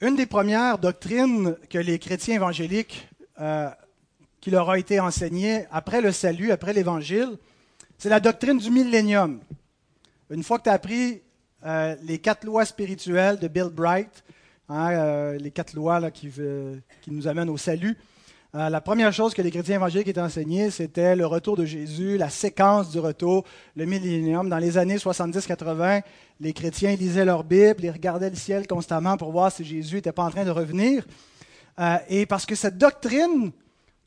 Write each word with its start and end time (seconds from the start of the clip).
Une 0.00 0.16
des 0.16 0.26
premières 0.26 0.78
doctrines 0.78 1.56
que 1.70 1.78
les 1.78 2.00
chrétiens 2.00 2.34
évangéliques, 2.34 3.08
euh, 3.40 3.70
qui 4.40 4.50
leur 4.50 4.68
a 4.68 4.78
été 4.78 4.98
enseignée 4.98 5.66
après 5.70 6.00
le 6.00 6.10
salut, 6.10 6.50
après 6.50 6.72
l'Évangile, 6.72 7.38
c'est 7.96 8.08
la 8.08 8.18
doctrine 8.18 8.58
du 8.58 8.70
millénium. 8.70 9.40
Une 10.30 10.42
fois 10.42 10.58
que 10.58 10.64
tu 10.64 10.68
as 10.68 10.72
appris 10.72 11.22
euh, 11.64 11.94
les 12.02 12.18
quatre 12.18 12.44
lois 12.44 12.64
spirituelles 12.64 13.38
de 13.38 13.46
Bill 13.46 13.68
Bright, 13.72 14.24
hein, 14.68 14.90
euh, 14.90 15.38
les 15.38 15.52
quatre 15.52 15.74
lois 15.74 16.10
qui, 16.10 16.28
nous 17.06 17.28
amènent 17.28 17.48
au 17.48 17.56
salut, 17.56 17.96
la 18.54 18.80
première 18.80 19.12
chose 19.12 19.34
que 19.34 19.42
les 19.42 19.50
chrétiens 19.50 19.74
évangéliques 19.74 20.06
étaient 20.06 20.20
enseignés, 20.20 20.70
c'était 20.70 21.16
le 21.16 21.26
retour 21.26 21.56
de 21.56 21.64
Jésus, 21.64 22.16
la 22.16 22.30
séquence 22.30 22.88
du 22.90 23.00
retour, 23.00 23.44
le 23.74 23.84
millénium. 23.84 24.48
Dans 24.48 24.58
les 24.58 24.78
années 24.78 24.96
70-80, 24.96 26.02
les 26.38 26.52
chrétiens 26.52 26.94
lisaient 26.94 27.24
leur 27.24 27.42
Bible, 27.42 27.82
ils 27.82 27.90
regardaient 27.90 28.30
le 28.30 28.36
ciel 28.36 28.68
constamment 28.68 29.16
pour 29.16 29.32
voir 29.32 29.50
si 29.50 29.64
Jésus 29.64 29.96
n'était 29.96 30.12
pas 30.12 30.22
en 30.22 30.30
train 30.30 30.44
de 30.44 30.50
revenir. 30.50 31.04
Euh, 31.80 31.96
et 32.08 32.26
parce 32.26 32.46
que 32.46 32.54
cette 32.54 32.78
doctrine, 32.78 33.50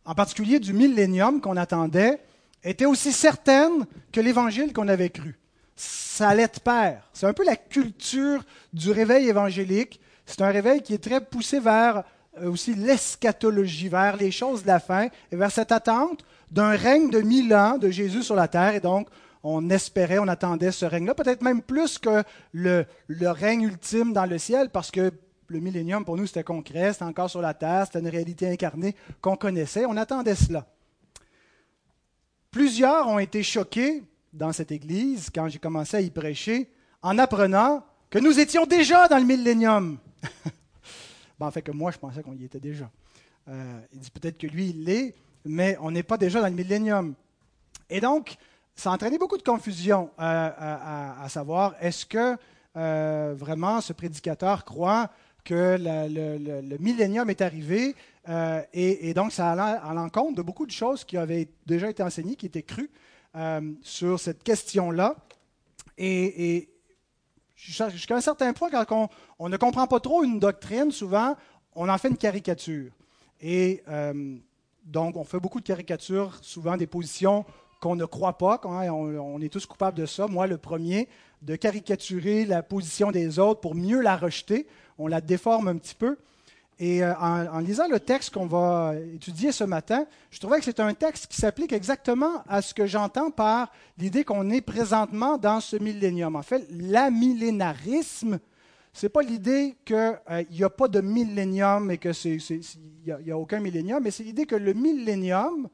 en 0.06 0.16
particulier 0.16 0.60
du 0.60 0.72
millénium 0.72 1.42
qu'on 1.42 1.58
attendait, 1.58 2.22
était 2.64 2.86
aussi 2.86 3.12
certaine 3.12 3.86
que 4.14 4.22
l'évangile 4.22 4.72
qu'on 4.72 4.88
avait 4.88 5.10
cru. 5.10 5.38
Ça 5.76 6.30
allait 6.30 6.48
de 6.48 6.60
pair. 6.64 7.10
C'est 7.12 7.28
un 7.28 7.34
peu 7.34 7.44
la 7.44 7.58
culture 7.58 8.46
du 8.72 8.92
réveil 8.92 9.28
évangélique. 9.28 10.00
C'est 10.26 10.42
un 10.42 10.52
réveil 10.52 10.82
qui 10.82 10.94
est 10.94 11.04
très 11.04 11.20
poussé 11.20 11.60
vers 11.60 11.98
euh, 11.98 12.02
aussi 12.46 12.74
l'eschatologie, 12.74 13.90
vers 13.90 14.18
les 14.18 14.32
choses 14.32 14.64
de 14.64 14.68
la 14.68 14.80
fin 14.80 15.08
et 15.32 15.36
vers 15.36 15.52
cette 15.52 15.72
attente 15.72 16.24
d'un 16.52 16.72
règne 16.72 17.10
de 17.10 17.22
mille 17.22 17.54
ans 17.54 17.78
de 17.78 17.90
Jésus 17.90 18.24
sur 18.24 18.36
la 18.36 18.48
terre. 18.48 18.76
Et 18.76 18.80
donc, 18.80 19.08
on 19.44 19.70
espérait, 19.70 20.20
on 20.20 20.28
attendait 20.28 20.72
ce 20.72 20.86
règne-là, 20.86 21.16
peut-être 21.16 21.42
même 21.42 21.62
plus 21.62 21.98
que 21.98 22.24
le, 22.52 22.86
le, 23.08 23.30
règne 23.30 23.62
ultime 23.64 24.14
dans 24.14 24.26
le 24.26 24.38
ciel, 24.38 24.70
parce 24.70 24.92
que 24.92 25.12
le 25.48 25.60
millénium, 25.60 26.04
pour 26.04 26.18
nous, 26.18 26.28
c'était 26.28 26.44
concret, 26.44 26.94
c'était 26.94 27.06
encore 27.06 27.30
sur 27.30 27.42
la 27.42 27.54
terre, 27.54 27.86
c'était 27.86 28.00
une 28.00 28.10
réalité 28.10 28.50
incarnée 28.50 28.96
qu'on 29.22 29.38
connaissait. 29.38 29.86
On 29.86 29.96
attendait 29.96 30.36
cela. 30.36 30.66
Plusieurs 32.52 33.08
ont 33.08 33.20
été 33.20 33.44
choqués 33.44 34.04
dans 34.34 34.52
cette 34.52 34.72
église, 34.72 35.30
quand 35.34 35.48
j'ai 35.48 35.60
commencé 35.60 35.98
à 35.98 36.02
y 36.02 36.10
prêcher, 36.10 36.70
en 37.02 37.18
apprenant 37.18 37.86
que 38.10 38.20
nous 38.20 38.40
étions 38.40 38.66
déjà 38.66 39.08
dans 39.08 39.18
le 39.18 39.26
millénium. 39.26 39.98
Ben, 41.40 41.48
en 41.48 41.52
fait, 41.52 41.62
que 41.62 41.72
moi, 41.72 41.92
je 41.92 41.98
pensais 41.98 42.24
qu'on 42.24 42.36
y 42.36 42.46
était 42.46 42.60
déjà. 42.60 42.90
Euh, 43.48 43.80
il 43.94 44.00
dit 44.00 44.12
peut-être 44.12 44.38
que 44.38 44.48
lui, 44.48 44.70
il 44.70 44.84
l'est, 44.84 45.16
mais 45.46 45.78
on 45.82 45.92
n'est 45.92 46.04
pas 46.04 46.18
déjà 46.18 46.42
dans 46.42 46.48
le 46.48 46.54
millénium. 46.54 47.14
Et 47.90 48.02
donc, 48.02 48.36
ça 48.76 48.92
a 48.92 48.94
entraîné 48.94 49.18
beaucoup 49.18 49.38
de 49.38 49.44
confusion 49.44 50.10
euh, 50.20 50.50
à, 50.58 51.28
savoir 51.30 51.76
est-ce 51.80 52.06
que 52.06 52.36
euh, 52.76 53.34
vraiment 53.38 53.82
ce 53.82 53.94
prédicateur 53.94 54.66
croit 54.66 55.10
que 55.44 55.78
le, 55.80 56.78
millénium 56.78 57.30
est 57.30 57.42
arrivé 57.42 57.96
et, 58.74 59.14
donc 59.14 59.32
ça 59.32 59.54
allait 59.54 59.80
à 59.82 59.94
l'encontre 59.94 60.36
de 60.36 60.42
beaucoup 60.42 60.66
de 60.66 60.72
choses 60.72 61.06
qui 61.06 61.16
avaient 61.16 61.48
déjà 61.66 61.90
été 61.90 62.04
enseignées, 62.04 62.36
qui 62.36 62.48
étaient 62.48 62.64
crues 62.64 62.92
sur 63.82 64.20
cette 64.20 64.44
question-là. 64.44 65.16
et, 65.98 66.68
jusqu'à 67.58 68.16
un 68.16 68.22
certain 68.22 68.54
point, 68.54 68.70
quand 68.70 69.10
on, 69.40 69.50
ne 69.50 69.58
comprend 69.58 69.88
pas 69.88 70.00
trop 70.00 70.24
une 70.24 70.40
doctrine, 70.40 70.92
souvent, 70.92 71.36
on 71.76 71.90
en 71.90 71.98
fait 71.98 72.10
une 72.10 72.18
caricature. 72.18 72.92
Et 73.42 73.84
euh, 73.90 74.38
donc, 74.86 75.18
on 75.18 75.24
fait 75.24 75.40
beaucoup 75.40 75.60
de 75.60 75.66
caricatures, 75.66 76.38
souvent 76.42 76.78
des 76.78 76.88
positions 76.88 77.46
qu'on 77.82 77.96
ne 77.96 78.06
croit 78.06 78.38
pas. 78.38 78.62
on, 78.64 78.70
on, 78.70 79.42
est 79.42 79.52
tous 79.52 79.66
coupables 79.66 79.98
de 79.98 80.06
ça. 80.06 80.28
Moi, 80.28 80.48
le 80.48 80.58
premier, 80.58 81.10
de 81.42 81.56
caricaturer 81.56 82.46
la 82.46 82.64
position 82.64 83.12
des 83.12 83.40
autres 83.40 83.60
pour 83.60 83.76
mieux 83.76 84.02
la 84.02 84.18
rejeter. 84.18 84.68
On 84.98 85.08
la 85.08 85.22
déforme 85.22 85.68
un 85.68 85.78
petit 85.78 85.96
peu. 85.96 86.18
Et 86.80 87.04
euh, 87.04 87.14
en, 87.16 87.60
lisant 87.60 87.88
le 87.88 88.00
texte 88.00 88.32
qu'on 88.34 88.46
va 88.46 88.94
étudier 89.16 89.52
ce 89.52 89.64
matin, 89.64 90.06
je 90.30 90.40
trouvais 90.40 90.60
que 90.60 90.66
c'est 90.66 90.80
un 90.80 90.94
texte 90.94 91.28
qui 91.28 91.38
s'applique 91.38 91.74
exactement 91.74 92.44
à 92.48 92.62
ce 92.62 92.74
que 92.74 92.86
j'entends 92.86 93.32
par 93.32 93.72
l'idée 93.98 94.24
qu'on 94.24 94.50
est 94.52 94.62
présentement 94.62 95.38
dans 95.38 95.60
ce 95.60 95.76
millénium. 95.78 96.36
En 96.36 96.44
fait, 96.44 96.68
l'amillénarisme, 96.70 98.40
ce 98.94 99.06
n'est 99.06 99.10
pas 99.10 99.24
l'idée 99.24 99.76
qu'il 99.86 99.96
euh, 99.96 100.44
n'y 100.52 100.64
a 100.64 100.70
pas 100.70 100.88
de 100.88 101.02
millénium 101.02 101.90
et 101.90 101.98
qu'il 101.98 102.40
n'y 103.06 103.12
a, 103.12 103.36
a, 103.36 103.38
aucun 103.38 103.60
millénium, 103.60 104.04
mais 104.04 104.12
c'est 104.12 104.24
l'idée 104.24 104.46
que 104.46 104.56
le 104.56 104.74
millénium, 104.74 105.68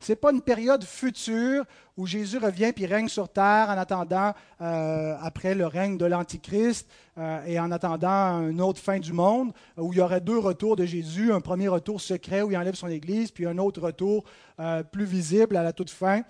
ce 0.00 0.12
n'est 0.12 0.16
pas 0.16 0.32
une 0.32 0.40
période 0.40 0.82
future 0.82 1.64
où 1.96 2.06
Jésus 2.06 2.38
revient 2.38 2.72
puis 2.74 2.86
règne 2.86 3.08
sur 3.08 3.28
terre 3.28 3.68
en 3.68 3.76
attendant, 3.76 4.32
euh, 4.62 5.14
après 5.20 5.54
le 5.54 5.66
règne 5.66 5.98
de 5.98 6.06
l'Antichrist 6.06 6.88
euh, 7.18 7.44
et 7.44 7.60
en 7.60 7.70
attendant 7.70 8.48
une 8.48 8.62
autre 8.62 8.80
fin 8.80 8.98
du 8.98 9.12
monde, 9.12 9.52
où 9.76 9.92
il 9.92 9.98
y 9.98 10.00
aurait 10.00 10.22
deux 10.22 10.38
retours 10.38 10.74
de 10.74 10.86
Jésus, 10.86 11.32
un 11.32 11.42
premier 11.42 11.68
retour 11.68 12.00
secret 12.00 12.40
où 12.40 12.50
il 12.50 12.56
enlève 12.56 12.74
son 12.74 12.88
Église, 12.88 13.30
puis 13.30 13.46
un 13.46 13.58
autre 13.58 13.82
retour 13.82 14.24
euh, 14.58 14.82
plus 14.82 15.04
visible 15.04 15.54
à 15.58 15.62
la 15.62 15.74
toute 15.74 15.90
fin. 15.90 16.22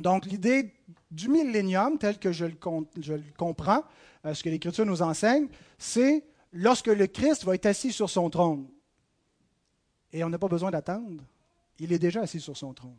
Donc 0.00 0.26
l'idée 0.26 0.74
du 1.12 1.28
millénium, 1.28 1.98
tel 1.98 2.18
que 2.18 2.32
je 2.32 2.46
le, 2.46 2.56
je 3.00 3.14
le 3.14 3.22
comprends, 3.36 3.84
ce 4.32 4.42
que 4.42 4.48
l'Écriture 4.48 4.84
nous 4.84 5.02
enseigne, 5.02 5.46
c'est 5.78 6.24
lorsque 6.52 6.88
le 6.88 7.06
Christ 7.06 7.44
va 7.44 7.54
être 7.54 7.66
assis 7.66 7.92
sur 7.92 8.10
son 8.10 8.28
trône. 8.28 8.66
Et 10.12 10.24
on 10.24 10.28
n'a 10.28 10.38
pas 10.38 10.48
besoin 10.48 10.70
d'attendre 10.70 11.22
il 11.78 11.92
est 11.92 11.98
déjà 11.98 12.22
assis 12.22 12.40
sur 12.40 12.56
son 12.56 12.72
trône. 12.72 12.96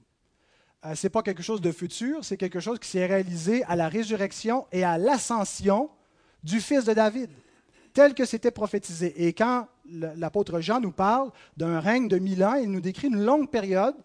Euh, 0.85 0.95
ce 0.95 1.05
n'est 1.05 1.11
pas 1.11 1.23
quelque 1.23 1.43
chose 1.43 1.61
de 1.61 1.71
futur, 1.71 2.23
c'est 2.23 2.37
quelque 2.37 2.59
chose 2.59 2.79
qui 2.79 2.89
s'est 2.89 3.05
réalisé 3.05 3.63
à 3.65 3.75
la 3.75 3.89
résurrection 3.89 4.65
et 4.71 4.83
à 4.83 4.97
l'ascension 4.97 5.89
du 6.43 6.61
fils 6.61 6.85
de 6.85 6.93
David, 6.93 7.29
tel 7.93 8.13
que 8.13 8.23
c'était 8.23 8.51
prophétisé. 8.51 9.27
Et 9.27 9.33
quand 9.33 9.67
l'apôtre 9.89 10.61
Jean 10.61 10.79
nous 10.79 10.91
parle 10.91 11.31
d'un 11.57 11.79
règne 11.79 12.07
de 12.07 12.17
mille 12.17 12.43
ans, 12.43 12.55
il 12.55 12.71
nous 12.71 12.79
décrit 12.79 13.07
une 13.07 13.23
longue 13.23 13.49
période 13.49 13.95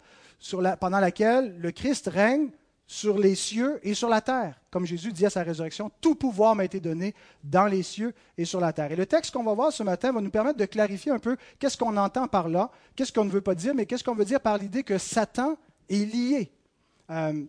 pendant 0.81 1.01
laquelle 1.01 1.57
le 1.59 1.71
Christ 1.71 2.09
règne 2.13 2.51
sur 2.87 3.19
les 3.19 3.35
cieux 3.35 3.81
et 3.83 3.95
sur 3.95 4.09
la 4.09 4.21
terre. 4.21 4.61
Comme 4.71 4.85
Jésus 4.85 5.13
dit 5.13 5.25
à 5.25 5.31
sa 5.31 5.43
résurrection, 5.43 5.91
tout 6.01 6.15
pouvoir 6.15 6.55
m'a 6.55 6.65
été 6.65 6.81
donné 6.81 7.15
dans 7.43 7.67
les 7.67 7.83
cieux 7.83 8.13
et 8.37 8.45
sur 8.45 8.61
la 8.61 8.73
terre. 8.73 8.93
Et 8.93 8.97
le 8.97 9.07
texte 9.07 9.33
qu'on 9.33 9.43
va 9.43 9.55
voir 9.55 9.73
ce 9.73 9.83
matin 9.83 10.13
va 10.13 10.21
nous 10.21 10.31
permettre 10.31 10.59
de 10.59 10.67
clarifier 10.67 11.11
un 11.11 11.19
peu 11.19 11.37
qu'est-ce 11.59 11.79
qu'on 11.79 11.97
entend 11.97 12.29
par 12.29 12.49
là, 12.49 12.71
qu'est-ce 12.95 13.13
qu'on 13.13 13.25
ne 13.25 13.31
veut 13.31 13.41
pas 13.41 13.55
dire, 13.55 13.75
mais 13.75 13.87
qu'est-ce 13.87 14.05
qu'on 14.05 14.15
veut 14.15 14.25
dire 14.25 14.41
par 14.41 14.59
l'idée 14.59 14.83
que 14.83 14.99
Satan 14.99 15.57
est 15.89 16.05
lié. 16.05 16.53
Euh, 17.11 17.45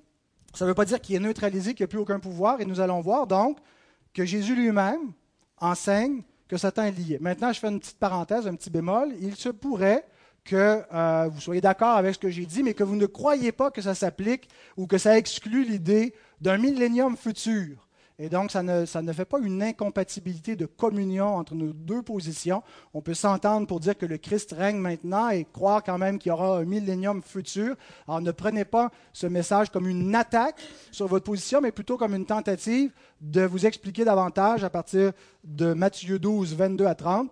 ça 0.54 0.66
ne 0.66 0.70
veut 0.70 0.76
pas 0.76 0.86
dire 0.86 1.02
qu'il 1.02 1.16
est 1.16 1.20
neutralisé, 1.20 1.74
qu'il 1.74 1.84
n'y 1.84 1.90
a 1.90 1.92
plus 1.92 2.00
aucun 2.00 2.20
pouvoir, 2.20 2.62
et 2.62 2.66
nous 2.66 2.80
allons 2.80 3.02
voir 3.02 3.28
donc 3.28 3.58
que 4.14 4.24
Jésus 4.24 4.56
lui-même 4.56 5.12
enseigne 5.58 6.22
que 6.48 6.58
Satan 6.58 6.84
est 6.84 6.92
lié. 6.92 7.18
Maintenant, 7.20 7.52
je 7.52 7.60
fais 7.60 7.68
une 7.68 7.80
petite 7.80 7.98
parenthèse, 7.98 8.48
un 8.48 8.56
petit 8.56 8.70
bémol. 8.70 9.14
Il 9.20 9.36
se 9.36 9.50
pourrait 9.50 10.06
que 10.46 10.84
euh, 10.94 11.28
vous 11.30 11.42
soyez 11.42 11.60
d'accord 11.60 11.98
avec 11.98 12.14
ce 12.14 12.20
que 12.20 12.30
j'ai 12.30 12.46
dit, 12.46 12.64
mais 12.64 12.74
que 12.74 12.84
vous 12.84 12.96
ne 12.96 13.08
croyez 13.08 13.52
pas 13.52 13.72
que 13.72 13.82
ça 13.82 13.96
s'applique 13.96 14.48
ou 14.78 14.88
que 14.88 14.98
ça 14.98 15.18
exclut 15.18 15.66
l'idée 15.66 16.14
d'un 16.40 16.58
millénium 16.58 17.18
futur. 17.18 17.86
Et 18.18 18.30
donc, 18.30 18.50
ça 18.50 18.64
ne, 18.64 18.86
ça 18.86 19.02
ne, 19.02 19.12
fait 19.12 19.26
pas 19.26 19.40
une 19.40 19.62
incompatibilité 19.62 20.56
de 20.56 20.66
communion 20.66 21.36
entre 21.36 21.54
nos 21.54 21.74
deux 21.74 22.02
positions. 22.02 22.64
On 22.94 23.02
peut 23.02 23.14
s'entendre 23.14 23.68
pour 23.68 23.82
dire 23.82 23.98
que 23.98 24.06
le 24.06 24.18
Christ 24.18 24.54
règne 24.58 24.78
maintenant 24.78 25.30
et 25.30 25.44
croire 25.44 25.84
quand 25.84 25.98
même 25.98 26.18
qu'il 26.18 26.30
y 26.30 26.32
aura 26.32 26.60
un 26.60 26.64
millénium 26.64 27.22
futur. 27.22 27.76
Alors, 28.08 28.22
ne 28.22 28.32
prenez 28.32 28.64
pas 28.64 28.90
ce 29.12 29.28
message 29.28 29.70
comme 29.70 29.88
une 29.88 30.16
attaque 30.16 30.62
sur 30.92 31.08
votre 31.08 31.26
position, 31.26 31.60
mais 31.60 31.74
plutôt 31.74 31.98
comme 31.98 32.16
une 32.16 32.26
tentative 32.26 32.94
de 33.20 33.42
vous 33.42 33.66
expliquer 33.66 34.06
davantage 34.06 34.64
à 34.64 34.70
partir 34.70 35.12
de 35.44 35.74
Matthieu 35.74 36.18
12, 36.18 36.56
22 36.56 36.86
à 36.86 36.96
30, 36.96 37.30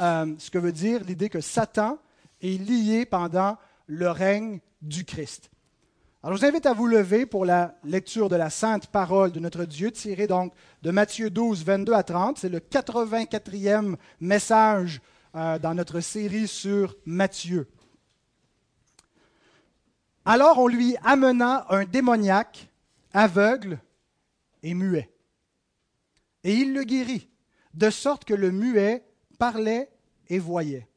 euh, 0.00 0.34
ce 0.38 0.50
que 0.50 0.58
veut 0.58 0.72
dire 0.72 1.04
l'idée 1.04 1.28
que 1.28 1.40
Satan 1.40 1.98
est 2.44 2.58
lié 2.58 3.06
pendant 3.06 3.56
le 3.86 4.10
règne 4.10 4.60
du 4.82 5.04
Christ. 5.04 5.50
Alors, 6.22 6.36
je 6.36 6.40
vous 6.40 6.46
invite 6.46 6.66
à 6.66 6.72
vous 6.72 6.86
lever 6.86 7.26
pour 7.26 7.44
la 7.44 7.74
lecture 7.84 8.28
de 8.28 8.36
la 8.36 8.48
sainte 8.48 8.86
parole 8.86 9.32
de 9.32 9.40
notre 9.40 9.64
Dieu, 9.64 9.90
tirée 9.90 10.26
donc 10.26 10.52
de 10.82 10.90
Matthieu 10.90 11.30
12, 11.30 11.64
22 11.64 11.92
à 11.92 12.02
30. 12.02 12.38
C'est 12.38 12.48
le 12.48 12.60
84e 12.60 13.96
message 14.20 15.00
euh, 15.34 15.58
dans 15.58 15.74
notre 15.74 16.00
série 16.00 16.48
sur 16.48 16.96
Matthieu. 17.04 17.68
Alors 20.24 20.58
on 20.58 20.68
lui 20.68 20.96
amena 21.04 21.66
un 21.68 21.84
démoniaque, 21.84 22.70
aveugle 23.12 23.78
et 24.62 24.72
muet. 24.72 25.10
Et 26.42 26.54
il 26.54 26.72
le 26.72 26.84
guérit, 26.84 27.28
de 27.74 27.90
sorte 27.90 28.24
que 28.24 28.32
le 28.32 28.50
muet 28.50 29.04
parlait 29.38 29.90
et 30.28 30.38
voyait. 30.38 30.88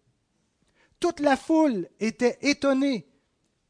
Toute 0.99 1.19
la 1.19 1.37
foule 1.37 1.87
était 1.99 2.37
étonnée. 2.41 3.07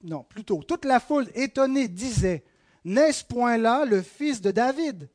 Non, 0.04 0.24
plutôt, 0.24 0.64
toute 0.64 0.86
la 0.86 1.00
foule 1.00 1.28
étonnée 1.36 1.88
disait, 1.88 2.44
N'est-ce 2.86 3.26
point 3.26 3.58
là 3.58 3.86
le 3.86 4.02
fils 4.02 4.42
de 4.42 4.52
David? 4.52 5.10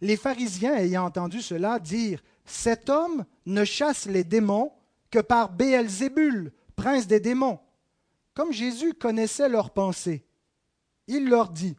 Les 0.00 0.16
pharisiens 0.16 0.76
ayant 0.76 1.04
entendu 1.04 1.42
cela 1.42 1.78
dire, 1.78 2.22
Cet 2.44 2.88
homme 2.88 3.24
ne 3.46 3.64
chasse 3.64 4.06
les 4.06 4.24
démons 4.24 4.72
que 5.10 5.18
par 5.18 5.52
Béelzébul, 5.52 6.52
prince 6.76 7.06
des 7.06 7.20
démons. 7.20 7.60
Comme 8.34 8.52
Jésus 8.52 8.94
connaissait 8.94 9.48
leurs 9.48 9.70
pensées, 9.70 10.24
il 11.06 11.28
leur 11.28 11.50
dit, 11.50 11.76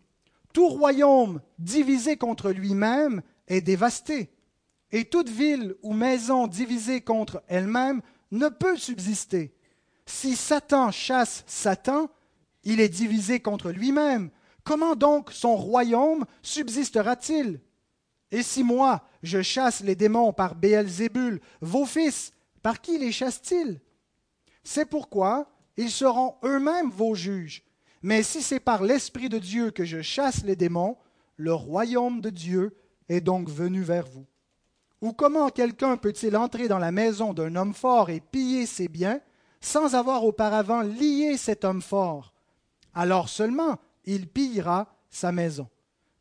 Tout 0.54 0.68
royaume 0.68 1.42
divisé 1.60 2.18
contre 2.18 2.52
lui-même 2.52 3.22
est 3.48 3.62
dévasté, 3.62 4.32
et 4.92 5.06
toute 5.06 5.30
ville 5.30 5.76
ou 5.82 5.94
maison 5.94 6.48
divisée 6.48 7.02
contre 7.02 7.42
elle-même 7.48 8.02
ne 8.32 8.50
peut 8.50 8.78
subsister. 8.78 9.54
Si 10.06 10.36
Satan 10.36 10.92
chasse 10.92 11.44
Satan, 11.48 12.10
il 12.64 12.80
est 12.80 12.90
divisé 12.90 13.40
contre 13.40 13.72
lui-même. 13.72 14.30
Comment 14.64 14.96
donc 14.96 15.32
son 15.32 15.56
royaume 15.56 16.26
subsistera-t-il? 16.42 17.60
Et 18.32 18.44
si 18.44 18.64
moi, 18.64 19.04
je 19.24 19.42
chasse 19.42 19.82
les 19.82 19.96
démons 19.96 20.34
par 20.34 20.56
Béelzébul, 20.56 21.42
vos 21.60 21.86
fils, 21.86 22.32
par 22.62 22.82
qui 22.82 22.98
les 22.98 23.12
chassent-ils? 23.12 23.82
C'est 24.64 24.86
pourquoi 24.86 25.52
ils 25.78 25.92
seront 25.92 26.36
eux-mêmes 26.44 26.92
vos 26.92 27.16
juges. 27.16 27.64
Mais 28.04 28.24
si 28.24 28.42
c'est 28.42 28.60
par 28.60 28.84
l'Esprit 28.84 29.30
de 29.30 29.40
Dieu 29.40 29.72
que 29.72 29.86
je 29.86 30.02
chasse 30.02 30.44
les 30.44 30.56
démons, 30.56 30.98
le 31.38 31.54
royaume 31.54 32.22
de 32.22 32.30
Dieu 32.30 32.76
est 33.10 33.22
donc 33.22 33.50
venu 33.50 33.82
vers 33.82 34.08
vous. 34.08 34.26
Ou 35.02 35.14
comment 35.14 35.50
quelqu'un 35.50 35.98
peut-il 35.98 36.38
entrer 36.38 36.68
dans 36.68 36.80
la 36.80 36.92
maison 36.92 37.34
d'un 37.34 37.56
homme 37.56 37.74
fort 37.74 38.10
et 38.10 38.20
piller 38.20 38.66
ses 38.66 38.88
biens 38.88 39.20
sans 39.60 39.96
avoir 39.96 40.24
auparavant 40.24 40.82
lié 40.82 41.38
cet 41.38 41.66
homme 41.66 41.82
fort? 41.82 42.34
Alors 42.94 43.30
seulement 43.30 43.80
il 44.06 44.28
pillera 44.28 44.88
sa 45.10 45.32
maison. 45.32 45.68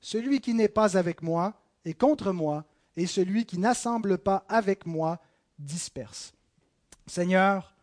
Celui 0.00 0.40
qui 0.40 0.54
n'est 0.54 0.68
pas 0.68 0.96
avec 0.96 1.22
moi 1.22 1.54
est 1.84 1.94
contre 1.94 2.32
moi, 2.32 2.64
et 2.96 3.06
celui 3.06 3.46
qui 3.46 3.58
n'assemble 3.58 4.18
pas 4.18 4.44
avec 4.48 4.86
moi 4.86 5.20
disperse. 5.58 6.32
Seigneur, 7.06 7.74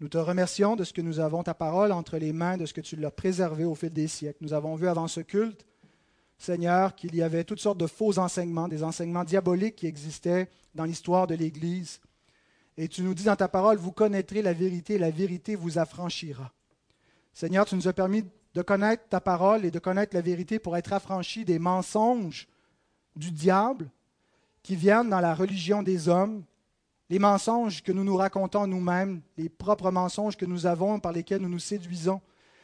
nous 0.00 0.08
te 0.08 0.18
remercions 0.18 0.76
de 0.76 0.84
ce 0.84 0.92
que 0.92 1.00
nous 1.00 1.20
avons 1.20 1.42
ta 1.42 1.54
parole 1.54 1.92
entre 1.92 2.18
les 2.18 2.32
mains, 2.32 2.56
de 2.56 2.66
ce 2.66 2.74
que 2.74 2.80
tu 2.80 2.96
l'as 2.96 3.10
préservé 3.10 3.64
au 3.64 3.74
fil 3.74 3.90
des 3.90 4.08
siècles. 4.08 4.38
Nous 4.42 4.52
avons 4.52 4.74
vu 4.74 4.88
avant 4.88 5.08
ce 5.08 5.20
culte, 5.20 5.66
Seigneur, 6.38 6.94
qu'il 6.94 7.16
y 7.16 7.22
avait 7.22 7.44
toutes 7.44 7.60
sortes 7.60 7.78
de 7.78 7.88
faux 7.88 8.18
enseignements, 8.18 8.68
des 8.68 8.84
enseignements 8.84 9.24
diaboliques 9.24 9.76
qui 9.76 9.86
existaient 9.86 10.48
dans 10.74 10.84
l'histoire 10.84 11.26
de 11.26 11.34
l'Église. 11.34 12.00
Et 12.76 12.86
tu 12.86 13.02
nous 13.02 13.14
dis 13.14 13.24
dans 13.24 13.34
ta 13.34 13.48
parole, 13.48 13.76
vous 13.76 13.90
connaîtrez 13.90 14.40
la 14.40 14.52
vérité, 14.52 14.98
la 14.98 15.10
vérité 15.10 15.56
vous 15.56 15.78
affranchira. 15.78 16.52
Seigneur, 17.34 17.66
tu 17.66 17.74
nous 17.74 17.88
as 17.88 17.92
permis 17.92 18.24
de 18.54 18.62
connaître 18.62 19.08
ta 19.08 19.20
parole 19.20 19.64
et 19.64 19.72
de 19.72 19.78
connaître 19.80 20.14
la 20.14 20.22
vérité 20.22 20.60
pour 20.60 20.76
être 20.76 20.92
affranchis 20.92 21.44
des 21.44 21.58
mensonges 21.58 22.46
du 23.16 23.32
diable 23.32 23.90
qui 24.62 24.76
viennent 24.76 25.10
dans 25.10 25.20
la 25.20 25.34
religion 25.34 25.82
des 25.82 26.08
hommes, 26.08 26.44
les 27.10 27.18
mensonges 27.18 27.82
que 27.82 27.90
nous 27.90 28.04
nous 28.04 28.16
racontons 28.16 28.66
nous-mêmes, 28.66 29.22
les 29.36 29.48
propres 29.48 29.90
mensonges 29.90 30.36
que 30.36 30.44
nous 30.44 30.66
avons 30.66 31.00
par 31.00 31.12
lesquels 31.12 31.40
nous 31.42 31.48
nous 31.48 31.58
séduisons. 31.58 32.20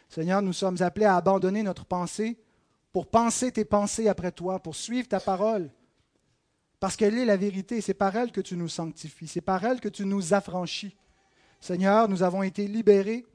Seigneur, 0.08 0.42
nous 0.42 0.52
sommes 0.52 0.80
appelés 0.80 1.06
à 1.06 1.16
abandonner 1.16 1.62
notre 1.62 1.84
pensée 1.84 2.36
pour 2.94 3.08
penser 3.08 3.50
tes 3.50 3.64
pensées 3.64 4.06
après 4.06 4.30
toi, 4.30 4.60
pour 4.60 4.76
suivre 4.76 5.08
ta 5.08 5.18
parole, 5.18 5.68
parce 6.78 6.94
qu'elle 6.94 7.18
est 7.18 7.24
la 7.24 7.36
vérité. 7.36 7.80
C'est 7.80 7.92
par 7.92 8.14
elle 8.14 8.30
que 8.30 8.40
tu 8.40 8.56
nous 8.56 8.68
sanctifies, 8.68 9.26
c'est 9.26 9.40
par 9.40 9.64
elle 9.64 9.80
que 9.80 9.88
tu 9.88 10.06
nous 10.06 10.32
affranchis. 10.32 10.94
Seigneur, 11.60 12.08
nous 12.08 12.22
avons 12.22 12.44
été 12.44 12.68
libérés 12.68 13.26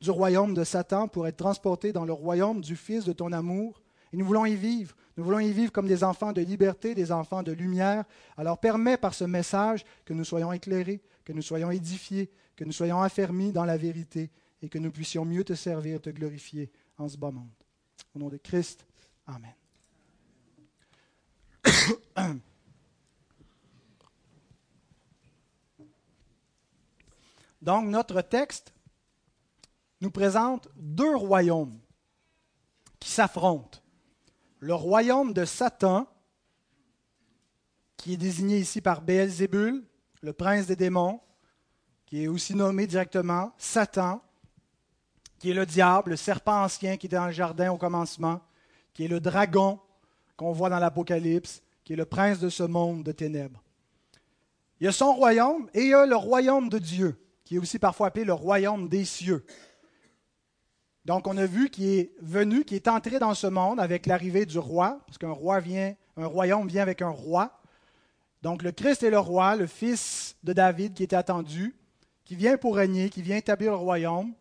du 0.00 0.12
royaume 0.12 0.54
de 0.54 0.62
Satan 0.62 1.08
pour 1.08 1.26
être 1.26 1.36
transportés 1.36 1.92
dans 1.92 2.04
le 2.04 2.12
royaume 2.12 2.60
du 2.60 2.76
Fils 2.76 3.04
de 3.04 3.12
ton 3.12 3.32
amour. 3.32 3.82
Et 4.12 4.16
nous 4.16 4.24
voulons 4.24 4.46
y 4.46 4.54
vivre. 4.54 4.94
Nous 5.16 5.24
voulons 5.24 5.40
y 5.40 5.50
vivre 5.50 5.72
comme 5.72 5.88
des 5.88 6.04
enfants 6.04 6.32
de 6.32 6.40
liberté, 6.40 6.94
des 6.94 7.10
enfants 7.10 7.42
de 7.42 7.50
lumière. 7.50 8.04
Alors 8.36 8.60
permets 8.60 8.98
par 8.98 9.14
ce 9.14 9.24
message 9.24 9.84
que 10.04 10.14
nous 10.14 10.24
soyons 10.24 10.52
éclairés, 10.52 11.02
que 11.24 11.32
nous 11.32 11.42
soyons 11.42 11.72
édifiés, 11.72 12.30
que 12.54 12.62
nous 12.62 12.70
soyons 12.70 13.02
affermis 13.02 13.50
dans 13.50 13.64
la 13.64 13.78
vérité 13.78 14.30
et 14.62 14.68
que 14.68 14.78
nous 14.78 14.92
puissions 14.92 15.24
mieux 15.24 15.42
te 15.42 15.54
servir 15.54 16.00
te 16.00 16.10
glorifier 16.10 16.70
en 16.98 17.08
ce 17.08 17.16
bas 17.16 17.32
monde. 17.32 17.50
Au 18.14 18.20
nom 18.20 18.28
de 18.28 18.36
Christ, 18.36 18.86
Amen. 19.28 19.54
Donc 27.60 27.86
notre 27.88 28.22
texte 28.22 28.72
nous 30.00 30.10
présente 30.10 30.68
deux 30.76 31.14
royaumes 31.14 31.78
qui 32.98 33.10
s'affrontent. 33.10 33.80
Le 34.60 34.74
royaume 34.74 35.34
de 35.34 35.44
Satan, 35.44 36.08
qui 37.98 38.14
est 38.14 38.16
désigné 38.16 38.58
ici 38.58 38.80
par 38.80 39.02
Béelzébul, 39.02 39.84
le 40.22 40.32
prince 40.32 40.66
des 40.66 40.76
démons, 40.76 41.20
qui 42.06 42.24
est 42.24 42.28
aussi 42.28 42.54
nommé 42.54 42.86
directement 42.86 43.52
Satan, 43.58 44.22
qui 45.38 45.50
est 45.50 45.54
le 45.54 45.66
diable, 45.66 46.12
le 46.12 46.16
serpent 46.16 46.64
ancien 46.64 46.96
qui 46.96 47.04
était 47.06 47.16
dans 47.16 47.26
le 47.26 47.32
jardin 47.32 47.70
au 47.70 47.76
commencement, 47.76 48.40
qui 48.98 49.04
est 49.04 49.08
le 49.08 49.20
dragon 49.20 49.78
qu'on 50.36 50.50
voit 50.50 50.70
dans 50.70 50.80
l'Apocalypse, 50.80 51.62
qui 51.84 51.92
est 51.92 51.96
le 51.96 52.04
prince 52.04 52.40
de 52.40 52.48
ce 52.48 52.64
monde 52.64 53.04
de 53.04 53.12
ténèbres. 53.12 53.62
Il 54.80 54.86
y 54.86 54.88
a 54.88 54.92
son 54.92 55.14
royaume 55.14 55.70
et 55.72 55.82
il 55.82 55.90
y 55.90 55.94
a 55.94 56.04
le 56.04 56.16
royaume 56.16 56.68
de 56.68 56.80
Dieu, 56.80 57.16
qui 57.44 57.54
est 57.54 57.58
aussi 57.60 57.78
parfois 57.78 58.08
appelé 58.08 58.24
le 58.24 58.32
royaume 58.32 58.88
des 58.88 59.04
cieux. 59.04 59.46
Donc, 61.04 61.28
on 61.28 61.36
a 61.36 61.46
vu 61.46 61.70
qu'il 61.70 61.84
est 61.84 62.10
venu, 62.20 62.64
qu'il 62.64 62.74
est 62.74 62.88
entré 62.88 63.20
dans 63.20 63.34
ce 63.34 63.46
monde 63.46 63.78
avec 63.78 64.04
l'arrivée 64.04 64.46
du 64.46 64.58
roi, 64.58 64.98
parce 65.06 65.16
qu'un 65.16 65.30
roi 65.30 65.60
vient, 65.60 65.94
un 66.16 66.26
royaume 66.26 66.66
vient 66.66 66.82
avec 66.82 67.00
un 67.00 67.08
roi. 67.10 67.56
Donc, 68.42 68.64
le 68.64 68.72
Christ 68.72 69.04
est 69.04 69.10
le 69.10 69.20
roi, 69.20 69.54
le 69.54 69.68
fils 69.68 70.34
de 70.42 70.52
David 70.52 70.94
qui 70.94 71.04
était 71.04 71.14
attendu, 71.14 71.76
qui 72.24 72.34
vient 72.34 72.56
pour 72.56 72.74
régner, 72.74 73.10
qui 73.10 73.22
vient 73.22 73.36
établir 73.36 73.70
le 73.70 73.78
royaume. 73.78 74.34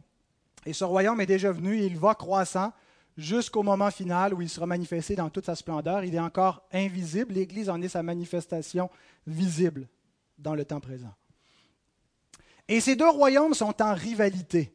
Et 0.65 0.74
ce 0.74 0.83
royaume 0.83 1.21
est 1.21 1.27
déjà 1.27 1.51
venu 1.51 1.77
et 1.77 1.86
il 1.86 2.00
va 2.00 2.15
croissant 2.15 2.74
jusqu'au 3.18 3.64
moment 3.64 3.92
final 3.92 4.34
où 4.34 4.42
il 4.42 4.50
sera 4.50 4.66
manifesté 4.66 5.16
dans 5.16 5.30
toute 5.30 5.46
sa 5.46 5.56
splendeur. 5.56 6.04
Il 6.04 6.14
est 6.14 6.19
encore 6.19 6.64
invisible. 6.72 7.34
L'Église 7.34 7.69
en 7.69 7.81
est 7.81 7.90
sa 7.90 8.04
manifestation 8.04 8.90
visible 9.25 9.88
dans 10.38 10.54
le 10.54 10.64
temps 10.64 10.80
présent. 10.80 11.14
Et 12.68 12.80
ces 12.80 12.96
deux 12.96 13.10
royaumes 13.10 13.54
sont 13.54 13.81
en 13.81 13.94
rivalité. 13.94 14.74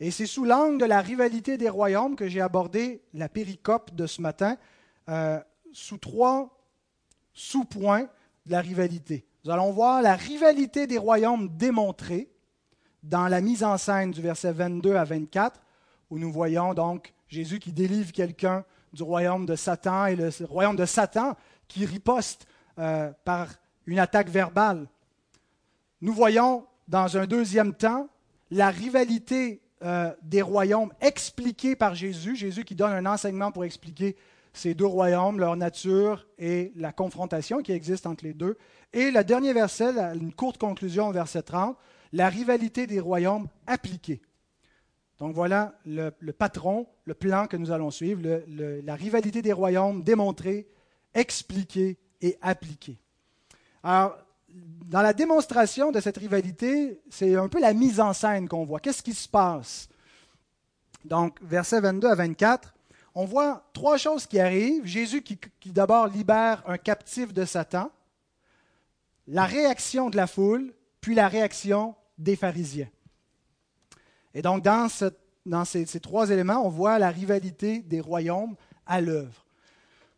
Et 0.00 0.10
c'est 0.10 0.26
sous 0.26 0.44
l'angle 0.44 0.78
de 0.78 0.86
la 0.86 1.00
rivalité 1.00 1.56
des 1.56 1.68
royaumes 1.68 2.16
que 2.16 2.28
j'ai 2.28 2.40
abordé 2.40 3.02
la 3.12 3.28
péricope 3.28 3.94
de 3.94 4.06
ce 4.06 4.20
matin, 4.20 4.56
euh, 5.08 5.40
sous 5.72 5.98
trois 5.98 6.50
sous-points 7.32 8.08
de 8.46 8.52
la 8.52 8.60
rivalité. 8.60 9.26
Nous 9.44 9.50
allons 9.50 9.72
voir 9.72 10.02
la 10.02 10.14
rivalité 10.14 10.86
des 10.86 10.98
royaumes 10.98 11.48
démontrée 11.56 12.30
dans 13.02 13.28
la 13.28 13.40
mise 13.40 13.62
en 13.62 13.76
scène 13.76 14.10
du 14.10 14.22
verset 14.22 14.52
22 14.52 14.96
à 14.96 15.04
24, 15.04 15.60
où 16.10 16.18
nous 16.18 16.32
voyons 16.32 16.74
donc 16.74 17.12
Jésus 17.34 17.58
qui 17.58 17.72
délivre 17.72 18.12
quelqu'un 18.12 18.64
du 18.92 19.02
royaume 19.02 19.44
de 19.44 19.56
Satan 19.56 20.06
et 20.06 20.14
le 20.14 20.30
royaume 20.44 20.76
de 20.76 20.84
Satan 20.86 21.36
qui 21.66 21.84
riposte 21.84 22.46
euh, 22.78 23.10
par 23.24 23.48
une 23.86 23.98
attaque 23.98 24.28
verbale. 24.28 24.86
Nous 26.00 26.12
voyons 26.12 26.64
dans 26.86 27.16
un 27.16 27.26
deuxième 27.26 27.74
temps 27.74 28.08
la 28.52 28.70
rivalité 28.70 29.60
euh, 29.82 30.12
des 30.22 30.42
royaumes 30.42 30.92
expliqués 31.00 31.74
par 31.74 31.96
Jésus, 31.96 32.36
Jésus 32.36 32.62
qui 32.62 32.76
donne 32.76 32.92
un 32.92 33.12
enseignement 33.12 33.50
pour 33.50 33.64
expliquer 33.64 34.16
ces 34.52 34.74
deux 34.74 34.86
royaumes, 34.86 35.40
leur 35.40 35.56
nature 35.56 36.28
et 36.38 36.72
la 36.76 36.92
confrontation 36.92 37.62
qui 37.62 37.72
existe 37.72 38.06
entre 38.06 38.24
les 38.24 38.32
deux. 38.32 38.56
Et 38.92 39.10
le 39.10 39.24
dernier 39.24 39.52
verset, 39.52 39.90
une 40.14 40.32
courte 40.32 40.58
conclusion 40.58 41.08
au 41.08 41.12
verset 41.12 41.42
30, 41.42 41.76
la 42.12 42.28
rivalité 42.28 42.86
des 42.86 43.00
royaumes 43.00 43.48
appliqués. 43.66 44.22
Donc 45.18 45.34
voilà 45.34 45.74
le, 45.86 46.10
patron, 46.32 46.86
le 47.04 47.14
plan 47.14 47.46
que 47.46 47.56
nous 47.56 47.70
allons 47.70 47.90
suivre, 47.90 48.20
la 48.48 48.94
rivalité 48.94 49.42
des 49.42 49.52
royaumes 49.52 50.02
démontrée, 50.02 50.66
expliquée 51.14 51.98
et 52.20 52.36
appliquée. 52.42 52.98
Alors, 53.82 54.16
dans 54.48 55.02
la 55.02 55.12
démonstration 55.12 55.92
de 55.92 56.00
cette 56.00 56.16
rivalité, 56.16 57.00
c'est 57.10 57.36
un 57.36 57.48
peu 57.48 57.60
la 57.60 57.74
mise 57.74 58.00
en 58.00 58.12
scène 58.12 58.48
qu'on 58.48 58.64
voit. 58.64 58.80
Qu'est-ce 58.80 59.02
qui 59.02 59.14
se 59.14 59.28
passe? 59.28 59.88
Donc, 61.04 61.38
versets 61.42 61.80
22 61.80 62.08
à 62.08 62.14
24, 62.14 62.74
on 63.14 63.24
voit 63.24 63.68
trois 63.72 63.96
choses 63.96 64.26
qui 64.26 64.40
arrivent. 64.40 64.84
Jésus 64.84 65.22
qui, 65.22 65.38
qui 65.60 65.70
d'abord 65.70 66.08
libère 66.08 66.62
un 66.66 66.78
captif 66.78 67.32
de 67.32 67.44
Satan, 67.44 67.90
la 69.26 69.44
réaction 69.44 70.10
de 70.10 70.16
la 70.16 70.26
foule, 70.26 70.72
puis 71.00 71.14
la 71.14 71.28
réaction 71.28 71.94
des 72.18 72.36
pharisiens. 72.36 72.88
Et 74.34 74.42
donc, 74.42 74.62
dans, 74.62 74.88
ces, 74.88 76.00
trois 76.00 76.30
éléments, 76.30 76.66
on 76.66 76.68
voit 76.68 76.98
la 76.98 77.10
rivalité 77.10 77.80
des 77.80 78.00
royaumes 78.00 78.56
à 78.86 79.00
l'œuvre. 79.00 79.44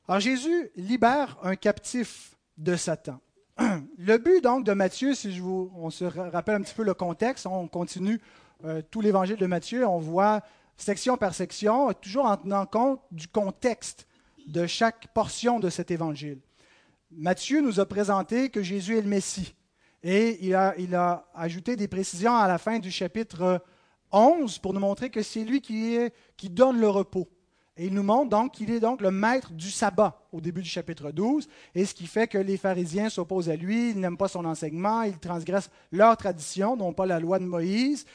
Alors, 0.09 0.21
Jésus 0.21 0.71
libère 0.77 1.37
un 1.43 1.55
captif 1.55 2.37
de 2.57 2.77
Satan. 2.77 3.21
Le 3.99 4.19
but 4.19 4.43
donc 4.43 4.65
de 4.65 4.73
Matthieu, 4.73 5.15
si 5.15 5.41
on 5.43 5.91
se 5.91 6.05
rappelle 6.05 6.57
un 6.57 6.63
petit 6.63 6.75
peu 6.75 6.85
le 6.85 6.95
contexte, 6.95 7.47
on 7.47 7.69
continue 7.69 8.21
euh, 8.65 8.83
tout 8.91 9.01
l'évangile 9.01 9.37
de 9.37 9.47
Matthieu, 9.47 9.87
on 9.87 9.99
voit 9.99 10.43
section 10.77 11.17
par 11.17 11.35
section, 11.35 11.93
toujours 11.95 12.27
en 12.27 12.37
tenant 12.37 12.67
compte 12.67 13.01
du 13.11 13.29
contexte 13.29 14.07
de 14.47 14.67
chaque 14.67 15.09
portion 15.13 15.59
de 15.59 15.71
cet 15.71 15.91
évangile. 15.91 16.39
Matthieu 17.11 17.61
nous 17.61 17.81
a 17.81 17.87
présenté 17.87 18.51
que 18.51 18.63
Jésus 18.63 18.99
est 18.99 19.03
le 19.03 19.09
Messie 19.09 19.55
et 20.03 20.39
il 20.47 20.55
a, 20.55 20.75
il 20.79 20.95
a 20.95 21.27
ajouté 21.35 21.77
des 21.77 21.89
précisions 21.89 22.37
à 22.37 22.47
la 22.47 22.59
fin 22.59 22.79
du 22.79 22.91
chapitre 22.91 23.63
11 24.13 24.59
pour 24.59 24.73
nous 24.73 24.81
montrer 24.81 25.11
que 25.11 25.23
c'est 25.23 25.45
lui 25.45 25.61
qui, 25.61 25.95
est, 25.95 26.15
qui 26.37 26.49
donne 26.49 26.79
le 26.81 26.89
repos. 26.89 27.29
Et 27.77 27.87
il 27.87 27.95
nous 27.95 28.03
montre 28.03 28.31
donc 28.31 28.53
qu'il 28.53 28.71
est 28.71 28.81
donc 28.81 29.03
le 29.03 29.11
maître 29.11 29.53
du 29.53 29.71
sabbat 29.71 30.27
au 30.33 30.41
début 30.41 30.63
du 30.63 30.69
chapitre 30.69 31.11
12, 31.11 31.47
et 31.75 31.85
ce 31.85 31.95
qui 31.95 32.07
fait 32.07 32.27
que 32.27 32.39
les 32.39 32.57
pharisiens 32.57 33.11
s'opposent 33.11 33.51
à 33.51 33.57
lui, 33.57 33.91
ils 33.91 34.01
n'aiment 34.01 34.17
pas 34.17 34.29
son 34.29 34.47
enseignement, 34.47 35.03
ils 35.03 35.19
transgressent 35.19 35.71
leur 35.93 36.17
tradition, 36.17 36.77
non 36.77 36.95
pas 36.95 37.05
la 37.05 37.21
loi 37.21 37.39
de 37.39 37.45
Moïse. 37.45 38.07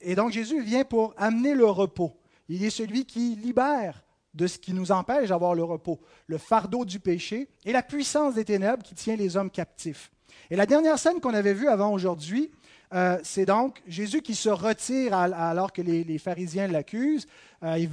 Et 0.00 0.14
donc 0.14 0.32
Jésus 0.32 0.62
vient 0.62 0.84
pour 0.84 1.12
amener 1.18 1.54
le 1.54 1.66
repos. 1.66 2.16
Il 2.48 2.64
est 2.64 2.70
celui 2.70 3.04
qui 3.04 3.36
libère 3.36 4.02
de 4.32 4.46
ce 4.46 4.58
qui 4.58 4.72
nous 4.72 4.90
empêche 4.90 5.28
d'avoir 5.28 5.54
le 5.54 5.64
repos, 5.64 6.00
le 6.26 6.38
fardeau 6.38 6.86
du 6.86 6.98
péché 6.98 7.48
et 7.64 7.72
la 7.72 7.82
puissance 7.82 8.34
des 8.34 8.44
ténèbres 8.44 8.82
qui 8.82 8.94
tient 8.94 9.16
les 9.16 9.36
hommes 9.36 9.50
captifs. 9.50 10.10
Et 10.50 10.56
la 10.56 10.66
dernière 10.66 10.98
scène 10.98 11.20
qu'on 11.20 11.34
avait 11.34 11.54
vue 11.54 11.68
avant 11.68 11.92
aujourd'hui, 11.92 12.50
euh, 12.92 13.18
c'est 13.22 13.46
donc 13.46 13.82
Jésus 13.86 14.20
qui 14.20 14.34
se 14.34 14.48
retire 14.48 15.14
alors 15.14 15.72
que 15.72 15.82
les, 15.82 16.18
pharisiens 16.18 16.66
l'accusent. 16.66 17.26
Euh, 17.62 17.78
ils 17.78 17.88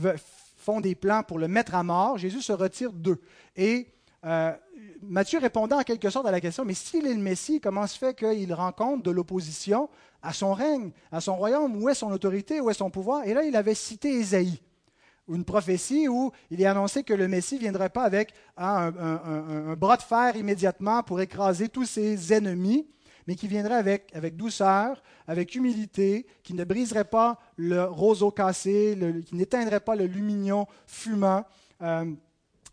font 0.58 0.82
des 0.82 0.96
plans 0.96 1.24
pour 1.24 1.39
le 1.39 1.48
mettre 1.48 1.75
à 1.75 1.84
mort. 1.84 2.18
Jésus 2.18 2.42
se 2.42 2.54
retire 2.54 2.92
d'eux. 2.92 3.22
Et 3.56 3.88
euh, 4.25 4.51
Matthieu 5.04 5.39
répondant 5.39 5.80
en 5.80 5.84
quelque 5.84 6.10
sorte 6.10 6.25
à 6.25 6.32
la 6.32 6.42
question, 6.42 6.66
mais 6.66 6.74
s'il 6.74 7.06
est 7.06 7.13
le 7.13 7.22
Messie, 7.22 7.62
comment 7.62 7.86
se 7.86 7.98
fait 7.98 8.18
qu'il 8.18 8.51
rencontre 8.54 9.04
de 9.04 9.12
l'opposition 9.12 9.89
à 10.24 10.34
son 10.34 10.54
règne, 10.54 10.92
à 11.12 11.22
son 11.22 11.36
royaume? 11.36 11.82
Où 11.82 11.89
est 11.89 11.94
son 11.94 12.12
autorité? 12.12 12.60
Où 12.60 12.70
est 12.70 12.74
son 12.74 12.89
pouvoir 12.89 13.24
Et 13.25 13.34
là, 13.34 13.44
il 13.44 13.56
avait 13.56 13.75
cité 13.75 14.10
Ésaïe 14.10 14.60
une 15.30 15.44
prophétie 15.44 16.08
où 16.08 16.32
il 16.50 16.62
est 16.62 16.66
annoncé 16.66 17.04
que 17.04 17.13
le 17.13 17.27
Messie 17.27 17.56
ne 17.56 17.60
viendrait 17.60 17.89
pas 17.89 18.04
avec 18.04 18.34
hein, 18.58 18.94
un, 18.98 19.75
bras 19.75 19.98
de 19.98 20.01
fer 20.01 20.36
immédiatement 20.36 21.04
pour 21.04 21.20
écraser 21.20 21.70
tous 21.70 21.86
ses 21.86 22.34
ennemis, 22.34 22.88
mais 23.28 23.36
qui 23.36 23.48
viendrait 23.48 23.76
avec, 23.76 24.36
douceur, 24.36 25.04
avec 25.28 25.54
humilité, 25.56 26.26
qui 26.44 26.54
ne 26.54 26.64
briserait 26.64 27.06
pas 27.06 27.40
le 27.58 27.84
roseau 27.84 28.32
cassé, 28.32 28.98
qui 29.26 29.36
n'éteindrait 29.36 29.82
pas 29.82 29.96
le 29.96 30.06
lumignon 30.06 30.66
fumant, 30.86 31.46
euh, 31.82 32.12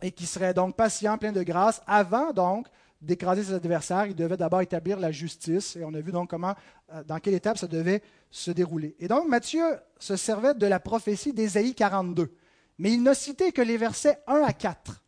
et 0.01 0.13
qui 0.13 0.27
serait 0.27 0.55
donc 0.55 0.77
patient, 0.77 1.19
plein 1.19 1.33
de 1.33 1.43
grâce, 1.43 1.83
avant 1.87 2.33
donc 2.33 2.67
d'écraser 3.03 3.45
ses 3.45 3.55
adversaires, 3.55 4.07
il 4.07 4.15
devait 4.15 4.37
d'abord 4.37 4.63
établir 4.63 4.99
la 4.99 5.13
justice, 5.13 5.77
et 5.77 5.85
on 5.85 5.93
a 5.93 6.01
vu 6.01 6.13
donc 6.13 6.31
comment, 6.31 6.55
euh, 6.93 7.05
dans 7.05 7.19
quelle 7.19 7.35
étape 7.35 7.59
ça 7.59 7.67
devait 7.67 8.03
se 8.31 8.51
dérouler. 8.51 8.97
Et 8.99 9.09
donc 9.09 9.29
Matthieu 9.29 9.65
se 9.99 10.17
servait 10.17 10.55
de 10.55 10.67
la 10.67 10.81
prophétie 10.81 11.33
d'Ésaïe 11.33 11.75
42 11.75 12.35
mais 12.79 12.93
il 12.93 13.03
n'a 13.03 13.15
cité 13.15 13.53
que 13.53 13.63
les 13.63 13.77
versets 13.77 14.19
1 14.27 14.43
à 14.43 14.53
4 14.53 15.03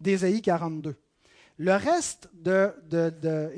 d'Ésaïe 0.00 0.40
42. 0.42 0.96
Le 1.58 1.74
reste 1.74 2.30
de, 2.34 2.72
de, 2.88 3.50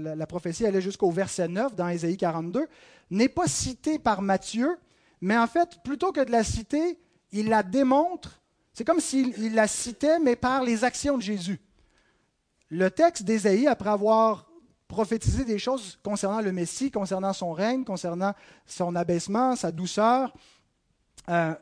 la, 0.00 0.26
prophétie 0.26 0.66
allait 0.66 0.80
jusqu'au 0.80 1.12
verset 1.12 1.46
9 1.46 1.76
dans 1.76 1.88
Ésaïe 1.88 2.16
42, 2.16 2.66
n'est 3.10 3.28
pas 3.28 3.46
cité 3.46 4.00
par 4.00 4.20
Matthieu, 4.20 4.76
mais 5.20 5.38
en 5.38 5.46
fait, 5.46 5.78
plutôt 5.84 6.10
que 6.10 6.24
de 6.24 6.32
la 6.32 6.42
citer, 6.42 6.98
il 7.30 7.48
la 7.48 7.62
démontre. 7.62 8.40
C'est 8.72 8.84
comme 8.84 8.98
s'il 8.98 9.54
la 9.54 9.68
citait, 9.68 10.18
mais 10.18 10.34
par 10.34 10.64
les 10.64 10.82
actions 10.82 11.16
de 11.16 11.22
Jésus. 11.22 11.60
Le 12.68 12.90
texte 12.90 13.22
d'Ésaïe, 13.22 13.68
après 13.68 13.90
avoir 13.90 14.50
prophétisé 14.88 15.44
des 15.44 15.58
choses 15.58 15.98
concernant 16.02 16.40
le 16.40 16.50
Messie, 16.50 16.90
concernant 16.90 17.32
son 17.32 17.52
règne, 17.52 17.84
concernant 17.84 18.34
son 18.66 18.96
abaissement, 18.96 19.54
sa 19.54 19.70
douceur, 19.70 20.34
euh, 21.28 21.54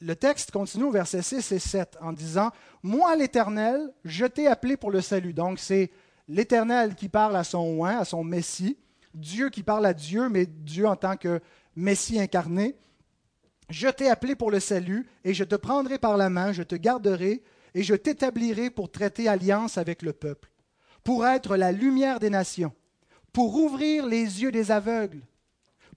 le 0.00 0.16
texte 0.16 0.50
continue 0.50 0.84
au 0.84 0.90
verset 0.90 1.22
6 1.22 1.52
et 1.52 1.58
7 1.58 1.98
en 2.00 2.12
disant 2.12 2.50
Moi, 2.82 3.14
l'Éternel, 3.16 3.92
je 4.04 4.24
t'ai 4.24 4.46
appelé 4.46 4.76
pour 4.76 4.90
le 4.90 5.00
salut. 5.00 5.34
Donc, 5.34 5.58
c'est 5.58 5.90
l'Éternel 6.28 6.94
qui 6.94 7.08
parle 7.08 7.36
à 7.36 7.44
son 7.44 7.80
oint, 7.80 7.98
à 7.98 8.04
son 8.04 8.24
Messie, 8.24 8.78
Dieu 9.14 9.50
qui 9.50 9.62
parle 9.62 9.86
à 9.86 9.94
Dieu, 9.94 10.28
mais 10.28 10.46
Dieu 10.46 10.86
en 10.86 10.96
tant 10.96 11.16
que 11.16 11.40
Messie 11.76 12.20
incarné. 12.20 12.76
Je 13.68 13.88
t'ai 13.88 14.08
appelé 14.08 14.34
pour 14.34 14.50
le 14.50 14.60
salut, 14.60 15.06
et 15.24 15.34
je 15.34 15.44
te 15.44 15.54
prendrai 15.54 15.98
par 15.98 16.16
la 16.16 16.30
main, 16.30 16.52
je 16.52 16.62
te 16.62 16.74
garderai, 16.74 17.42
et 17.74 17.82
je 17.82 17.94
t'établirai 17.94 18.70
pour 18.70 18.90
traiter 18.90 19.28
alliance 19.28 19.78
avec 19.78 20.02
le 20.02 20.12
peuple, 20.12 20.50
pour 21.04 21.26
être 21.26 21.56
la 21.56 21.72
lumière 21.72 22.18
des 22.18 22.30
nations, 22.30 22.72
pour 23.32 23.54
ouvrir 23.54 24.06
les 24.06 24.42
yeux 24.42 24.50
des 24.50 24.70
aveugles 24.70 25.22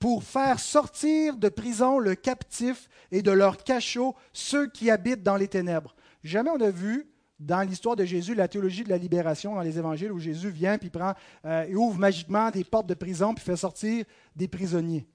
pour 0.03 0.25
faire 0.25 0.59
sortir 0.59 1.37
de 1.37 1.47
prison 1.47 1.97
le 1.97 2.13
captif 2.13 2.89
et 3.09 3.21
de 3.21 3.31
leur 3.31 3.63
cachot 3.63 4.15
ceux 4.33 4.69
qui 4.69 4.91
habitent 4.91 5.23
dans 5.23 5.37
les 5.37 5.47
ténèbres. 5.47 5.95
Jamais 6.25 6.49
on 6.49 6.59
a 6.59 6.71
vu 6.71 7.07
dans 7.39 7.61
l'histoire 7.61 7.95
de 7.95 8.03
Jésus 8.03 8.35
la 8.35 8.49
théologie 8.49 8.83
de 8.83 8.89
la 8.89 8.97
libération 8.97 9.55
dans 9.55 9.61
les 9.61 9.77
évangiles 9.77 10.11
où 10.11 10.19
Jésus 10.19 10.49
vient 10.49 10.77
puis 10.77 10.89
prend 10.89 11.13
euh, 11.45 11.63
et 11.63 11.75
ouvre 11.77 11.97
magiquement 11.97 12.51
des 12.51 12.65
portes 12.65 12.87
de 12.87 12.95
prison 12.95 13.33
puis 13.33 13.45
fait 13.45 13.55
sortir 13.55 14.03
des 14.35 14.49
prisonniers. 14.49 15.07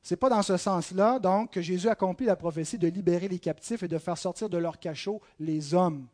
Ce 0.00 0.14
n'est 0.14 0.18
pas 0.18 0.28
dans 0.28 0.42
ce 0.42 0.56
sens-là, 0.56 1.18
donc, 1.18 1.54
que 1.54 1.60
Jésus 1.60 1.88
accomplit 1.88 2.26
la 2.26 2.36
prophétie 2.36 2.78
de 2.78 2.86
libérer 2.86 3.26
les 3.26 3.40
captifs 3.40 3.82
et 3.82 3.88
de 3.88 3.98
faire 3.98 4.16
sortir 4.16 4.48
de 4.48 4.58
leur 4.58 4.78
cachot 4.78 5.20
les 5.40 5.74
hommes. 5.74 6.06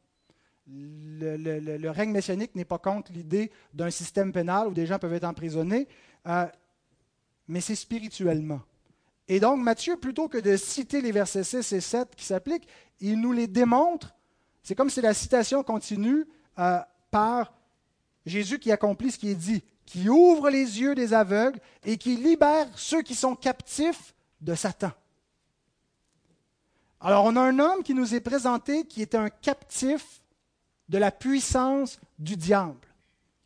Le, 0.66 1.88
règne 1.90 2.12
messianique 2.12 2.54
n'est 2.54 2.64
pas 2.64 2.78
contre 2.78 3.12
l'idée 3.12 3.50
d'un 3.74 3.90
système 3.90 4.32
pénal 4.32 4.68
où 4.68 4.72
des 4.72 4.86
gens 4.86 4.98
peuvent 4.98 5.12
être 5.12 5.24
emprisonnés. 5.24 5.86
Euh, 6.26 6.46
mais 7.48 7.60
c'est 7.60 7.74
spirituellement. 7.74 8.60
Et 9.26 9.40
donc, 9.40 9.60
Matthieu, 9.60 9.96
plutôt 9.96 10.28
que 10.28 10.38
de 10.38 10.56
citer 10.56 11.00
les 11.00 11.12
versets 11.12 11.44
6 11.44 11.72
et 11.72 11.80
7 11.80 12.14
qui 12.16 12.24
s'appliquent, 12.24 12.68
il 13.00 13.20
nous 13.20 13.32
les 13.32 13.46
démontre. 13.46 14.14
C'est 14.62 14.74
comme 14.74 14.90
si 14.90 15.00
la 15.00 15.14
citation 15.14 15.62
continue 15.62 16.26
euh, 16.58 16.78
par 17.10 17.52
Jésus 18.24 18.58
qui 18.58 18.72
accomplit 18.72 19.10
ce 19.10 19.18
qui 19.18 19.30
est 19.30 19.34
dit, 19.34 19.62
qui 19.84 20.08
ouvre 20.08 20.50
les 20.50 20.80
yeux 20.80 20.94
des 20.94 21.14
aveugles 21.14 21.60
et 21.84 21.96
qui 21.96 22.16
libère 22.16 22.66
ceux 22.76 23.02
qui 23.02 23.14
sont 23.14 23.34
captifs 23.34 24.14
de 24.40 24.54
Satan. 24.54 24.92
Alors, 27.00 27.24
on 27.24 27.36
a 27.36 27.40
un 27.40 27.58
homme 27.58 27.82
qui 27.82 27.94
nous 27.94 28.14
est 28.14 28.20
présenté 28.20 28.84
qui 28.84 29.02
est 29.02 29.14
un 29.14 29.30
captif 29.30 30.20
de 30.88 30.98
la 30.98 31.12
puissance 31.12 32.00
du 32.18 32.36
diable. 32.36 32.88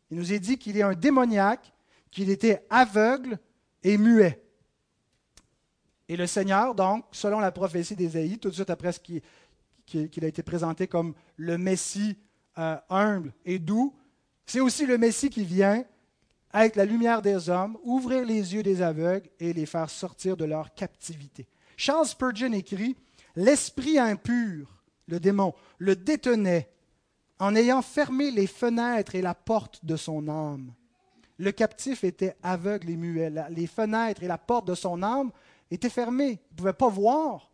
Il 0.09 0.17
nous 0.17 0.33
est 0.33 0.39
dit 0.39 0.57
qu'il 0.57 0.77
est 0.77 0.81
un 0.81 0.95
démoniaque, 0.95 1.71
qu'il 2.09 2.29
était 2.29 2.65
aveugle, 2.69 3.37
et 3.83 3.97
muet. 3.97 4.43
Et 6.09 6.17
le 6.17 6.27
Seigneur, 6.27 6.75
donc, 6.75 7.05
selon 7.11 7.39
la 7.39 7.51
prophétie 7.51 7.95
d'Ésaïe, 7.95 8.37
tout 8.37 8.49
de 8.49 8.53
suite 8.53 8.69
après 8.69 8.91
ce 8.91 8.99
qu'il 8.99 10.23
a 10.23 10.27
été 10.27 10.43
présenté 10.43 10.87
comme 10.87 11.13
le 11.37 11.57
Messie 11.57 12.17
euh, 12.57 12.77
humble 12.89 13.33
et 13.45 13.59
doux, 13.59 13.95
c'est 14.45 14.59
aussi 14.59 14.85
le 14.85 14.97
Messie 14.97 15.29
qui 15.29 15.45
vient 15.45 15.83
être 16.53 16.75
la 16.75 16.85
lumière 16.85 17.21
des 17.21 17.49
hommes, 17.49 17.77
ouvrir 17.83 18.25
les 18.25 18.53
yeux 18.53 18.63
des 18.63 18.81
aveugles 18.81 19.29
et 19.39 19.53
les 19.53 19.65
faire 19.65 19.89
sortir 19.89 20.37
de 20.37 20.45
leur 20.45 20.73
captivité. 20.73 21.47
Charles 21.77 22.07
Spurgeon 22.07 22.53
écrit 22.53 22.95
L'esprit 23.35 23.97
impur, 23.97 24.83
le 25.07 25.19
démon, 25.19 25.55
le 25.79 25.95
détenait 25.95 26.69
en 27.39 27.55
ayant 27.55 27.81
fermé 27.81 28.29
les 28.29 28.45
fenêtres 28.45 29.15
et 29.15 29.21
la 29.21 29.33
porte 29.33 29.83
de 29.83 29.95
son 29.95 30.27
âme. 30.27 30.71
Le 31.43 31.51
captif 31.51 32.05
était 32.05 32.37
aveugle 32.41 32.89
et 32.89 32.95
muet. 32.95 33.29
Les 33.49 33.67
fenêtres 33.67 34.23
et 34.23 34.27
la 34.27 34.37
porte 34.37 34.65
de 34.65 34.75
son 34.75 35.03
âme 35.03 35.29
étaient 35.69 35.89
fermées. 35.89 36.39
Il 36.51 36.53
ne 36.53 36.55
pouvait 36.55 36.71
pas 36.71 36.87
voir. 36.87 37.51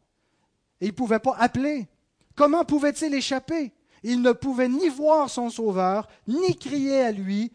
Et 0.80 0.86
il 0.86 0.90
ne 0.90 0.96
pouvait 0.96 1.18
pas 1.18 1.36
appeler. 1.38 1.88
Comment 2.36 2.66
pouvait-il 2.66 3.16
échapper? 3.16 3.74
Il 4.04 4.22
ne 4.22 4.32
pouvait 4.32 4.70
ni 4.70 4.90
voir 4.90 5.28
son 5.28 5.50
Sauveur, 5.50 6.08
ni 6.28 6.56
crier 6.56 7.02
à 7.02 7.12
lui. 7.12 7.52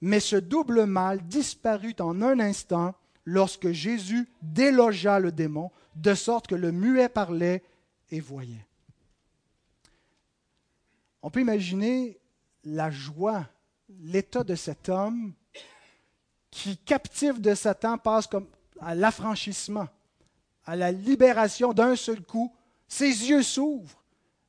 Mais 0.00 0.18
ce 0.18 0.36
double 0.36 0.86
mal 0.86 1.20
disparut 1.26 1.96
en 2.00 2.22
un 2.22 2.40
instant 2.40 2.94
lorsque 3.26 3.70
Jésus 3.70 4.30
délogea 4.40 5.20
le 5.20 5.30
démon, 5.30 5.70
de 5.94 6.14
sorte 6.14 6.46
que 6.46 6.54
le 6.54 6.72
muet 6.72 7.10
parlait 7.10 7.62
et 8.10 8.20
voyait. 8.20 8.66
On 11.20 11.30
peut 11.30 11.42
imaginer 11.42 12.18
la 12.64 12.90
joie, 12.90 13.46
l'état 13.90 14.42
de 14.42 14.54
cet 14.54 14.88
homme 14.88 15.34
qui, 16.50 16.76
captif 16.76 17.40
de 17.40 17.54
Satan, 17.54 17.98
passe 17.98 18.26
comme 18.26 18.46
à 18.80 18.94
l'affranchissement, 18.94 19.88
à 20.64 20.76
la 20.76 20.92
libération 20.92 21.72
d'un 21.72 21.96
seul 21.96 22.22
coup. 22.22 22.52
Ses 22.88 23.06
yeux 23.30 23.42
s'ouvrent. 23.42 24.02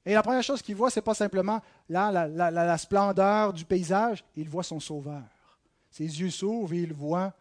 Et 0.05 0.13
la 0.13 0.23
première 0.23 0.43
chose 0.43 0.61
qu'il 0.61 0.75
voit, 0.75 0.89
ce 0.89 0.99
n'est 0.99 1.03
pas 1.03 1.13
simplement 1.13 1.61
là, 1.87 2.27
la, 2.27 2.77
splendeur 2.77 3.53
du 3.53 3.65
paysage, 3.65 4.23
il 4.35 4.49
voit 4.49 4.63
son 4.63 4.79
sauveur. 4.79 5.23
Ses 5.91 6.21
yeux 6.21 6.31
s'ouvrent 6.31 6.73
et 6.73 6.81
il 6.81 6.93
voit 6.93 7.33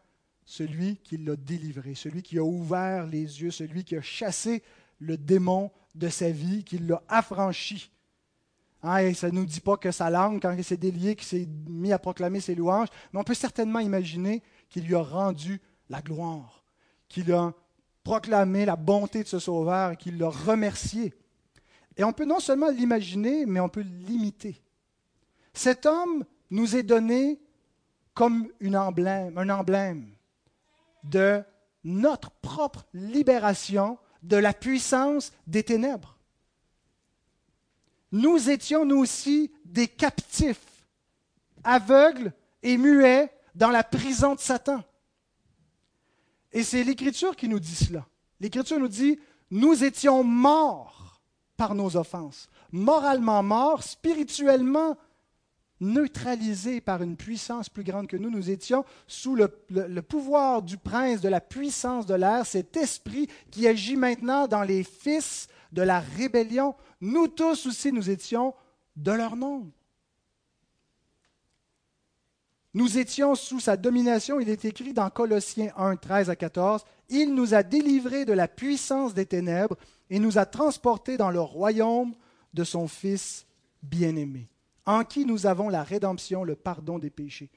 celui 0.44 0.96
qui 0.96 1.16
l'a 1.16 1.36
délivré, 1.36 1.94
celui 1.94 2.22
qui 2.22 2.38
a 2.38 2.44
ouvert 2.44 3.06
les 3.06 3.40
yeux, 3.40 3.50
celui 3.50 3.84
qui 3.84 3.96
a 3.96 4.02
chassé 4.02 4.62
le 4.98 5.16
démon 5.16 5.70
de 5.94 6.08
sa 6.08 6.30
vie, 6.30 6.64
qui 6.64 6.78
l'a 6.78 7.02
affranchi. 7.08 7.90
Hein, 8.82 9.14
ça 9.14 9.28
ne 9.28 9.36
nous 9.36 9.46
dit 9.46 9.60
pas 9.60 9.76
que 9.76 9.90
sa 9.90 10.10
langue, 10.10 10.40
quand 10.40 10.52
il 10.52 10.64
s'est 10.64 10.76
délié, 10.76 11.14
qu'il 11.14 11.26
s'est 11.26 11.48
mis 11.68 11.92
à 11.92 11.98
proclamer 11.98 12.40
ses 12.40 12.54
louanges, 12.54 12.88
mais 13.12 13.20
on 13.20 13.24
peut 13.24 13.34
certainement 13.34 13.78
imaginer 13.78 14.42
qu'il 14.70 14.86
lui 14.86 14.94
a 14.94 15.02
rendu 15.02 15.60
la 15.90 16.00
gloire, 16.00 16.64
qu'il 17.08 17.32
a 17.32 17.52
proclamé 18.04 18.64
la 18.64 18.76
bonté 18.76 19.22
de 19.22 19.28
ce 19.28 19.38
Sauveur 19.38 19.92
et 19.92 19.96
qu'il 19.96 20.16
l'a 20.16 20.30
remercié. 20.30 21.12
Et 21.96 22.04
on 22.04 22.12
peut 22.12 22.24
non 22.24 22.40
seulement 22.40 22.70
l'imaginer, 22.70 23.44
mais 23.44 23.60
on 23.60 23.68
peut 23.68 23.84
l'imiter. 24.06 24.62
Cet 25.52 25.84
homme 25.84 26.24
nous 26.50 26.76
est 26.76 26.82
donné 26.82 27.40
comme 28.14 28.48
emblème, 28.74 29.36
un 29.36 29.50
emblème 29.50 30.08
de 31.04 31.42
notre 31.84 32.30
propre 32.30 32.86
libération 32.92 33.98
de 34.22 34.36
la 34.36 34.52
puissance 34.52 35.32
des 35.46 35.62
ténèbres. 35.62 36.16
Nous 38.12 38.50
étions 38.50 38.84
nous 38.84 38.98
aussi 38.98 39.50
des 39.64 39.88
captifs, 39.88 40.84
aveugles 41.64 42.32
et 42.62 42.76
muets 42.76 43.32
dans 43.54 43.70
la 43.70 43.84
prison 43.84 44.34
de 44.34 44.40
Satan. 44.40 44.82
Et 46.52 46.62
c'est 46.62 46.84
l'Écriture 46.84 47.36
qui 47.36 47.48
nous 47.48 47.60
dit 47.60 47.74
cela. 47.74 48.06
L'Écriture 48.40 48.78
nous 48.78 48.88
dit, 48.88 49.18
nous 49.50 49.84
étions 49.84 50.24
morts 50.24 51.20
par 51.56 51.74
nos 51.74 51.96
offenses, 51.96 52.48
moralement 52.72 53.42
morts, 53.42 53.82
spirituellement 53.82 54.96
neutralisés 55.80 56.80
par 56.80 57.02
une 57.02 57.16
puissance 57.16 57.68
plus 57.68 57.84
grande 57.84 58.06
que 58.06 58.16
nous. 58.16 58.30
Nous 58.30 58.50
étions 58.50 58.84
sous 59.06 59.34
le, 59.34 59.48
pouvoir 60.02 60.62
du 60.62 60.76
prince 60.76 61.20
de 61.20 61.28
la 61.28 61.40
puissance 61.40 62.06
de 62.06 62.14
l'air, 62.14 62.46
cet 62.46 62.76
esprit 62.76 63.28
qui 63.50 63.66
agit 63.66 63.96
maintenant 63.96 64.46
dans 64.46 64.62
les 64.62 64.84
fils 64.84 65.48
de 65.72 65.82
la 65.82 66.00
rébellion. 66.00 66.74
Nous 67.00 67.28
tous 67.28 67.66
aussi, 67.66 67.92
nous 67.92 68.10
étions 68.10 68.54
de 68.96 69.12
leur 69.12 69.36
nombre. 69.36 69.70
Nous 72.72 72.98
étions 72.98 73.34
sous 73.34 73.60
sa 73.60 73.76
domination. 73.76 74.38
Il 74.38 74.48
est 74.48 74.64
écrit 74.64 74.92
dans 74.92 75.10
Colossiens 75.10 75.72
1, 75.76 75.96
13 75.96 76.30
à 76.30 76.36
14, 76.36 76.84
Il 77.08 77.34
nous 77.34 77.54
a 77.54 77.62
délivrés 77.62 78.24
de 78.24 78.32
la 78.32 78.46
puissance 78.46 79.12
des 79.12 79.26
ténèbres 79.26 79.76
et 80.08 80.18
nous 80.18 80.38
a 80.38 80.46
transportés 80.46 81.16
dans 81.16 81.30
le 81.30 81.40
royaume 81.40 82.14
de 82.54 82.64
son 82.64 82.86
Fils 82.86 83.46
bien-aimé, 83.82 84.46
en 84.86 85.04
qui 85.04 85.24
nous 85.24 85.46
avons 85.46 85.68
la 85.68 85.82
rédemption, 85.82 86.44
le 86.44 86.54
pardon 86.54 86.98
des 86.98 87.10
péchés. 87.10 87.50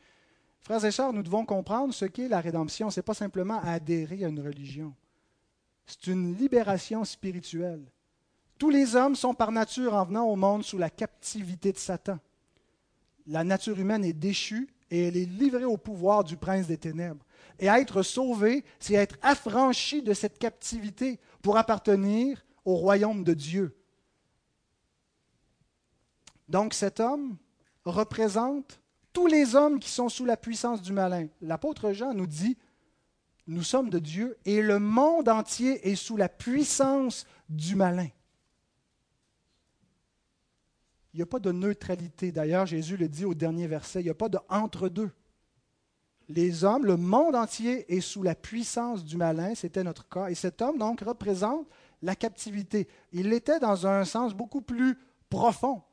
Frères 0.61 0.85
et 0.85 0.91
sœurs, 0.91 1.13
nous 1.13 1.23
devons 1.23 1.45
comprendre 1.45 1.93
ce 1.93 2.05
qu'est 2.05 2.29
la 2.29 2.39
rédemption. 2.39 2.89
Ce 2.89 2.99
n'est 2.99 3.03
pas 3.03 3.13
simplement 3.13 3.59
adhérer 3.63 4.23
à 4.23 4.29
une 4.29 4.39
religion. 4.39 4.93
C'est 5.85 6.07
une 6.07 6.35
libération 6.37 7.03
spirituelle. 7.03 7.83
Tous 8.57 8.69
les 8.69 8.95
hommes 8.95 9.15
sont 9.15 9.33
par 9.33 9.51
nature 9.51 9.93
en 9.93 10.05
venant 10.05 10.25
au 10.25 10.37
monde 10.37 10.63
sous 10.63 10.77
la 10.77 10.89
captivité 10.89 11.73
de 11.73 11.77
Satan. 11.77 12.17
La 13.27 13.43
nature 13.43 13.77
humaine 13.77 14.05
est 14.05 14.13
déchue 14.13 14.69
et 14.93 15.07
elle 15.07 15.17
est 15.17 15.25
livrée 15.25 15.65
au 15.65 15.75
pouvoir 15.75 16.23
du 16.23 16.37
prince 16.37 16.67
des 16.67 16.77
ténèbres. 16.77 17.25
Et 17.57 17.65
être 17.65 18.03
sauvé, 18.03 18.63
c'est 18.79 18.93
être 18.93 19.17
affranchi 19.23 20.03
de 20.03 20.13
cette 20.13 20.37
captivité 20.37 21.19
pour 21.41 21.57
appartenir 21.57 22.45
au 22.63 22.75
royaume 22.75 23.23
de 23.23 23.33
Dieu. 23.33 23.75
Donc 26.47 26.75
cet 26.75 26.99
homme 26.99 27.37
représente 27.85 28.79
tous 29.13 29.25
les 29.25 29.55
hommes 29.55 29.79
qui 29.79 29.89
sont 29.89 30.09
sous 30.09 30.25
la 30.25 30.37
puissance 30.37 30.83
du 30.83 30.93
malin. 30.93 31.25
L'apôtre 31.41 31.91
Jean 31.91 32.13
nous 32.13 32.27
dit, 32.27 32.55
nous 33.47 33.63
sommes 33.63 33.89
de 33.89 33.97
Dieu 33.97 34.37
et 34.45 34.61
le 34.61 34.77
monde 34.77 35.27
entier 35.27 35.89
est 35.89 35.95
sous 35.95 36.17
la 36.17 36.29
puissance 36.29 37.25
du 37.49 37.75
malin. 37.75 38.09
Il 41.13 41.17
n'y 41.17 41.23
a 41.23 41.27
pas 41.27 41.39
de 41.39 41.51
neutralité. 41.51 42.31
D'ailleurs, 42.31 42.65
Jésus 42.65 42.97
le 42.97 43.07
dit 43.07 43.25
au 43.25 43.33
dernier 43.33 43.67
verset, 43.67 44.01
il 44.01 44.05
n'y 44.05 44.09
a 44.09 44.15
pas 44.15 44.29
de 44.29 44.39
entre-deux. 44.49 45.11
Les 46.29 46.63
hommes, 46.63 46.85
le 46.85 46.97
monde 46.97 47.35
entier 47.35 47.93
est 47.93 48.01
sous 48.01 48.23
la 48.23 48.33
puissance 48.33 49.03
du 49.03 49.17
malin, 49.17 49.53
c'était 49.55 49.83
notre 49.83 50.07
cas. 50.07 50.29
Et 50.29 50.35
cet 50.35 50.61
homme, 50.61 50.77
donc, 50.77 51.01
représente 51.01 51.67
la 52.01 52.15
captivité. 52.15 52.87
Il 53.11 53.29
l'était 53.29 53.59
dans 53.59 53.85
un 53.85 54.05
sens 54.05 54.33
beaucoup 54.33 54.61
plus 54.61 54.97
profond. 55.29 55.83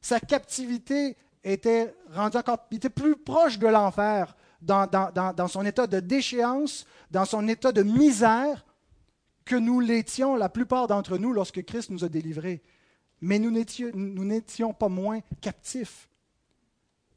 Sa 0.00 0.18
captivité 0.18 1.16
était 1.44 1.94
rendue 2.10 2.38
encore 2.38 2.66
plus 2.68 3.16
proche 3.16 3.58
de 3.58 3.66
l'enfer 3.66 4.34
dans, 4.60 4.86
dans, 4.86 5.48
son 5.48 5.64
état 5.64 5.86
de 5.86 6.00
déchéance, 6.00 6.86
dans 7.10 7.24
son 7.24 7.46
état 7.48 7.70
de 7.70 7.82
misère, 7.82 8.64
que 9.44 9.56
nous 9.56 9.80
l'étions, 9.80 10.36
la 10.36 10.48
plupart 10.48 10.86
d'entre 10.86 11.18
nous, 11.18 11.32
lorsque 11.32 11.62
Christ 11.64 11.90
nous 11.90 12.02
a 12.02 12.08
délivrés 12.08 12.62
mais 13.20 13.38
nous 13.38 13.50
n'étions 13.50 14.72
pas 14.72 14.88
moins 14.88 15.20
captifs. 15.40 16.08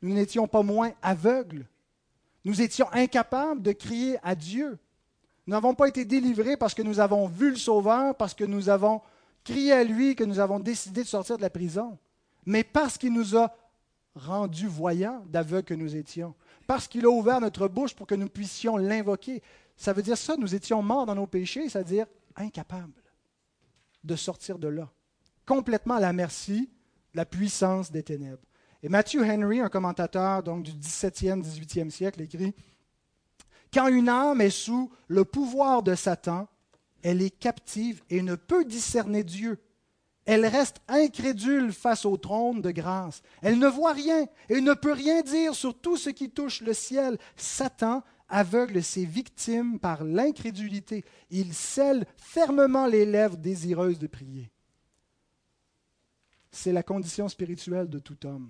Nous 0.02 0.14
n'étions 0.14 0.48
pas 0.48 0.64
moins 0.64 0.92
aveugles. 1.02 1.66
Nous 2.46 2.62
étions 2.62 2.88
incapables 2.94 3.62
de 3.62 3.72
crier 3.72 4.18
à 4.24 4.36
Dieu. 4.36 4.78
Nous 5.46 5.52
n'avons 5.52 5.74
pas 5.74 5.88
été 5.88 6.06
délivrés 6.06 6.58
parce 6.58 6.74
que 6.74 6.82
nous 6.82 7.00
avons 7.00 7.28
vu 7.28 7.50
le 7.50 7.56
Sauveur, 7.56 8.16
parce 8.16 8.34
que 8.34 8.44
nous 8.44 8.70
avons 8.70 9.02
crié 9.44 9.72
à 9.72 9.84
lui, 9.84 10.16
que 10.16 10.24
nous 10.24 10.40
avons 10.40 10.60
décidé 10.60 11.04
de 11.04 11.08
sortir 11.08 11.38
de 11.38 11.42
la 11.42 11.50
prison, 11.50 11.98
mais 12.46 12.64
parce 12.64 12.98
qu'il 12.98 13.14
nous 13.14 13.38
a 13.38 13.56
rendus 14.16 14.68
voyants 14.68 15.24
d'aveugles 15.28 15.66
que 15.66 15.74
nous 15.74 15.96
étions, 15.96 16.36
parce 16.68 16.88
qu'il 16.88 17.06
a 17.06 17.10
ouvert 17.10 17.40
notre 17.40 17.68
bouche 17.68 17.96
pour 17.96 18.08
que 18.08 18.16
nous 18.16 18.30
puissions 18.30 18.78
l'invoquer. 18.78 19.42
Ça 19.78 19.94
veut 19.94 20.02
dire 20.02 20.18
ça, 20.18 20.36
nous 20.38 20.54
étions 20.54 20.82
morts 20.82 21.06
dans 21.06 21.16
nos 21.16 21.28
péchés, 21.28 21.70
c'est-à-dire 21.70 22.08
incapables 22.36 23.02
de 24.04 24.16
sortir 24.16 24.60
de 24.60 24.68
là 24.68 24.90
complètement 25.48 25.96
à 25.96 26.00
la 26.00 26.14
merci 26.14 26.70
de 27.14 27.18
la 27.18 27.26
puissance 27.26 27.92
des 27.92 28.04
ténèbres. 28.04 28.44
Et 28.84 28.90
Matthew 28.90 29.24
Henry, 29.24 29.60
un 29.60 29.70
commentateur 29.70 30.44
donc, 30.44 30.64
du 30.64 30.72
17e, 30.72 31.42
18e 31.42 31.90
siècle, 31.90 32.22
écrit 32.22 32.54
Quand 33.74 33.88
une 33.88 34.10
âme 34.10 34.42
est 34.42 34.52
sous 34.52 34.92
le 35.08 35.26
pouvoir 35.26 35.82
de 35.82 35.96
Satan, 35.96 36.48
elle 37.02 37.22
est 37.22 37.32
captive 37.40 38.04
et 38.10 38.22
ne 38.22 38.36
peut 38.36 38.66
discerner 38.66 39.24
Dieu. 39.24 39.60
Elle 40.26 40.46
reste 40.46 40.78
incrédule 40.90 41.72
face 41.72 42.06
au 42.06 42.18
trône 42.18 42.62
de 42.62 42.72
grâce. 42.72 43.22
Elle 43.42 43.60
ne 43.60 43.68
voit 43.68 43.94
rien 43.94 44.28
et 44.50 44.60
ne 44.60 44.74
peut 44.74 44.92
rien 44.92 45.22
dire 45.22 45.56
sur 45.56 45.80
tout 45.80 45.96
ce 45.96 46.10
qui 46.10 46.30
touche 46.30 46.62
le 46.62 46.74
ciel. 46.74 47.18
Satan 47.38 48.04
aveugle 48.28 48.84
ses 48.84 49.06
victimes 49.06 49.80
par 49.80 50.04
l'incrédulité. 50.04 51.06
Il 51.30 51.54
scelle 51.54 52.06
fermement 52.18 52.88
les 52.88 53.06
lèvres 53.06 53.38
désireuses 53.38 54.00
de 54.00 54.08
prier 54.08 54.52
c'est 56.58 56.72
la 56.72 56.84
condition 56.84 57.30
spirituelle 57.30 57.88
de 57.88 58.00
tout 58.00 58.26
homme. 58.26 58.50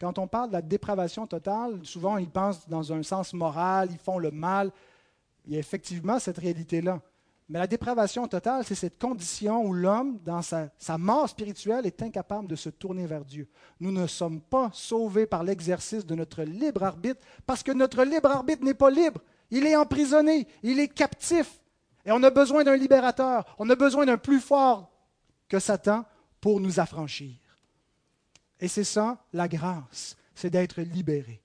Quand 0.00 0.18
on 0.18 0.26
parle 0.26 0.48
de 0.48 0.54
la 0.54 0.62
dépravation 0.62 1.26
totale, 1.26 1.78
souvent 1.84 2.18
ils 2.18 2.28
pensent 2.28 2.68
dans 2.68 2.92
un 2.92 3.02
sens 3.02 3.32
moral, 3.32 3.88
ils 3.92 3.98
font 3.98 4.18
le 4.18 4.32
mal. 4.32 4.72
Il 5.46 5.52
y 5.52 5.56
a 5.56 5.60
effectivement 5.60 6.18
cette 6.18 6.38
réalité-là. 6.38 7.00
Mais 7.48 7.58
la 7.58 7.66
dépravation 7.66 8.26
totale, 8.26 8.64
c'est 8.64 8.74
cette 8.74 8.98
condition 8.98 9.64
où 9.64 9.72
l'homme, 9.72 10.18
dans 10.24 10.42
sa, 10.42 10.68
sa, 10.78 10.98
mort 10.98 11.28
spirituelle, 11.28 11.86
est 11.86 12.02
incapable 12.02 12.48
de 12.48 12.56
se 12.56 12.70
tourner 12.70 13.06
vers 13.06 13.24
Dieu. 13.24 13.46
Nous 13.78 13.92
ne 13.92 14.06
sommes 14.06 14.40
pas 14.40 14.70
sauvés 14.72 15.26
par 15.26 15.44
l'exercice 15.44 16.06
de 16.06 16.14
notre 16.14 16.42
libre 16.42 16.82
arbitre, 16.82 17.20
parce 17.46 17.62
que 17.62 17.72
notre 17.72 18.02
libre 18.02 18.30
arbitre 18.30 18.64
n'est 18.64 18.74
pas 18.74 18.90
libre. 18.90 19.20
Il 19.50 19.66
est 19.66 19.76
emprisonné, 19.76 20.48
il 20.62 20.80
est 20.80 20.88
captif. 20.88 21.60
Et 22.06 22.12
on 22.12 22.22
a 22.22 22.30
besoin 22.30 22.64
d'un 22.64 22.76
libérateur, 22.76 23.44
on 23.58 23.68
a 23.70 23.76
besoin 23.76 24.06
d'un 24.06 24.18
plus 24.18 24.40
fort 24.40 24.90
que 25.48 25.60
Satan 25.60 26.04
pour 26.40 26.60
nous 26.60 26.80
affranchir. 26.80 27.43
Et 28.64 28.68
c'est 28.68 28.82
ça, 28.82 29.18
la 29.34 29.46
grâce, 29.46 30.16
c'est 30.34 30.48
d'être 30.48 30.80
libéré. 30.80 31.38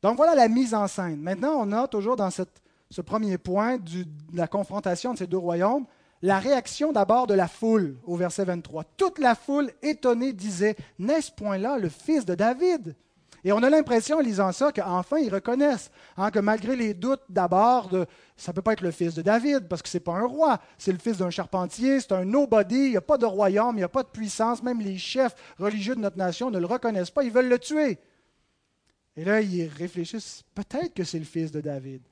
Donc 0.00 0.16
voilà 0.16 0.34
la 0.34 0.48
mise 0.48 0.72
en 0.72 0.86
scène. 0.88 1.20
Maintenant, 1.20 1.52
on 1.58 1.72
a 1.72 1.86
toujours 1.86 2.16
dans 2.16 2.30
ce 2.30 3.02
premier 3.02 3.36
point 3.36 3.76
de 3.76 4.06
la 4.32 4.46
confrontation 4.46 5.12
de 5.12 5.18
ces 5.18 5.26
deux 5.26 5.36
royaumes, 5.36 5.84
la 6.22 6.38
réaction 6.38 6.90
d'abord 6.90 7.26
de 7.26 7.34
la 7.34 7.48
foule 7.48 7.98
au 8.06 8.16
verset 8.16 8.46
23. 8.46 8.84
Toute 8.96 9.18
la 9.18 9.34
foule 9.34 9.70
étonnée 9.82 10.32
disait, 10.32 10.74
N'est-ce 10.98 11.32
point 11.32 11.58
là 11.58 11.76
le 11.76 11.90
fils 11.90 12.24
de 12.24 12.34
David? 12.34 12.96
Et 13.48 13.52
on 13.52 13.62
a 13.62 13.70
l'impression, 13.70 14.18
en 14.18 14.20
lisant 14.20 14.52
ça, 14.52 14.72
qu'enfin 14.72 15.20
ils 15.20 15.32
reconnaissent 15.32 15.90
hein, 16.18 16.30
que 16.30 16.38
malgré 16.38 16.76
les 16.76 16.92
doutes 16.92 17.22
d'abord, 17.30 17.88
ça 18.36 18.52
ne 18.52 18.54
peut 18.54 18.60
pas 18.60 18.74
être 18.74 18.82
le 18.82 18.90
fils 18.90 19.14
de 19.14 19.22
David, 19.22 19.68
parce 19.68 19.80
que 19.80 19.88
ce 19.88 19.96
n'est 19.96 20.02
pas 20.02 20.12
un 20.12 20.26
roi, 20.26 20.60
c'est 20.76 20.92
le 20.92 20.98
fils 20.98 21.16
d'un 21.16 21.30
charpentier, 21.30 21.98
c'est 21.98 22.12
un 22.12 22.26
nobody, 22.26 22.76
il 22.76 22.90
n'y 22.90 22.96
a 22.98 23.00
pas 23.00 23.16
de 23.16 23.24
royaume, 23.24 23.76
il 23.76 23.78
n'y 23.78 23.84
a 23.84 23.88
pas 23.88 24.02
de 24.02 24.08
puissance, 24.08 24.62
même 24.62 24.82
les 24.82 24.98
chefs 24.98 25.34
religieux 25.58 25.94
de 25.94 26.00
notre 26.00 26.18
nation 26.18 26.50
ne 26.50 26.58
le 26.58 26.66
reconnaissent 26.66 27.10
pas, 27.10 27.24
ils 27.24 27.30
veulent 27.30 27.48
le 27.48 27.58
tuer. 27.58 27.96
Et 29.16 29.24
là, 29.24 29.40
ils 29.40 29.66
réfléchissent, 29.66 30.44
peut-être 30.54 30.92
que 30.92 31.04
c'est 31.04 31.18
le 31.18 31.24
fils 31.24 31.50
de 31.50 31.62
David. 31.62 32.02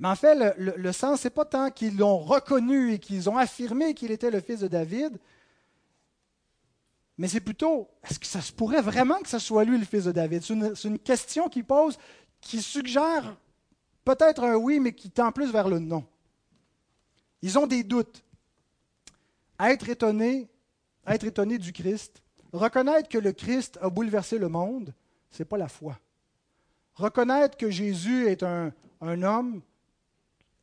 Mais 0.00 0.08
en 0.08 0.16
fait, 0.16 0.34
le, 0.34 0.74
le, 0.76 0.92
sens, 0.92 1.20
ce 1.20 1.28
n'est 1.28 1.30
pas 1.30 1.44
tant 1.44 1.70
qu'ils 1.70 1.96
l'ont 1.96 2.18
reconnu 2.18 2.94
et 2.94 2.98
qu'ils 2.98 3.30
ont 3.30 3.36
affirmé 3.36 3.94
qu'il 3.94 4.10
était 4.10 4.32
le 4.32 4.40
fils 4.40 4.58
de 4.58 4.66
David, 4.66 5.20
mais 7.20 7.28
c'est 7.28 7.40
plutôt, 7.40 7.90
est-ce 8.02 8.18
que 8.18 8.24
ça 8.24 8.40
se 8.40 8.50
pourrait 8.50 8.80
vraiment 8.80 9.18
que 9.18 9.28
ce 9.28 9.38
soit 9.38 9.64
lui 9.64 9.76
le 9.76 9.84
fils 9.84 10.04
de 10.04 10.12
David? 10.12 10.42
C'est 10.42 10.88
une, 10.88 10.98
question 10.98 11.50
qui 11.50 11.62
pose, 11.62 11.98
qui 12.40 12.62
suggère 12.62 13.36
peut-être 14.06 14.42
un 14.42 14.54
oui, 14.54 14.80
mais 14.80 14.94
qui 14.94 15.10
tend 15.10 15.30
plus 15.30 15.52
vers 15.52 15.68
le 15.68 15.80
non. 15.80 16.02
Ils 17.42 17.58
ont 17.58 17.66
des 17.66 17.82
doutes. 17.82 18.24
Être 19.60 19.90
étonné, 19.90 20.48
être 21.06 21.24
étonné 21.26 21.58
du 21.58 21.74
Christ, 21.74 22.22
reconnaître 22.54 23.10
que 23.10 23.18
le 23.18 23.32
Christ 23.32 23.78
a 23.82 23.90
bouleversé 23.90 24.38
le 24.38 24.48
monde, 24.48 24.94
ce 25.30 25.42
n'est 25.42 25.46
pas 25.46 25.58
la 25.58 25.68
foi. 25.68 26.00
Reconnaître 26.94 27.58
que 27.58 27.68
Jésus 27.68 28.28
est 28.28 28.42
un, 28.42 28.72
un 29.02 29.22
homme 29.22 29.60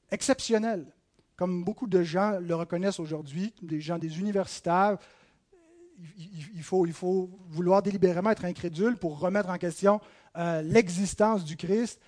exceptionnel, 0.09 0.87
comme 1.35 1.63
beaucoup 1.63 1.85
de 1.85 2.01
gens 2.01 2.39
le 2.39 2.55
reconnaissent 2.55 2.99
aujourd'hui, 2.99 3.53
des 3.61 3.79
gens 3.79 3.99
des 3.99 4.19
universitaires, 4.19 4.97
il 5.97 6.63
faut, 6.63 7.29
vouloir 7.49 7.81
délibérément 7.81 8.29
être 8.29 8.45
incrédule 8.45 8.97
pour 8.97 9.19
remettre 9.19 9.49
en 9.49 9.57
question 9.57 9.99
euh, 10.37 10.61
l'existence 10.61 11.43
du 11.43 11.57
Christ. 11.57 11.99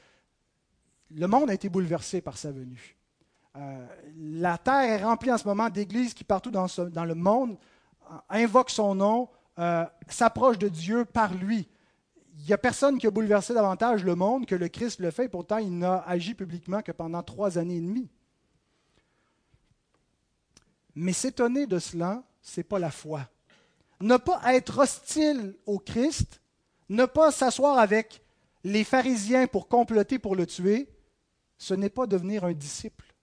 Le 1.11 1.27
monde 1.27 1.49
a 1.49 1.53
été 1.53 1.69
bouleversé 1.69 2.21
par 2.21 2.37
sa 2.37 2.51
venue. 2.51 2.97
Euh, 3.55 3.87
la 4.15 4.57
terre 4.57 4.83
est 4.83 5.03
remplie 5.03 5.31
en 5.31 5.37
ce 5.37 5.47
moment 5.47 5.69
d'églises 5.69 6.13
qui, 6.13 6.23
partout 6.23 6.51
dans, 6.51 6.67
le 6.67 7.15
monde, 7.15 7.57
invoquent 8.29 8.69
son 8.69 8.93
nom, 8.93 9.29
euh, 9.57 9.85
s'approchent 10.07 10.59
de 10.59 10.69
Dieu 10.69 11.05
par 11.05 11.33
lui. 11.33 11.67
Il 12.37 12.45
n'y 12.45 12.53
a 12.53 12.57
personne 12.57 12.99
qui 12.99 13.07
a 13.07 13.11
bouleversé 13.11 13.53
davantage 13.53 14.03
le 14.03 14.15
monde 14.15 14.45
que 14.45 14.55
le 14.55 14.67
Christ 14.67 14.99
le 14.99 15.11
fait, 15.11 15.25
et 15.25 15.29
pourtant 15.29 15.57
il 15.57 15.77
n'a 15.77 16.03
agi 16.07 16.35
publiquement 16.35 16.81
que 16.81 16.91
pendant 16.91 17.23
trois 17.23 17.57
années 17.57 17.77
et 17.77 17.81
demie. 17.81 18.09
Mais 20.95 21.13
s'étonner 21.13 21.65
de 21.65 21.79
cela, 21.79 22.23
ce 22.41 22.59
n'est 22.59 22.63
pas 22.63 22.79
la 22.79 22.91
foi. 22.91 23.27
Ne 24.01 24.17
pas 24.17 24.41
être 24.53 24.79
hostile 24.79 25.55
au 25.65 25.79
Christ, 25.79 26.41
ne 26.87 27.05
pas 27.05 27.31
s'asseoir 27.31 27.77
avec 27.77 28.21
les 28.63 28.83
pharisiens 28.83 29.47
pour 29.47 29.67
comploter 29.67 30.19
pour 30.19 30.35
le 30.35 30.45
tuer, 30.45 30.89
ce 31.57 31.73
n'est 31.73 31.89
pas 31.89 32.07
devenir 32.07 32.45
un 32.45 32.53
disciple. 32.53 33.13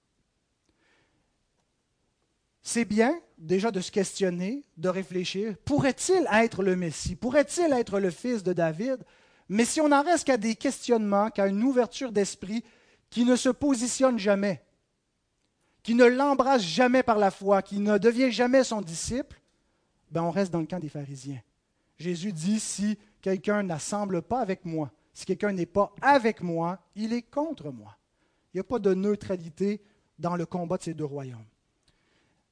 C'est 2.62 2.84
bien 2.84 3.18
déjà 3.38 3.70
de 3.70 3.80
se 3.80 3.90
questionner, 3.90 4.64
de 4.76 4.88
réfléchir. 4.88 5.56
Pourrait-il 5.64 6.26
être 6.32 6.62
le 6.62 6.76
Messie? 6.76 7.16
Pourrait-il 7.16 7.72
être 7.72 8.00
le 8.00 8.10
fils 8.10 8.42
de 8.42 8.52
David? 8.52 8.98
Mais 9.48 9.64
si 9.64 9.80
on 9.80 9.92
en 9.92 10.02
reste 10.02 10.26
qu'à 10.26 10.36
des 10.36 10.56
questionnements, 10.56 11.30
qu'à 11.30 11.46
une 11.46 11.62
ouverture 11.62 12.12
d'esprit 12.12 12.64
qui 13.10 13.24
ne 13.24 13.36
se 13.36 13.48
positionne 13.48 14.18
jamais, 14.18 14.62
qui 15.82 15.94
ne 15.94 16.04
l'embrasse 16.04 16.62
jamais 16.62 17.02
par 17.02 17.18
la 17.18 17.30
foi, 17.30 17.62
qui 17.62 17.78
ne 17.78 17.98
devient 17.98 18.32
jamais 18.32 18.64
son 18.64 18.80
disciple, 18.80 19.40
ben 20.16 20.22
on 20.22 20.30
reste 20.30 20.50
dans 20.50 20.60
le 20.60 20.66
camp 20.66 20.80
des 20.80 20.88
pharisiens. 20.88 21.42
Jésus 21.98 22.32
dit, 22.32 22.58
si 22.58 22.96
quelqu'un 23.20 23.62
n'assemble 23.62 24.22
pas 24.22 24.40
avec 24.40 24.64
moi, 24.64 24.90
si 25.12 25.26
quelqu'un 25.26 25.52
n'est 25.52 25.66
pas 25.66 25.92
avec 26.00 26.40
moi, 26.40 26.78
il 26.94 27.12
est 27.12 27.20
contre 27.20 27.70
moi. 27.70 27.98
Il 28.54 28.56
n'y 28.56 28.60
a 28.60 28.64
pas 28.64 28.78
de 28.78 28.94
neutralité 28.94 29.82
dans 30.18 30.34
le 30.34 30.46
combat 30.46 30.78
de 30.78 30.84
ces 30.84 30.94
deux 30.94 31.04
royaumes. 31.04 31.44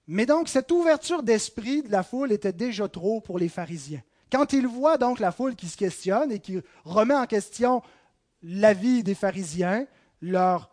Mais 0.07 0.27
donc, 0.27 0.51
cette 0.51 0.71
ouverture 0.71 1.23
d'esprit 1.23 1.83
de 1.83 1.91
la 1.91 2.03
foule 2.03 2.33
était 2.33 2.53
déjà 2.53 2.87
trop 2.87 3.23
pour 3.23 3.39
les 3.39 3.49
pharisiens. 3.49 4.03
Quand 4.31 4.53
ils 4.53 4.67
voient 4.67 4.99
donc 4.99 5.19
la 5.19 5.33
foule 5.33 5.57
qui 5.57 5.69
se 5.69 5.79
questionne 5.79 6.33
et 6.33 6.41
qui 6.41 6.61
remet 6.85 7.15
en 7.15 7.25
question 7.25 7.81
l'avis 8.43 9.03
des 9.03 9.15
pharisiens, 9.15 9.87
leur, 10.21 10.71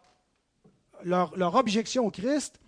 objection 1.05 2.05
au 2.05 2.11
Christ, 2.11 2.59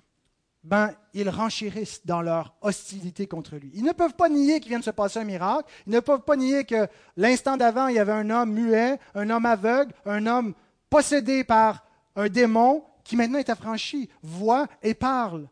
ben, 0.64 0.92
ils 1.14 1.30
renchérissent 1.30 2.06
dans 2.06 2.22
leur 2.22 2.56
hostilité 2.62 3.28
contre 3.28 3.56
lui. 3.58 3.72
Ils 3.74 3.84
ne 3.84 3.92
peuvent 3.92 4.16
pas 4.16 4.30
nier 4.30 4.60
qu'il 4.60 4.70
vient 4.70 4.80
de 4.80 4.84
se 4.84 4.92
passer 4.92 5.20
un 5.20 5.26
miracle. 5.26 5.70
Ils 5.88 5.94
ne 5.94 6.00
peuvent 6.00 6.22
pas 6.22 6.38
nier 6.38 6.64
que 6.64 6.88
l'instant 7.18 7.58
d'avant, 7.58 7.88
il 7.88 7.96
y 7.96 8.00
avait 8.00 8.14
un 8.14 8.30
homme 8.30 8.54
muet, 8.54 8.98
un 9.14 9.30
homme 9.30 9.46
aveugle, 9.46 9.94
un 10.06 10.26
homme 10.26 10.54
possédé 10.90 11.44
par 11.44 11.86
un 12.16 12.30
démon 12.30 12.84
qui 13.04 13.18
maintenant 13.18 13.40
est 13.40 13.50
affranchi, 13.50 14.10
voit 14.22 14.68
et 14.82 14.94
parle 14.94 15.48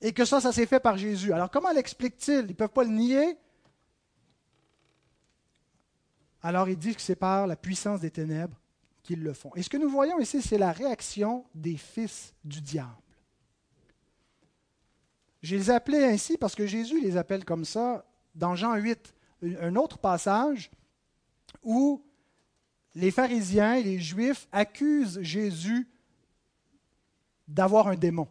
et 0.00 0.12
que 0.12 0.24
ça, 0.24 0.40
ça 0.40 0.52
s'est 0.52 0.66
fait 0.66 0.80
par 0.80 0.96
Jésus. 0.96 1.32
Alors 1.32 1.50
comment 1.50 1.72
l'expliquent-ils 1.72 2.40
Ils 2.40 2.48
ne 2.48 2.52
peuvent 2.52 2.68
pas 2.68 2.84
le 2.84 2.90
nier? 2.90 3.36
Alors 6.42 6.68
ils 6.68 6.78
disent 6.78 6.96
que 6.96 7.02
c'est 7.02 7.16
par 7.16 7.46
la 7.46 7.56
puissance 7.56 8.00
des 8.00 8.10
ténèbres 8.10 8.56
qu'ils 9.02 9.22
le 9.22 9.32
font. 9.32 9.50
Et 9.56 9.62
ce 9.62 9.68
que 9.68 9.76
nous 9.76 9.90
voyons 9.90 10.18
ici, 10.20 10.40
c'est 10.40 10.58
la 10.58 10.72
réaction 10.72 11.44
des 11.54 11.76
fils 11.76 12.32
du 12.44 12.60
diable. 12.60 12.94
Je 15.42 15.56
les 15.56 15.70
appelais 15.70 16.04
ainsi 16.04 16.36
parce 16.36 16.54
que 16.54 16.66
Jésus 16.66 17.00
les 17.00 17.16
appelle 17.16 17.44
comme 17.44 17.64
ça 17.64 18.04
dans 18.34 18.56
Jean 18.56 18.74
8, 18.76 19.14
un 19.60 19.76
autre 19.76 19.98
passage 19.98 20.70
où 21.62 22.04
les 22.94 23.10
pharisiens 23.10 23.74
et 23.74 23.82
les 23.82 24.00
juifs 24.00 24.48
accusent 24.52 25.20
Jésus 25.22 25.88
d'avoir 27.46 27.88
un 27.88 27.94
démon 27.94 28.28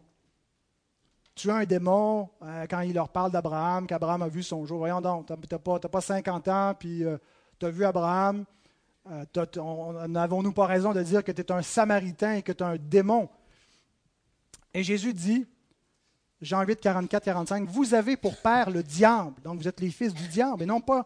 tu 1.38 1.50
as 1.50 1.54
un 1.54 1.64
démon 1.64 2.28
euh, 2.42 2.66
quand 2.68 2.80
il 2.80 2.94
leur 2.94 3.08
parle 3.08 3.30
d'Abraham, 3.30 3.86
qu'Abraham 3.86 4.22
a 4.22 4.28
vu 4.28 4.42
son 4.42 4.66
jour. 4.66 4.78
Voyons 4.78 5.00
donc, 5.00 5.26
tu 5.26 5.32
n'as 5.32 5.58
pas, 5.58 5.78
pas, 5.78 6.00
50 6.00 6.48
ans, 6.48 6.74
puis 6.76 7.04
euh, 7.04 7.16
tu 7.60 7.66
as 7.66 7.70
vu 7.70 7.84
Abraham. 7.84 8.44
Euh, 9.10 10.06
n'avons-nous 10.08 10.52
pas 10.52 10.66
raison 10.66 10.92
de 10.92 11.02
dire 11.02 11.22
que 11.22 11.30
tu 11.30 11.40
es 11.40 11.52
un 11.52 11.62
samaritain 11.62 12.34
et 12.34 12.42
que 12.42 12.52
tu 12.52 12.64
es 12.64 12.66
un 12.66 12.76
démon? 12.76 13.28
Et 14.74 14.82
Jésus 14.82 15.14
dit, 15.14 15.46
Jean 16.40 16.62
8, 16.62 16.80
44, 16.80 17.24
45, 17.24 17.68
vous 17.68 17.94
avez 17.94 18.16
pour 18.16 18.36
père 18.36 18.70
le 18.70 18.82
diable, 18.82 19.34
donc 19.42 19.60
vous 19.60 19.68
êtes 19.68 19.80
les 19.80 19.90
fils 19.90 20.14
du 20.14 20.28
diable, 20.28 20.62
et 20.62 20.66
non 20.66 20.80
pas 20.80 21.04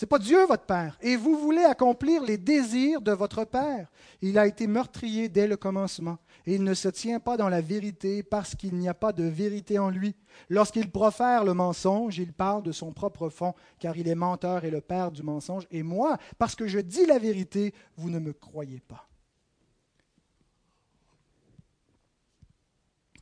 ce 0.00 0.06
n'est 0.06 0.08
pas 0.08 0.18
Dieu 0.18 0.46
votre 0.46 0.64
Père. 0.64 0.96
Et 1.02 1.14
vous 1.16 1.36
voulez 1.36 1.62
accomplir 1.62 2.22
les 2.22 2.38
désirs 2.38 3.02
de 3.02 3.12
votre 3.12 3.44
Père. 3.44 3.90
Il 4.22 4.38
a 4.38 4.46
été 4.46 4.66
meurtrier 4.66 5.28
dès 5.28 5.46
le 5.46 5.58
commencement. 5.58 6.16
Et 6.46 6.54
il 6.54 6.64
ne 6.64 6.72
se 6.72 6.88
tient 6.88 7.20
pas 7.20 7.36
dans 7.36 7.50
la 7.50 7.60
vérité 7.60 8.22
parce 8.22 8.54
qu'il 8.54 8.76
n'y 8.76 8.88
a 8.88 8.94
pas 8.94 9.12
de 9.12 9.24
vérité 9.24 9.78
en 9.78 9.90
lui. 9.90 10.14
Lorsqu'il 10.48 10.90
profère 10.90 11.44
le 11.44 11.52
mensonge, 11.52 12.16
il 12.16 12.32
parle 12.32 12.62
de 12.62 12.72
son 12.72 12.92
propre 12.92 13.28
fond, 13.28 13.52
car 13.78 13.94
il 13.98 14.08
est 14.08 14.14
menteur 14.14 14.64
et 14.64 14.70
le 14.70 14.80
père 14.80 15.10
du 15.10 15.22
mensonge. 15.22 15.66
Et 15.70 15.82
moi, 15.82 16.16
parce 16.38 16.54
que 16.54 16.66
je 16.66 16.78
dis 16.78 17.04
la 17.04 17.18
vérité, 17.18 17.74
vous 17.98 18.08
ne 18.08 18.20
me 18.20 18.32
croyez 18.32 18.80
pas. 18.80 19.09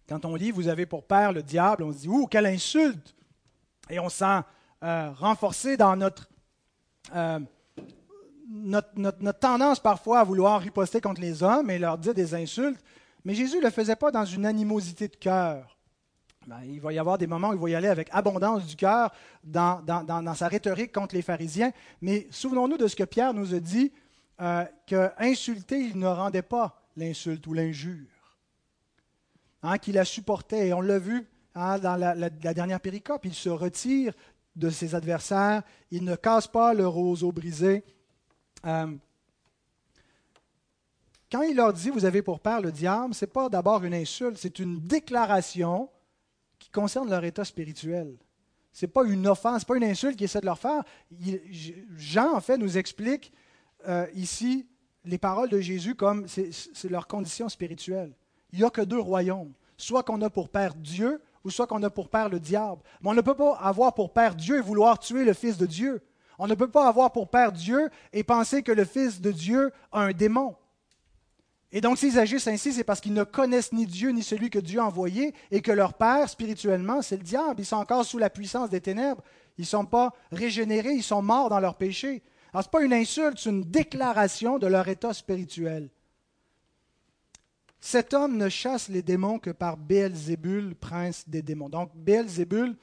Quand 0.08 0.24
on 0.24 0.36
dit 0.36 0.50
vous 0.50 0.68
avez 0.68 0.86
pour 0.86 1.04
père 1.04 1.32
le 1.32 1.42
diable, 1.42 1.82
on 1.84 1.92
se 1.92 1.98
dit 1.98 2.08
ouh, 2.08 2.26
quelle 2.26 2.46
insulte! 2.46 3.14
Et 3.90 3.98
on 3.98 4.08
sent 4.08 4.40
euh, 4.82 5.10
renforcé 5.12 5.76
dans 5.76 5.96
notre 5.96 6.28
euh, 7.14 7.40
notre, 8.48 9.38
tendance 9.38 9.80
parfois 9.80 10.20
à 10.20 10.24
vouloir 10.24 10.60
riposter 10.60 11.00
contre 11.00 11.20
les 11.20 11.42
hommes 11.42 11.70
et 11.70 11.78
leur 11.78 11.98
dire 11.98 12.14
des 12.14 12.34
insultes, 12.34 12.82
mais 13.24 13.34
Jésus 13.34 13.58
ne 13.58 13.64
le 13.64 13.70
faisait 13.70 13.96
pas 13.96 14.10
dans 14.10 14.24
une 14.24 14.46
animosité 14.46 15.08
de 15.08 15.16
cœur. 15.16 15.76
Ben, 16.46 16.60
il 16.64 16.80
va 16.80 16.92
y 16.92 16.98
avoir 16.98 17.18
des 17.18 17.26
moments 17.26 17.50
où 17.50 17.54
il 17.54 17.60
va 17.60 17.70
y 17.70 17.74
aller 17.74 17.88
avec 17.88 18.08
abondance 18.10 18.64
du 18.64 18.74
cœur 18.74 19.12
dans, 19.44 20.34
sa 20.34 20.48
rhétorique 20.48 20.92
contre 20.92 21.14
les 21.14 21.20
pharisiens, 21.20 21.72
mais 22.00 22.26
souvenons-nous 22.30 22.78
de 22.78 22.86
ce 22.86 22.96
que 22.96 23.04
Pierre 23.04 23.34
nous 23.34 23.54
a 23.54 23.60
dit, 23.60 23.92
euh, 24.40 24.64
qu'insulter, 24.86 25.78
il 25.78 25.98
ne 25.98 26.06
rendait 26.06 26.42
pas 26.42 26.80
l'insulte 26.96 27.46
ou 27.46 27.52
l'injure, 27.52 28.06
hein, 29.62 29.78
qu'il 29.78 29.94
la 29.94 30.04
supportait, 30.04 30.68
et 30.68 30.72
on 30.72 30.80
l'a 30.80 30.98
vu 30.98 31.26
hein, 31.54 31.78
dans 31.78 31.96
la, 31.96 32.14
la, 32.14 32.30
dernière 32.30 32.80
péricope, 32.80 33.24
il 33.24 33.34
se 33.34 33.48
retire 33.48 34.14
de 34.56 34.70
ses 34.70 34.94
adversaires. 34.94 35.62
Il 35.90 36.04
ne 36.04 36.16
casse 36.16 36.48
pas 36.48 36.74
le 36.74 36.86
roseau 36.86 37.32
brisé. 37.32 37.84
Euh, 38.66 38.94
quand 41.30 41.42
il 41.42 41.56
leur 41.56 41.72
dit 41.72 41.90
Vous 41.90 42.04
avez 42.04 42.22
pour 42.22 42.40
père 42.40 42.60
le 42.60 42.72
diable, 42.72 43.14
ce 43.14 43.24
n'est 43.24 43.30
pas 43.30 43.48
d'abord 43.48 43.84
une 43.84 43.94
insulte, 43.94 44.38
c'est 44.38 44.58
une 44.58 44.80
déclaration 44.80 45.90
qui 46.58 46.70
concerne 46.70 47.08
leur 47.08 47.24
état 47.24 47.44
spirituel. 47.44 48.16
Ce 48.72 48.86
n'est 48.86 48.92
pas 48.92 49.04
une 49.04 49.26
offense, 49.26 49.62
ce 49.62 49.64
n'est 49.64 49.78
pas 49.78 49.84
une 49.84 49.90
insulte 49.90 50.16
qu'il 50.16 50.24
essaie 50.24 50.40
de 50.40 50.46
leur 50.46 50.58
faire. 50.58 50.82
Jean, 51.96 52.34
en 52.34 52.40
fait, 52.40 52.56
nous 52.56 52.78
explique 52.78 53.32
euh, 53.86 54.06
ici 54.14 54.66
les 55.04 55.18
paroles 55.18 55.48
de 55.48 55.60
Jésus 55.60 55.94
comme 55.94 56.26
c'est 56.28 56.90
leur 56.90 57.06
condition 57.06 57.48
spirituelle. 57.48 58.14
Il 58.52 58.60
n'y 58.60 58.64
a 58.64 58.70
que 58.70 58.80
deux 58.80 59.00
royaumes. 59.00 59.52
Soit 59.76 60.02
qu'on 60.02 60.20
a 60.22 60.30
pour 60.30 60.48
père 60.48 60.74
Dieu, 60.74 61.20
ou 61.44 61.50
soit 61.50 61.66
qu'on 61.66 61.82
a 61.82 61.90
pour 61.90 62.08
père 62.08 62.28
le 62.28 62.40
diable. 62.40 62.82
Mais 63.00 63.10
on 63.10 63.14
ne 63.14 63.20
peut 63.20 63.34
pas 63.34 63.56
avoir 63.56 63.94
pour 63.94 64.12
père 64.12 64.34
Dieu 64.34 64.58
et 64.58 64.60
vouloir 64.60 64.98
tuer 64.98 65.24
le 65.24 65.32
Fils 65.32 65.56
de 65.56 65.66
Dieu. 65.66 66.02
On 66.38 66.46
ne 66.46 66.54
peut 66.54 66.70
pas 66.70 66.88
avoir 66.88 67.12
pour 67.12 67.28
père 67.28 67.52
Dieu 67.52 67.90
et 68.12 68.22
penser 68.22 68.62
que 68.62 68.72
le 68.72 68.84
Fils 68.84 69.20
de 69.20 69.32
Dieu 69.32 69.72
a 69.92 70.02
un 70.02 70.12
démon. 70.12 70.56
Et 71.70 71.80
donc, 71.80 71.98
s'ils 71.98 72.18
agissent 72.18 72.48
ainsi, 72.48 72.72
c'est 72.72 72.84
parce 72.84 73.00
qu'ils 73.00 73.12
ne 73.12 73.24
connaissent 73.24 73.72
ni 73.72 73.86
Dieu 73.86 74.10
ni 74.10 74.22
celui 74.22 74.48
que 74.48 74.58
Dieu 74.58 74.80
a 74.80 74.86
envoyé 74.86 75.34
et 75.50 75.60
que 75.60 75.72
leur 75.72 75.94
père, 75.94 76.28
spirituellement, 76.28 77.02
c'est 77.02 77.18
le 77.18 77.22
diable. 77.22 77.60
Ils 77.60 77.66
sont 77.66 77.76
encore 77.76 78.04
sous 78.04 78.18
la 78.18 78.30
puissance 78.30 78.70
des 78.70 78.80
ténèbres. 78.80 79.22
Ils 79.58 79.62
ne 79.62 79.66
sont 79.66 79.84
pas 79.84 80.14
régénérés, 80.32 80.94
ils 80.94 81.02
sont 81.02 81.20
morts 81.20 81.50
dans 81.50 81.60
leur 81.60 81.74
péché. 81.74 82.22
Alors, 82.52 82.62
ce 82.62 82.68
n'est 82.68 82.70
pas 82.70 82.82
une 82.82 82.94
insulte, 82.94 83.38
c'est 83.38 83.50
une 83.50 83.64
déclaration 83.64 84.58
de 84.58 84.66
leur 84.66 84.88
état 84.88 85.12
spirituel. 85.12 85.90
Cet 87.80 88.12
homme 88.12 88.36
ne 88.36 88.48
chasse 88.48 88.88
les 88.88 89.02
démons 89.02 89.38
que 89.38 89.50
par 89.50 89.76
Béelzébul, 89.76 90.74
prince 90.74 91.28
des 91.28 91.42
démons. 91.42 91.68
Donc, 91.68 91.90
Béelzébul, 91.94 92.76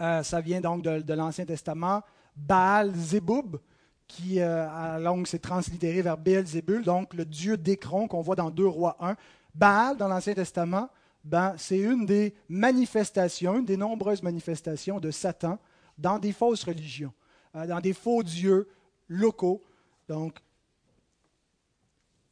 euh, 0.00 0.22
ça 0.22 0.40
vient 0.40 0.60
donc 0.60 0.82
de, 0.82 1.12
l'Ancien 1.12 1.44
Testament. 1.44 2.02
Baal 2.36 2.94
Zéboub, 2.94 3.58
qui 4.06 4.40
euh, 4.40 4.68
à 4.68 4.98
longue 4.98 5.26
s'est 5.26 5.38
translittéré 5.38 6.02
vers 6.02 6.18
Béelzébul, 6.18 6.84
donc 6.84 7.14
le 7.14 7.24
dieu 7.24 7.56
d'Écron 7.56 8.06
qu'on 8.06 8.20
voit 8.20 8.36
dans 8.36 8.50
2 8.50 8.66
Rois 8.66 8.96
1. 9.00 9.16
Baal, 9.54 9.96
dans 9.96 10.06
l'Ancien 10.06 10.34
Testament, 10.34 10.88
ben, 11.24 11.54
c'est 11.56 11.78
une 11.78 12.06
des 12.06 12.34
manifestations, 12.48 13.58
une 13.58 13.64
des 13.64 13.76
nombreuses 13.76 14.22
manifestations 14.22 15.00
de 15.00 15.10
Satan 15.10 15.58
dans 15.98 16.18
des 16.18 16.32
fausses 16.32 16.62
religions, 16.62 17.12
euh, 17.56 17.66
dans 17.66 17.80
des 17.80 17.94
faux 17.94 18.22
dieux 18.22 18.68
locaux. 19.08 19.64
Donc, 20.08 20.38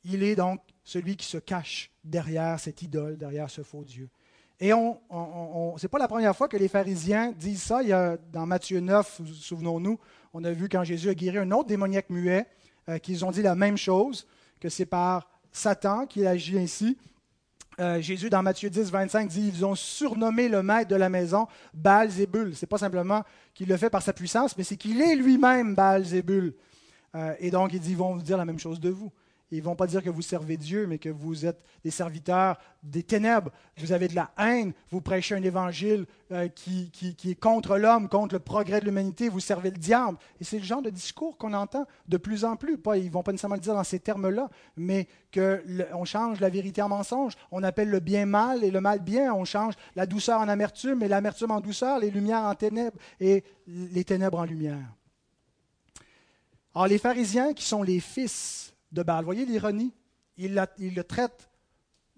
il 0.04 0.22
est 0.22 0.36
donc 0.36 0.60
celui 0.84 1.16
qui 1.16 1.26
se 1.26 1.38
cache 1.38 1.90
derrière 2.04 2.60
cette 2.60 2.82
idole, 2.82 3.16
derrière 3.16 3.50
ce 3.50 3.62
faux 3.62 3.84
Dieu. 3.84 4.08
Et 4.60 4.72
on, 4.72 4.98
ce 5.76 5.84
n'est 5.84 5.88
pas 5.88 5.98
la 5.98 6.06
première 6.06 6.36
fois 6.36 6.46
que 6.46 6.56
les 6.56 6.68
pharisiens 6.68 7.32
disent 7.32 7.62
ça. 7.62 7.82
Il 7.82 7.88
y 7.88 7.92
a, 7.92 8.16
dans 8.32 8.46
Matthieu 8.46 8.80
9, 8.80 9.22
souvenons-nous, 9.40 9.98
on 10.32 10.44
a 10.44 10.52
vu 10.52 10.68
quand 10.68 10.84
Jésus 10.84 11.08
a 11.08 11.14
guéri 11.14 11.38
un 11.38 11.50
autre 11.50 11.68
démoniaque 11.68 12.10
muet, 12.10 12.46
euh, 12.88 12.98
qu'ils 12.98 13.24
ont 13.24 13.30
dit 13.30 13.42
la 13.42 13.54
même 13.54 13.76
chose, 13.76 14.26
que 14.60 14.68
c'est 14.68 14.86
par 14.86 15.28
Satan 15.50 16.06
qu'il 16.06 16.26
agit 16.26 16.58
ainsi. 16.58 16.96
euh, 17.80 18.00
Jésus, 18.00 18.30
dans 18.30 18.42
Matthieu 18.42 18.70
10, 18.70 18.90
25, 18.90 19.28
dit 19.28 19.48
Ils 19.48 19.64
ont 19.64 19.74
surnommé 19.74 20.48
le 20.48 20.62
maître 20.62 20.88
de 20.88 20.96
la 20.96 21.08
maison 21.08 21.48
Baal-Zébul. 21.72 22.54
Ce 22.54 22.64
n'est 22.64 22.68
pas 22.68 22.78
simplement 22.78 23.22
qu'il 23.54 23.68
le 23.68 23.76
fait 23.76 23.90
par 23.90 24.02
sa 24.02 24.12
puissance, 24.12 24.56
mais 24.56 24.62
c'est 24.64 24.76
qu'il 24.76 25.00
est 25.00 25.16
lui-même 25.16 25.74
Baal-Zébul. 25.74 26.54
Euh, 27.16 27.34
et 27.40 27.50
donc, 27.50 27.72
Ils 27.72 27.96
vont 27.96 28.14
vous 28.14 28.22
dire 28.22 28.36
la 28.36 28.44
même 28.44 28.58
chose 28.60 28.78
de 28.78 28.90
vous. 28.90 29.10
Ils 29.54 29.60
ne 29.60 29.64
vont 29.64 29.76
pas 29.76 29.86
dire 29.86 30.02
que 30.02 30.10
vous 30.10 30.20
servez 30.20 30.56
Dieu, 30.56 30.88
mais 30.88 30.98
que 30.98 31.08
vous 31.08 31.46
êtes 31.46 31.62
des 31.84 31.92
serviteurs 31.92 32.58
des 32.82 33.04
ténèbres. 33.04 33.52
Vous 33.78 33.92
avez 33.92 34.08
de 34.08 34.16
la 34.16 34.32
haine. 34.36 34.72
Vous 34.90 35.00
prêchez 35.00 35.36
un 35.36 35.42
évangile 35.44 36.06
euh, 36.32 36.48
qui, 36.48 36.90
est 37.24 37.34
contre 37.36 37.78
l'homme, 37.78 38.08
contre 38.08 38.34
le 38.34 38.40
progrès 38.40 38.80
de 38.80 38.86
l'humanité. 38.86 39.28
Vous 39.28 39.38
servez 39.38 39.70
le 39.70 39.76
diable. 39.76 40.18
Et 40.40 40.44
c'est 40.44 40.58
le 40.58 40.64
genre 40.64 40.82
de 40.82 40.90
discours 40.90 41.38
qu'on 41.38 41.54
entend 41.54 41.86
de 42.08 42.16
plus 42.16 42.44
en 42.44 42.56
plus. 42.56 42.78
Pas, 42.78 42.98
ils 42.98 43.06
ne 43.06 43.10
vont 43.12 43.22
pas 43.22 43.30
nécessairement 43.30 43.54
le 43.54 43.60
dire 43.60 43.74
dans 43.74 43.84
ces 43.84 44.00
termes-là, 44.00 44.50
mais 44.76 45.06
qu'on 45.32 46.04
change 46.04 46.40
la 46.40 46.48
vérité 46.48 46.82
en 46.82 46.88
mensonge. 46.88 47.34
On 47.52 47.62
appelle 47.62 47.90
le 47.90 48.00
bien 48.00 48.26
mal 48.26 48.64
et 48.64 48.72
le 48.72 48.80
mal 48.80 48.98
bien. 48.98 49.32
On 49.32 49.44
change 49.44 49.74
la 49.94 50.06
douceur 50.06 50.40
en 50.40 50.48
amertume 50.48 51.00
et 51.04 51.08
l'amertume 51.08 51.52
en 51.52 51.60
douceur, 51.60 52.00
les 52.00 52.10
lumières 52.10 52.42
en 52.42 52.56
ténèbres 52.56 52.98
et 53.20 53.44
les 53.68 54.02
ténèbres 54.02 54.40
en 54.40 54.44
lumière. 54.44 54.82
Alors 56.74 56.88
les 56.88 56.98
pharisiens 56.98 57.52
qui 57.52 57.64
sont 57.64 57.84
les 57.84 58.00
fils 58.00 58.73
de 58.94 59.02
Baal. 59.02 59.24
Voyez 59.24 59.44
l'ironie? 59.44 59.92
Ils, 60.36 60.54
le 60.54 61.02
traitent 61.02 61.50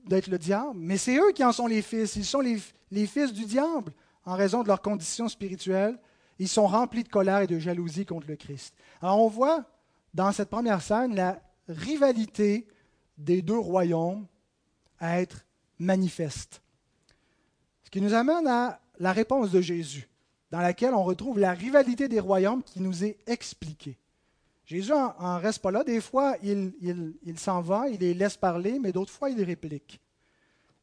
d'être 0.07 0.29
le 0.29 0.39
diable, 0.39 0.79
mais 0.79 0.97
c'est 0.97 1.17
eux 1.17 1.33
qui 1.33 1.45
en 1.45 1.53
sont 1.53 1.67
les 1.67 1.83
fils. 1.83 2.17
Ils 2.17 2.25
sont 2.25 2.41
les, 2.41 2.59
les, 2.91 3.07
fils 3.07 3.33
du 3.33 3.45
diable 3.45 3.93
en 4.25 4.35
raison 4.35 4.63
de 4.63 4.69
leur 4.69 4.81
condition 4.81 5.29
spirituelle. 5.29 5.99
Ils 6.39 6.49
sont 6.49 6.67
remplis 6.67 7.03
de 7.03 7.09
colère 7.09 7.41
et 7.41 7.47
de 7.47 7.59
jalousie 7.59 8.07
contre 8.07 8.29
le 8.29 8.37
Christ. 8.37 8.75
Alors 9.03 9.21
on 9.21 9.29
voit 9.29 9.65
dans 10.15 10.33
cette 10.33 10.51
première 10.51 10.83
scène 10.83 11.15
la 11.15 11.41
rivalité 11.69 12.67
des 13.19 13.43
deux 13.43 13.59
royaumes 13.59 14.27
à 14.99 15.21
être 15.21 15.45
manifeste. 15.79 16.63
Ce 17.85 17.91
qui 17.91 18.01
nous 18.01 18.15
amène 18.15 18.47
à 18.47 18.81
la 18.99 19.13
réponse 19.13 19.51
de 19.51 19.61
Jésus, 19.61 20.09
dans 20.51 20.61
laquelle 20.61 20.95
on 20.95 21.05
retrouve 21.05 21.39
la 21.39 21.53
rivalité 21.53 22.09
des 22.09 22.21
royaumes 22.21 22.63
qui 22.63 22.81
nous 22.81 23.05
est 23.05 23.19
expliquée. 23.27 23.99
Jésus 24.67 24.93
en, 24.93 25.39
reste 25.39 25.63
pas 25.63 25.71
là. 25.71 25.85
Des 25.85 26.01
fois, 26.01 26.37
il, 26.43 27.39
s'en 27.39 27.61
va, 27.61 27.89
il 27.89 28.01
les 28.01 28.15
laisse 28.15 28.37
parler, 28.37 28.79
mais 28.81 28.93
d'autres 28.93 29.13
fois, 29.13 29.31
il 29.31 29.43
réplique. 29.43 30.01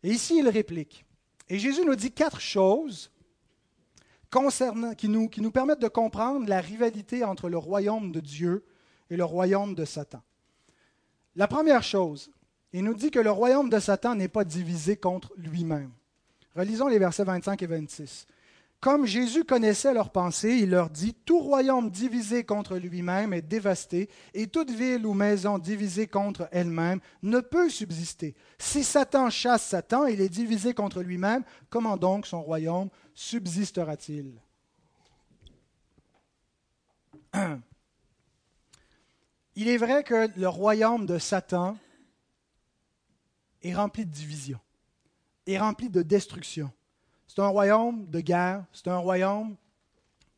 Et 0.01 0.09
ici, 0.09 0.39
il 0.39 0.47
réplique. 0.47 1.05
Et 1.49 1.59
Jésus 1.59 1.85
nous 1.85 1.95
dit 1.95 2.11
quatre 2.11 2.39
choses 2.39 3.11
qui 4.97 5.09
nous 5.09 5.51
permettent 5.51 5.81
de 5.81 5.89
comprendre 5.89 6.47
la 6.47 6.61
rivalité 6.61 7.23
entre 7.23 7.49
le 7.49 7.57
royaume 7.57 8.11
de 8.11 8.19
Dieu 8.19 8.65
et 9.09 9.17
le 9.17 9.25
royaume 9.25 9.75
de 9.75 9.85
Satan. 9.85 10.23
La 11.35 11.47
première 11.47 11.83
chose, 11.83 12.31
il 12.71 12.83
nous 12.83 12.95
dit 12.95 13.11
que 13.11 13.19
le 13.19 13.31
royaume 13.31 13.69
de 13.69 13.79
Satan 13.79 14.15
n'est 14.15 14.29
pas 14.29 14.45
divisé 14.45 14.95
contre 14.95 15.33
lui-même. 15.37 15.91
Relisons 16.55 16.87
les 16.87 16.99
versets 16.99 17.23
25 17.23 17.61
et 17.61 17.67
26. 17.67 18.27
Comme 18.83 19.05
Jésus 19.05 19.45
connaissait 19.45 19.93
leurs 19.93 20.09
pensées, 20.09 20.57
il 20.57 20.71
leur 20.71 20.89
dit, 20.89 21.13
Tout 21.13 21.39
royaume 21.39 21.89
divisé 21.89 22.43
contre 22.43 22.75
lui-même 22.75 23.31
est 23.31 23.41
dévasté, 23.41 24.09
et 24.33 24.47
toute 24.47 24.71
ville 24.71 25.05
ou 25.05 25.13
maison 25.13 25.57
divisée 25.57 26.05
contre 26.05 26.49
elle-même 26.51 26.99
ne 27.21 27.39
peut 27.39 27.69
subsister. 27.69 28.35
Si 28.59 28.83
Satan 28.83 29.29
chasse 29.29 29.65
Satan, 29.65 30.05
il 30.05 30.19
est 30.19 30.27
divisé 30.27 30.73
contre 30.73 31.01
lui-même, 31.01 31.45
comment 31.69 31.95
donc 31.95 32.27
son 32.27 32.41
royaume 32.41 32.89
subsistera-t-il? 33.13 34.33
Il 39.55 39.69
est 39.69 39.77
vrai 39.77 40.03
que 40.03 40.27
le 40.37 40.49
royaume 40.49 41.05
de 41.05 41.19
Satan 41.19 41.77
est 43.61 43.75
rempli 43.75 44.05
de 44.05 44.11
division, 44.11 44.59
est 45.47 45.57
rempli 45.57 45.89
de 45.89 46.01
destruction 46.01 46.69
c'est 47.33 47.41
un 47.41 47.47
royaume 47.47 48.05
de 48.11 48.19
guerre, 48.19 48.63
c'est 48.71 48.87
un 48.89 48.97
royaume 48.97 49.55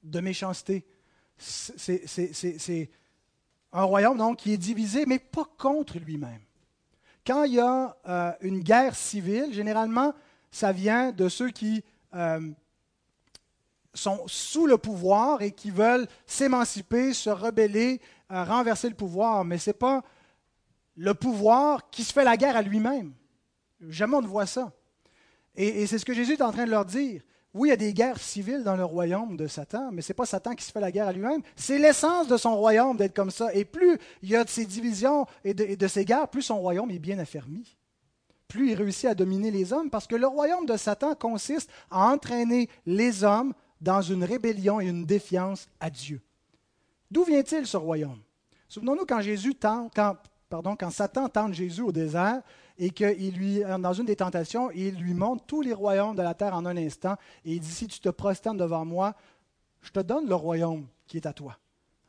de 0.01 0.21
méchanceté. 0.21 0.85
C'est 1.37 2.89
un 3.73 3.83
royaume 3.83 4.17
donc 4.17 4.37
qui 4.37 4.53
est 4.53 4.57
divisé, 4.57 5.05
mais 5.05 5.19
pas 5.19 5.43
contre 5.57 5.99
lui-même. 5.99 6.39
Quand 7.27 7.43
il 7.43 7.55
y 7.55 7.59
a 7.59 7.97
euh, 8.07 8.31
une 8.39 8.61
guerre 8.61 8.95
civile, 8.95 9.51
généralement, 9.51 10.13
ça 10.51 10.71
vient 10.71 11.11
de 11.11 11.27
ceux 11.27 11.49
qui 11.49 11.83
euh, 12.13 12.49
sont 13.93 14.23
sous 14.27 14.65
le 14.65 14.77
pouvoir 14.77 15.41
et 15.41 15.51
qui 15.51 15.71
veulent 15.71 16.07
s'émanciper, 16.25 17.11
se 17.11 17.29
rebeller, 17.29 17.99
euh, 18.31 18.45
renverser 18.45 18.87
le 18.87 18.95
pouvoir. 18.95 19.43
Mais 19.43 19.57
ce 19.57 19.71
n'est 19.71 19.73
pas 19.73 20.01
le 20.95 21.13
pouvoir 21.13 21.89
qui 21.89 22.05
se 22.05 22.13
fait 22.13 22.23
la 22.23 22.37
guerre 22.37 22.55
à 22.55 22.61
lui-même. 22.61 23.13
Jamais 23.81 24.15
on 24.15 24.21
ne 24.21 24.27
voit 24.27 24.45
ça. 24.45 24.71
Et, 25.57 25.87
c'est 25.87 25.97
ce 25.97 26.05
que 26.05 26.13
Jésus 26.13 26.33
est 26.33 26.41
en 26.41 26.51
train 26.51 26.65
de 26.65 26.71
leur 26.71 26.85
dire. 26.85 27.21
Oui, 27.53 27.69
il 27.69 27.71
y 27.71 27.73
a 27.73 27.77
des 27.77 27.93
guerres 27.93 28.19
civiles 28.19 28.63
dans 28.63 28.75
le 28.75 28.83
royaume 28.83 29.37
de 29.37 29.47
Satan, 29.47 29.89
mais 29.91 30.01
ce 30.01 30.11
n'est 30.11 30.15
pas 30.15 30.25
Satan 30.25 30.55
qui 30.55 30.65
se 30.65 30.71
fait 30.71 30.81
la 30.81 30.91
guerre 30.91 31.07
à 31.07 31.13
lui-même. 31.13 31.41
C'est 31.55 31.77
l'essence 31.77 32.27
de 32.27 32.35
son 32.35 32.57
royaume 32.57 32.97
d'être 32.97 33.15
comme 33.15 33.31
ça. 33.31 33.53
Et 33.53 33.63
plus 33.63 33.97
il 34.21 34.29
y 34.29 34.35
a 34.35 34.43
de 34.43 34.49
ces 34.49 34.65
divisions 34.65 35.25
et 35.45 35.53
de, 35.53 35.87
ces 35.87 36.03
guerres, 36.03 36.27
plus 36.27 36.41
son 36.41 36.59
royaume 36.59 36.91
est 36.91 36.99
bien 36.99 37.17
affermi. 37.17 37.77
Plus 38.49 38.71
il 38.71 38.75
réussit 38.75 39.05
à 39.05 39.15
dominer 39.15 39.51
les 39.51 39.71
hommes, 39.71 39.89
parce 39.89 40.05
que 40.05 40.15
le 40.15 40.27
royaume 40.27 40.65
de 40.65 40.75
Satan 40.75 41.15
consiste 41.15 41.69
à 41.89 42.09
entraîner 42.09 42.69
les 42.85 43.23
hommes 43.23 43.53
dans 43.79 44.01
une 44.01 44.25
rébellion 44.25 44.81
et 44.81 44.87
une 44.87 45.05
défiance 45.05 45.69
à 45.79 45.89
Dieu. 45.89 46.21
D'où 47.09 47.23
vient-il 47.23 47.65
ce 47.65 47.77
royaume? 47.77 48.19
Souvenons-nous 48.67 49.05
quand 49.05 49.21
quand, 49.95 50.75
quand 50.75 50.91
Satan 50.91 51.29
tente 51.29 51.53
Jésus 51.53 51.81
au 51.81 51.91
désert, 51.91 52.41
et 52.77 52.89
qu'il 52.89 53.35
lui, 53.35 53.61
dans 53.79 53.93
une 53.93 54.05
des 54.05 54.15
tentations, 54.15 54.69
il 54.71 54.95
lui 54.95 55.13
montre 55.13 55.45
tous 55.45 55.61
les 55.61 55.73
royaumes 55.73 56.15
de 56.15 56.21
la 56.21 56.33
terre 56.33 56.55
en 56.55 56.65
un 56.65 56.77
instant, 56.77 57.15
et 57.45 57.53
il 57.53 57.59
dit, 57.59 57.71
si 57.71 57.87
tu 57.87 57.99
te 57.99 58.09
prosternes 58.09 58.57
devant 58.57 58.85
moi, 58.85 59.15
je 59.81 59.91
te 59.91 59.99
donne 59.99 60.27
le 60.27 60.35
royaume 60.35 60.87
qui 61.07 61.17
est 61.17 61.25
à 61.25 61.33
toi. 61.33 61.57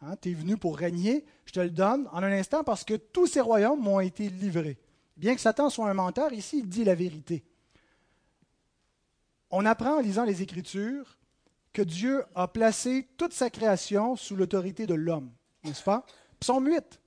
Hein, 0.02 0.16
tu 0.20 0.30
es 0.30 0.34
venu 0.34 0.56
pour 0.56 0.76
régner, 0.76 1.24
je 1.44 1.52
te 1.52 1.60
le 1.60 1.70
donne 1.70 2.08
en 2.12 2.22
un 2.22 2.32
instant 2.32 2.64
parce 2.64 2.84
que 2.84 2.94
tous 2.94 3.26
ces 3.26 3.40
royaumes 3.40 3.80
m'ont 3.80 4.00
été 4.00 4.28
livrés. 4.28 4.78
Bien 5.16 5.34
que 5.34 5.40
Satan 5.40 5.70
soit 5.70 5.88
un 5.88 5.94
menteur, 5.94 6.32
ici, 6.32 6.58
il 6.58 6.68
dit 6.68 6.84
la 6.84 6.94
vérité. 6.94 7.44
On 9.50 9.64
apprend 9.64 9.98
en 9.98 10.00
lisant 10.00 10.24
les 10.24 10.42
Écritures 10.42 11.16
que 11.72 11.82
Dieu 11.82 12.24
a 12.34 12.48
placé 12.48 13.08
toute 13.16 13.32
sa 13.32 13.48
création 13.48 14.16
sous 14.16 14.36
l'autorité 14.36 14.86
de 14.86 14.94
l'homme, 14.94 15.30
n'est-ce 15.64 15.82
pas? 15.82 16.04
Psaume 16.40 16.66
8. 16.66 17.00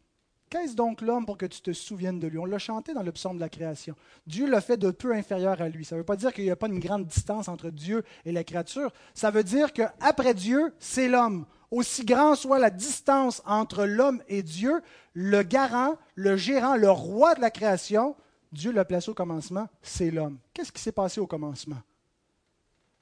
Qu'est-ce 0.49 0.75
donc 0.75 1.01
l'homme 1.01 1.27
pour 1.27 1.37
que 1.37 1.45
tu 1.45 1.61
te 1.61 1.73
souviennes 1.73 2.19
de 2.19 2.27
lui? 2.27 2.39
On 2.39 2.45
l'a 2.45 2.57
chanté 2.57 2.93
dans 2.93 3.03
le 3.03 3.11
psaume 3.11 3.35
de 3.35 3.41
la 3.41 3.49
création. 3.49 3.95
Dieu 4.25 4.49
l'a 4.49 4.61
fait 4.61 4.77
de 4.77 4.89
peu 4.89 5.13
inférieur 5.13 5.61
à 5.61 5.69
lui. 5.69 5.85
Ça 5.85 5.95
ne 5.95 6.01
veut 6.01 6.05
pas 6.05 6.15
dire 6.15 6.33
qu'il 6.33 6.43
n'y 6.43 6.49
a 6.49 6.55
pas 6.55 6.67
une 6.67 6.79
grande 6.79 7.05
distance 7.05 7.47
entre 7.47 7.69
Dieu 7.69 8.03
et 8.25 8.31
la 8.31 8.43
créature. 8.43 8.91
Ça 9.13 9.29
veut 9.29 9.43
dire 9.43 9.73
qu'après 9.73 10.33
Dieu, 10.33 10.73
c'est 10.79 11.07
l'homme. 11.07 11.45
Aussi 11.69 12.03
grand 12.03 12.33
soit 12.33 12.57
la 12.57 12.71
distance 12.71 13.43
entre 13.45 13.85
l'homme 13.85 14.23
et 14.27 14.41
Dieu, 14.41 14.81
le 15.13 15.43
garant, 15.43 15.97
le 16.15 16.35
gérant, 16.35 16.75
le 16.75 16.89
roi 16.89 17.35
de 17.35 17.41
la 17.41 17.51
création, 17.51 18.15
Dieu 18.51 18.71
l'a 18.71 18.85
placé 18.85 19.11
au 19.11 19.13
commencement, 19.13 19.67
c'est 19.83 20.09
l'homme. 20.09 20.39
Qu'est-ce 20.55 20.71
qui 20.71 20.81
s'est 20.81 20.91
passé 20.91 21.19
au 21.19 21.27
commencement? 21.27 21.77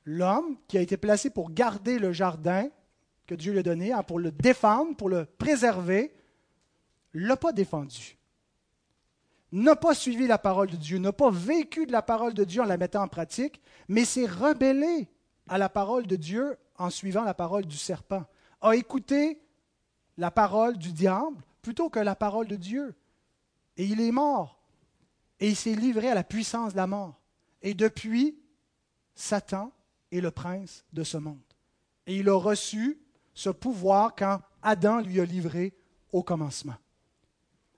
L'homme 0.04 0.58
qui 0.68 0.78
a 0.78 0.82
été 0.82 0.98
placé 0.98 1.30
pour 1.30 1.52
garder 1.52 1.98
le 1.98 2.12
jardin 2.12 2.68
que 3.26 3.36
Dieu 3.36 3.54
lui 3.54 3.60
a 3.60 3.64
donné, 3.64 3.94
hein, 3.94 4.04
pour 4.04 4.20
le 4.20 4.32
défendre, 4.32 4.98
pour 4.98 5.08
le 5.08 5.26
préserver, 5.26 6.14
l'a 7.20 7.38
pas 7.38 7.52
défendu, 7.52 8.18
n'a 9.52 9.76
pas 9.76 9.94
suivi 9.94 10.28
la 10.28 10.38
parole 10.38 10.70
de 10.70 10.76
Dieu, 10.76 10.98
n'a 10.98 11.14
pas 11.14 11.32
vécu 11.32 11.86
de 11.86 11.92
la 11.92 12.02
parole 12.02 12.34
de 12.34 12.44
Dieu 12.44 12.62
en 12.62 12.66
la 12.66 12.78
mettant 12.78 13.04
en 13.04 13.08
pratique, 13.08 13.62
mais 13.88 14.06
s'est 14.06 14.26
rebellé 14.26 15.08
à 15.48 15.58
la 15.58 15.70
parole 15.70 16.06
de 16.06 16.16
Dieu 16.16 16.58
en 16.78 16.90
suivant 16.90 17.24
la 17.24 17.34
parole 17.34 17.66
du 17.66 17.78
serpent, 17.78 18.26
a 18.62 18.76
écouté 18.76 19.42
la 20.18 20.32
parole 20.32 20.78
du 20.78 20.92
diable 20.92 21.44
plutôt 21.62 21.90
que 21.90 22.00
la 22.00 22.16
parole 22.16 22.48
de 22.48 22.56
Dieu. 22.56 22.96
Et 23.78 23.86
il 23.86 24.02
est 24.02 24.12
mort. 24.12 24.60
Et 25.40 25.50
il 25.50 25.56
s'est 25.56 25.76
livré 25.76 26.10
à 26.10 26.16
la 26.16 26.24
puissance 26.24 26.74
de 26.74 26.78
la 26.78 26.88
mort. 26.88 27.20
Et 27.62 27.74
depuis, 27.74 28.40
Satan 29.16 29.72
est 30.12 30.22
le 30.22 30.32
prince 30.32 30.86
de 30.94 31.04
ce 31.04 31.18
monde. 31.18 31.42
Et 32.06 32.18
il 32.18 32.30
a 32.30 32.38
reçu 32.38 33.00
ce 33.34 33.50
pouvoir 33.50 34.16
quand 34.16 34.42
Adam 34.62 35.02
lui 35.02 35.20
a 35.20 35.26
livré 35.26 35.74
au 36.12 36.24
commencement. 36.24 36.76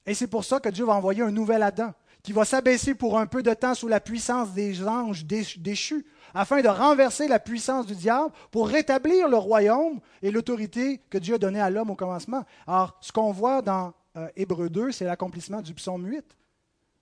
Et 0.06 0.14
c'est 0.14 0.28
pour 0.28 0.44
ça 0.44 0.60
que 0.60 0.70
Dieu 0.70 0.86
va 0.86 0.94
envoyer 0.94 1.22
un 1.22 1.32
nouvel 1.32 1.64
Adam, 1.64 1.94
qui 2.24 2.34
va 2.34 2.46
s'abaisser 2.46 2.96
pour 2.96 3.18
un 3.18 3.28
peu 3.28 3.44
de 3.44 3.54
temps 3.54 3.76
sous 3.76 3.88
la 3.88 4.00
puissance 4.00 4.54
des 4.54 4.88
anges 4.88 5.26
déchus, 5.26 6.06
afin 6.34 6.62
de 6.62 6.68
renverser 6.68 7.28
la 7.28 7.40
puissance 7.40 7.86
du 7.86 7.96
diable, 7.96 8.34
pour 8.52 8.68
rétablir 8.68 9.28
le 9.28 9.38
royaume 9.38 10.00
et 10.22 10.32
l'autorité 10.32 11.02
que 11.10 11.18
Dieu 11.18 11.36
a 11.36 11.38
donnée 11.38 11.62
à 11.62 11.70
l'homme 11.70 11.92
au 11.92 11.96
commencement. 11.96 12.44
Alors, 12.68 12.98
ce 13.02 13.12
qu'on 13.12 13.32
voit 13.32 13.62
dans 13.62 13.94
euh, 14.18 14.28
Hébreu 14.36 14.70
2, 14.70 14.92
c'est 14.92 15.06
l'accomplissement 15.06 15.62
du 15.62 15.74
psaume 15.74 16.06
8. 16.06 16.26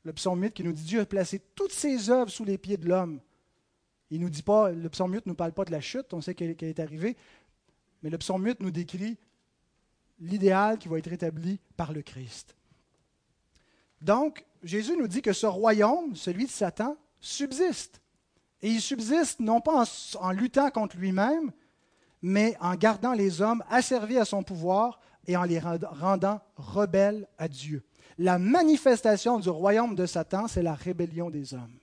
Le 0.04 0.14
psaume 0.14 0.42
8 0.42 0.54
qui 0.54 0.64
nous 0.64 0.72
dit 0.72 0.84
Dieu 0.84 1.02
a 1.02 1.06
placé 1.06 1.42
toutes 1.56 1.74
ses 1.74 2.10
œuvres 2.10 2.30
sous 2.30 2.46
les 2.46 2.58
pieds 2.58 2.78
de 2.78 2.88
l'homme. 2.88 3.20
Il 4.10 4.22
nous 4.22 4.30
dit 4.30 4.44
pas, 4.44 4.72
le 4.72 4.90
psaume 4.90 5.14
8 5.14 5.26
ne 5.26 5.32
nous 5.32 5.36
parle 5.36 5.52
pas 5.52 5.66
de 5.66 5.72
la 5.72 5.82
chute, 5.82 6.14
on 6.14 6.22
sait 6.22 6.34
qu'elle 6.34 6.56
est 6.62 6.80
arrivée, 6.80 7.18
mais 8.02 8.10
le 8.10 8.18
psaume 8.18 8.46
8 8.46 8.62
nous 8.62 8.72
décrit 8.72 9.18
l'idéal 10.20 10.78
qui 10.78 10.88
va 10.88 10.98
être 10.98 11.12
établi 11.12 11.60
par 11.76 11.92
le 11.92 12.02
Christ. 12.02 12.57
Donc, 14.02 14.46
Jésus 14.64 14.96
nous 14.98 15.08
dit 15.08 15.22
que 15.22 15.34
ce 15.34 15.46
royaume, 15.46 16.16
celui 16.16 16.46
de 16.46 16.52
Satan, 16.52 16.98
subsiste. 17.20 18.02
Et 18.62 18.70
il 18.70 18.82
subsiste 18.82 19.40
non 19.40 19.62
pas 19.62 19.86
en, 20.20 20.32
luttant 20.32 20.70
contre 20.72 20.98
lui-même, 20.98 21.52
mais 22.22 22.56
en 22.60 22.76
gardant 22.76 23.14
les 23.14 23.42
hommes 23.42 23.64
asservis 23.70 24.18
à 24.18 24.26
son 24.26 24.44
pouvoir 24.44 25.00
et 25.28 25.38
en 25.38 25.44
les 25.44 25.60
rendant 25.60 26.42
rebelles 26.56 27.28
à 27.38 27.48
Dieu. 27.48 27.84
La 28.18 28.40
manifestation 28.40 29.40
du 29.40 29.50
royaume 29.50 29.96
de 29.96 30.06
Satan, 30.06 30.48
c'est 30.48 30.64
la 30.64 30.74
rébellion 30.74 31.30
des 31.30 31.54
hommes. 31.54 31.80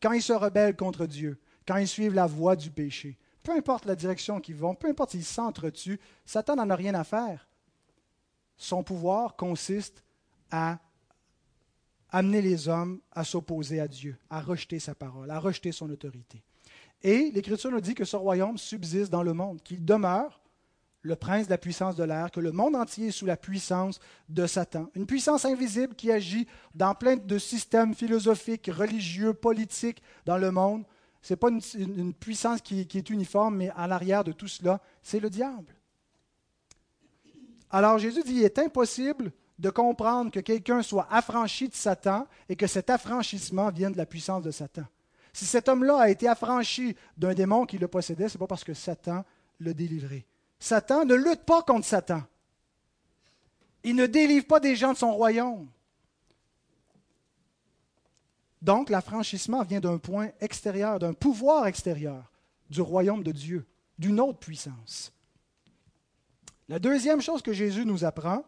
Quand 0.00 0.12
ils 0.12 0.22
se 0.22 0.32
rebellent 0.32 0.76
contre 0.76 1.06
Dieu, 1.06 1.38
quand 1.66 1.76
ils 1.76 1.88
suivent 1.88 2.14
la 2.14 2.26
voie 2.26 2.56
du 2.56 2.70
péché, 2.70 3.18
peu 3.42 3.52
importe 3.52 3.84
la 3.84 3.94
direction 3.94 4.40
qu'ils 4.40 4.56
vont, 4.56 4.74
peu 4.74 4.88
importe 4.88 5.10
s'ils 5.10 5.24
s'entretuent, 5.24 6.00
Satan 6.24 6.56
n'en 6.56 6.70
a 6.70 6.76
rien 6.76 6.94
à 6.94 7.04
faire. 7.04 7.46
Son 8.56 8.82
pouvoir 8.82 9.36
consiste 9.36 10.02
à 10.50 10.78
amener 12.10 12.42
les 12.42 12.68
hommes 12.68 13.00
à 13.12 13.24
s'opposer 13.24 13.80
à 13.80 13.88
Dieu, 13.88 14.16
à 14.30 14.40
rejeter 14.40 14.78
sa 14.78 14.94
parole, 14.94 15.30
à 15.30 15.38
rejeter 15.38 15.72
son 15.72 15.90
autorité. 15.90 16.42
Et 17.02 17.30
l'Écriture 17.32 17.70
nous 17.70 17.80
dit 17.80 17.94
que 17.94 18.04
ce 18.04 18.16
royaume 18.16 18.58
subsiste 18.58 19.10
dans 19.10 19.22
le 19.22 19.32
monde, 19.32 19.62
qu'il 19.62 19.84
demeure 19.84 20.40
le 21.02 21.14
prince 21.16 21.46
de 21.46 21.50
la 21.50 21.58
puissance 21.58 21.94
de 21.94 22.02
l'air, 22.02 22.30
que 22.30 22.40
le 22.40 22.50
monde 22.50 22.74
entier 22.74 23.08
est 23.08 23.12
sous 23.12 23.26
la 23.26 23.36
puissance 23.36 24.00
de 24.28 24.46
Satan. 24.46 24.90
Une 24.94 25.06
puissance 25.06 25.44
invisible 25.44 25.94
qui 25.94 26.10
agit 26.10 26.46
dans 26.74 26.94
plein 26.94 27.16
de 27.16 27.38
systèmes 27.38 27.94
philosophiques, 27.94 28.68
religieux, 28.72 29.32
politiques 29.32 30.02
dans 30.24 30.38
le 30.38 30.50
monde. 30.50 30.84
Ce 31.22 31.32
n'est 31.32 31.36
pas 31.36 31.50
une, 31.50 32.14
puissance 32.14 32.60
qui, 32.60 32.86
qui 32.86 32.98
est 32.98 33.10
uniforme, 33.10 33.56
mais 33.56 33.70
à 33.76 33.86
l'arrière 33.86 34.24
de 34.24 34.32
tout 34.32 34.48
cela, 34.48 34.80
c'est 35.02 35.20
le 35.20 35.30
diable. 35.30 35.74
Alors 37.70 37.98
Jésus 37.98 38.22
dit, 38.22 38.36
il 38.36 38.44
est 38.44 38.58
impossible 38.58 39.32
de 39.58 39.70
comprendre 39.70 40.30
que 40.30 40.40
quelqu'un 40.40 40.82
soit 40.82 41.08
affranchi 41.10 41.68
de 41.68 41.74
Satan 41.74 42.26
et 42.48 42.56
que 42.56 42.66
cet 42.66 42.90
affranchissement 42.90 43.70
vienne 43.70 43.92
de 43.92 43.98
la 43.98 44.06
puissance 44.06 44.42
de 44.42 44.50
Satan. 44.50 44.84
Si 45.32 45.46
cet 45.46 45.68
homme-là 45.68 45.98
a 45.98 46.08
été 46.08 46.28
affranchi 46.28 46.96
d'un 47.16 47.34
démon 47.34 47.66
qui 47.66 47.78
le 47.78 47.88
possédait, 47.88 48.28
ce 48.28 48.36
n'est 48.36 48.40
pas 48.40 48.46
parce 48.46 48.64
que 48.64 48.74
Satan 48.74 49.24
l'a 49.60 49.72
délivré. 49.72 50.26
Satan 50.58 51.04
ne 51.04 51.14
lutte 51.14 51.44
pas 51.44 51.62
contre 51.62 51.86
Satan. 51.86 52.22
Il 53.84 53.96
ne 53.96 54.06
délivre 54.06 54.46
pas 54.46 54.60
des 54.60 54.76
gens 54.76 54.92
de 54.92 54.98
son 54.98 55.12
royaume. 55.12 55.68
Donc, 58.60 58.90
l'affranchissement 58.90 59.62
vient 59.62 59.80
d'un 59.80 59.98
point 59.98 60.30
extérieur, 60.40 60.98
d'un 60.98 61.12
pouvoir 61.12 61.66
extérieur, 61.66 62.32
du 62.70 62.80
royaume 62.80 63.22
de 63.22 63.30
Dieu, 63.30 63.66
d'une 63.98 64.18
autre 64.18 64.38
puissance. 64.38 65.12
La 66.68 66.78
deuxième 66.78 67.20
chose 67.20 67.40
que 67.40 67.52
Jésus 67.52 67.86
nous 67.86 68.04
apprend, 68.04 68.44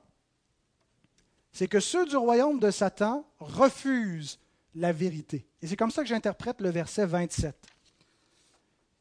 c'est 1.52 1.68
que 1.68 1.80
ceux 1.80 2.06
du 2.06 2.16
royaume 2.16 2.60
de 2.60 2.70
Satan 2.70 3.26
refusent 3.38 4.38
la 4.74 4.92
vérité. 4.92 5.46
Et 5.62 5.66
c'est 5.66 5.76
comme 5.76 5.90
ça 5.90 6.02
que 6.02 6.08
j'interprète 6.08 6.60
le 6.60 6.70
verset 6.70 7.06
27. 7.06 7.56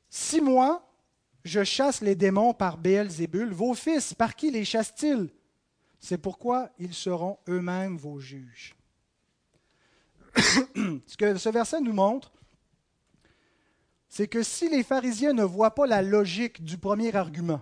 Si 0.09 0.41
moi, 0.41 0.89
je 1.43 1.63
chasse 1.63 2.01
les 2.01 2.15
démons 2.15 2.53
par 2.53 2.77
Béelzébul, 2.77 3.53
vos 3.53 3.73
fils, 3.73 4.13
par 4.13 4.35
qui 4.35 4.51
les 4.51 4.65
chassent-ils? 4.65 5.29
C'est 5.99 6.17
pourquoi 6.17 6.69
ils 6.79 6.93
seront 6.93 7.37
eux-mêmes 7.47 7.97
vos 7.97 8.19
juges. 8.19 8.75
Ce 10.35 11.17
que 11.17 11.37
ce 11.37 11.49
verset 11.49 11.81
nous 11.81 11.93
montre, 11.93 12.31
c'est 14.07 14.27
que 14.27 14.41
si 14.41 14.69
les 14.69 14.83
pharisiens 14.83 15.33
ne 15.33 15.43
voient 15.43 15.75
pas 15.75 15.85
la 15.85 16.01
logique 16.01 16.63
du 16.63 16.77
premier 16.77 17.15
argument, 17.15 17.61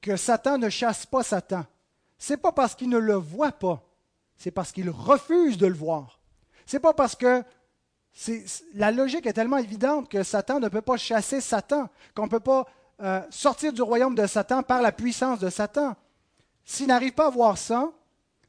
que 0.00 0.16
Satan 0.16 0.58
ne 0.58 0.68
chasse 0.68 1.06
pas 1.06 1.24
Satan, 1.24 1.66
c'est 2.18 2.36
pas 2.36 2.52
parce 2.52 2.74
qu'il 2.74 2.88
ne 2.88 2.98
le 2.98 3.14
voit 3.14 3.52
pas, 3.52 3.82
c'est 4.36 4.50
parce 4.50 4.72
qu'il 4.72 4.90
refuse 4.90 5.56
de 5.56 5.66
le 5.66 5.74
voir. 5.74 6.20
C'est 6.66 6.80
pas 6.80 6.92
parce 6.92 7.14
que 7.14 7.42
la 8.74 8.90
logique 8.90 9.26
est 9.26 9.32
tellement 9.32 9.58
évidente 9.58 10.08
que 10.08 10.22
Satan 10.22 10.60
ne 10.60 10.68
peut 10.68 10.82
pas 10.82 10.96
chasser 10.96 11.40
Satan, 11.40 11.88
qu'on 12.14 12.24
ne 12.24 12.30
peut 12.30 12.40
pas 12.40 12.66
euh, 13.00 13.22
sortir 13.30 13.72
du 13.72 13.82
royaume 13.82 14.14
de 14.14 14.26
Satan 14.26 14.62
par 14.62 14.82
la 14.82 14.90
puissance 14.90 15.38
de 15.38 15.50
Satan. 15.50 15.94
S'il 16.64 16.88
n'arrive 16.88 17.12
pas 17.12 17.26
à 17.26 17.30
voir 17.30 17.56
ça, 17.56 17.92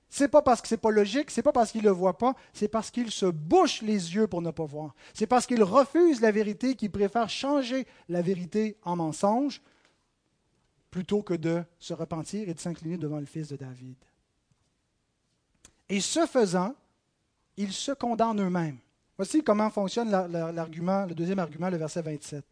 c'est 0.10 0.28
pas 0.28 0.42
parce 0.42 0.62
que 0.62 0.68
c'est 0.68 0.78
pas 0.78 0.90
logique, 0.90 1.30
c'est 1.30 1.44
pas 1.44 1.52
parce 1.52 1.72
qu'il 1.72 1.84
ne 1.84 1.88
le 1.88 1.94
voit 1.94 2.18
pas, 2.18 2.34
c'est 2.52 2.68
parce 2.68 2.90
qu'il 2.90 3.12
se 3.12 3.28
bouche 3.28 3.84
les 3.84 4.16
yeux 4.16 4.26
pour 4.26 4.42
ne 4.42 4.50
pas 4.50 4.66
voir. 4.66 4.96
C'est 5.14 5.28
parce 5.28 5.46
qu'il 5.46 5.62
refuse 5.62 6.20
la 6.20 6.32
vérité 6.32 6.76
qu'il 6.76 6.92
préfère 6.92 7.30
changer 7.30 7.86
la 8.10 8.24
vérité 8.24 8.78
en 8.84 8.96
mensonge 8.96 9.62
plutôt 10.92 11.22
que 11.22 11.34
de 11.34 11.64
se 11.78 11.94
repentir 11.94 12.50
et 12.50 12.54
de 12.54 12.60
s'incliner 12.60 12.98
devant 12.98 13.20
le 13.20 13.26
fils 13.26 13.48
de 13.50 13.56
David. 13.56 13.96
Et 15.88 16.02
ce 16.02 16.26
faisant, 16.26 16.76
ils 17.58 17.74
se 17.74 17.92
condamnent 17.92 18.42
eux-mêmes. 18.42 18.78
Voici 19.18 19.44
comment 19.44 19.70
fonctionne 19.70 20.10
l'argument, 20.10 21.06
le 21.06 21.14
deuxième 21.14 21.40
argument, 21.40 21.70
le 21.70 21.78
verset 21.78 22.02
27. 22.02 22.46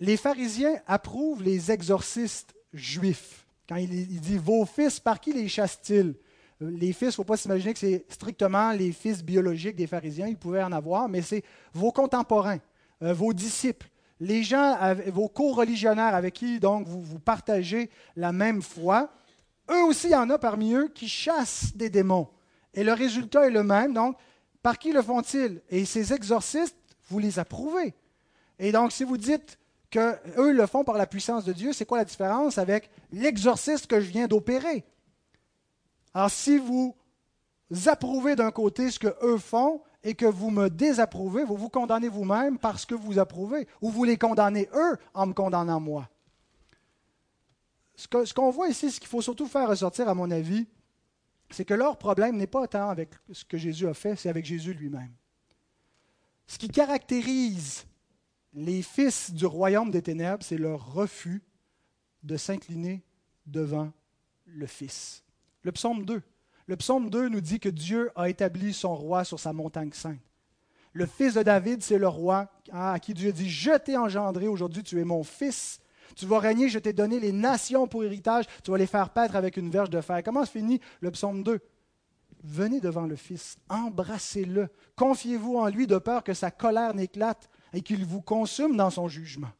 Les 0.00 0.16
pharisiens 0.16 0.76
approuvent 0.86 1.42
les 1.42 1.70
exorcistes 1.70 2.54
juifs. 2.72 3.46
Quand 3.68 3.76
il, 3.76 4.20
dit 4.20 4.36
Vos 4.36 4.66
fils, 4.66 5.00
par 5.00 5.20
qui 5.20 5.32
les 5.32 5.48
chassent-ils 5.48 6.14
Les 6.60 6.92
fils, 6.92 7.02
il 7.02 7.06
ne 7.06 7.12
faut 7.12 7.24
pas 7.24 7.36
s'imaginer 7.36 7.72
que 7.72 7.78
c'est 7.78 8.04
strictement 8.08 8.72
les 8.72 8.92
fils 8.92 9.22
biologiques 9.22 9.76
des 9.76 9.86
pharisiens, 9.86 10.26
ils 10.26 10.36
pouvaient 10.36 10.62
en 10.62 10.72
avoir, 10.72 11.08
mais 11.08 11.22
c'est 11.22 11.44
vos 11.72 11.92
contemporains, 11.92 12.58
euh, 13.02 13.14
vos 13.14 13.32
disciples, 13.32 13.88
les 14.20 14.42
gens, 14.42 14.78
vos 15.08 15.28
co-religionnaires 15.28 16.14
avec 16.14 16.34
qui 16.34 16.60
donc 16.60 16.86
vous, 16.86 17.00
vous 17.00 17.18
partagez 17.18 17.90
la 18.16 18.32
même 18.32 18.62
foi, 18.62 19.10
eux 19.70 19.84
aussi, 19.84 20.08
il 20.08 20.12
y 20.12 20.16
en 20.16 20.30
a 20.30 20.38
parmi 20.38 20.74
eux 20.74 20.88
qui 20.88 21.08
chassent 21.08 21.76
des 21.76 21.90
démons. 21.90 22.28
Et 22.74 22.84
le 22.84 22.92
résultat 22.92 23.46
est 23.46 23.50
le 23.50 23.62
même. 23.62 23.94
Donc, 23.94 24.16
par 24.62 24.78
qui 24.78 24.92
le 24.92 25.02
font-ils? 25.02 25.60
Et 25.70 25.84
ces 25.84 26.12
exorcistes, 26.12 26.76
vous 27.08 27.18
les 27.18 27.38
approuvez. 27.38 27.94
Et 28.58 28.72
donc, 28.72 28.92
si 28.92 29.04
vous 29.04 29.16
dites 29.16 29.58
qu'eux 29.90 30.52
le 30.52 30.66
font 30.66 30.84
par 30.84 30.96
la 30.96 31.06
puissance 31.06 31.44
de 31.44 31.52
Dieu, 31.52 31.72
c'est 31.72 31.86
quoi 31.86 31.98
la 31.98 32.04
différence 32.04 32.58
avec 32.58 32.90
l'exorciste 33.12 33.86
que 33.86 34.00
je 34.00 34.10
viens 34.10 34.26
d'opérer? 34.26 34.84
Alors, 36.12 36.30
si 36.30 36.58
vous 36.58 36.94
approuvez 37.86 38.36
d'un 38.36 38.50
côté 38.50 38.90
ce 38.90 38.98
qu'eux 38.98 39.38
font, 39.38 39.80
et 40.02 40.14
que 40.14 40.26
vous 40.26 40.50
me 40.50 40.68
désapprouvez, 40.70 41.44
vous 41.44 41.56
vous 41.56 41.68
condamnez 41.68 42.08
vous-même 42.08 42.58
parce 42.58 42.86
que 42.86 42.94
vous 42.94 43.18
approuvez, 43.18 43.66
ou 43.80 43.90
vous 43.90 44.04
les 44.04 44.16
condamnez 44.16 44.68
eux 44.74 44.96
en 45.14 45.26
me 45.26 45.32
condamnant 45.32 45.80
moi. 45.80 46.08
Ce 47.96 48.32
qu'on 48.32 48.50
voit 48.50 48.68
ici, 48.68 48.90
ce 48.90 48.98
qu'il 48.98 49.08
faut 49.08 49.20
surtout 49.20 49.46
faire 49.46 49.68
ressortir, 49.68 50.08
à 50.08 50.14
mon 50.14 50.30
avis, 50.30 50.66
c'est 51.50 51.66
que 51.66 51.74
leur 51.74 51.98
problème 51.98 52.36
n'est 52.36 52.46
pas 52.46 52.66
tant 52.66 52.88
avec 52.88 53.10
ce 53.30 53.44
que 53.44 53.58
Jésus 53.58 53.86
a 53.88 53.94
fait, 53.94 54.16
c'est 54.16 54.30
avec 54.30 54.46
Jésus 54.46 54.72
lui-même. 54.72 55.12
Ce 56.46 56.56
qui 56.56 56.68
caractérise 56.68 57.84
les 58.54 58.82
fils 58.82 59.32
du 59.32 59.46
royaume 59.46 59.90
des 59.90 60.02
ténèbres, 60.02 60.42
c'est 60.42 60.56
leur 60.56 60.94
refus 60.94 61.42
de 62.22 62.36
s'incliner 62.36 63.02
devant 63.46 63.92
le 64.46 64.66
Fils. 64.66 65.22
Le 65.62 65.72
psaume 65.72 66.04
2. 66.04 66.22
Le 66.70 66.76
psaume 66.76 67.10
2 67.10 67.30
nous 67.30 67.40
dit 67.40 67.58
que 67.58 67.68
Dieu 67.68 68.12
a 68.14 68.28
établi 68.28 68.72
son 68.72 68.94
roi 68.94 69.24
sur 69.24 69.40
sa 69.40 69.52
montagne 69.52 69.90
sainte. 69.92 70.20
Le 70.92 71.04
fils 71.04 71.34
de 71.34 71.42
David, 71.42 71.82
c'est 71.82 71.98
le 71.98 72.06
roi 72.06 72.48
à 72.70 73.00
qui 73.00 73.12
Dieu 73.12 73.32
dit, 73.32 73.50
je 73.50 73.76
t'ai 73.76 73.96
engendré, 73.96 74.46
aujourd'hui 74.46 74.84
tu 74.84 75.00
es 75.00 75.04
mon 75.04 75.24
fils. 75.24 75.80
Tu 76.14 76.26
vas 76.26 76.38
régner, 76.38 76.68
je 76.68 76.78
t'ai 76.78 76.92
donné 76.92 77.18
les 77.18 77.32
nations 77.32 77.88
pour 77.88 78.04
héritage, 78.04 78.44
tu 78.62 78.70
vas 78.70 78.78
les 78.78 78.86
faire 78.86 79.10
paître 79.10 79.34
avec 79.34 79.56
une 79.56 79.68
verge 79.68 79.90
de 79.90 80.00
fer. 80.00 80.22
Comment 80.22 80.44
se 80.44 80.52
finit 80.52 80.80
le 81.00 81.10
psaume 81.10 81.42
2 81.42 81.58
Venez 82.44 82.78
devant 82.78 83.06
le 83.06 83.16
Fils, 83.16 83.58
embrassez-le, 83.68 84.68
confiez-vous 84.94 85.56
en 85.56 85.66
lui 85.66 85.88
de 85.88 85.98
peur 85.98 86.22
que 86.22 86.34
sa 86.34 86.52
colère 86.52 86.94
n'éclate 86.94 87.50
et 87.72 87.80
qu'il 87.80 88.04
vous 88.06 88.22
consume 88.22 88.76
dans 88.76 88.90
son 88.90 89.08
jugement. 89.08 89.50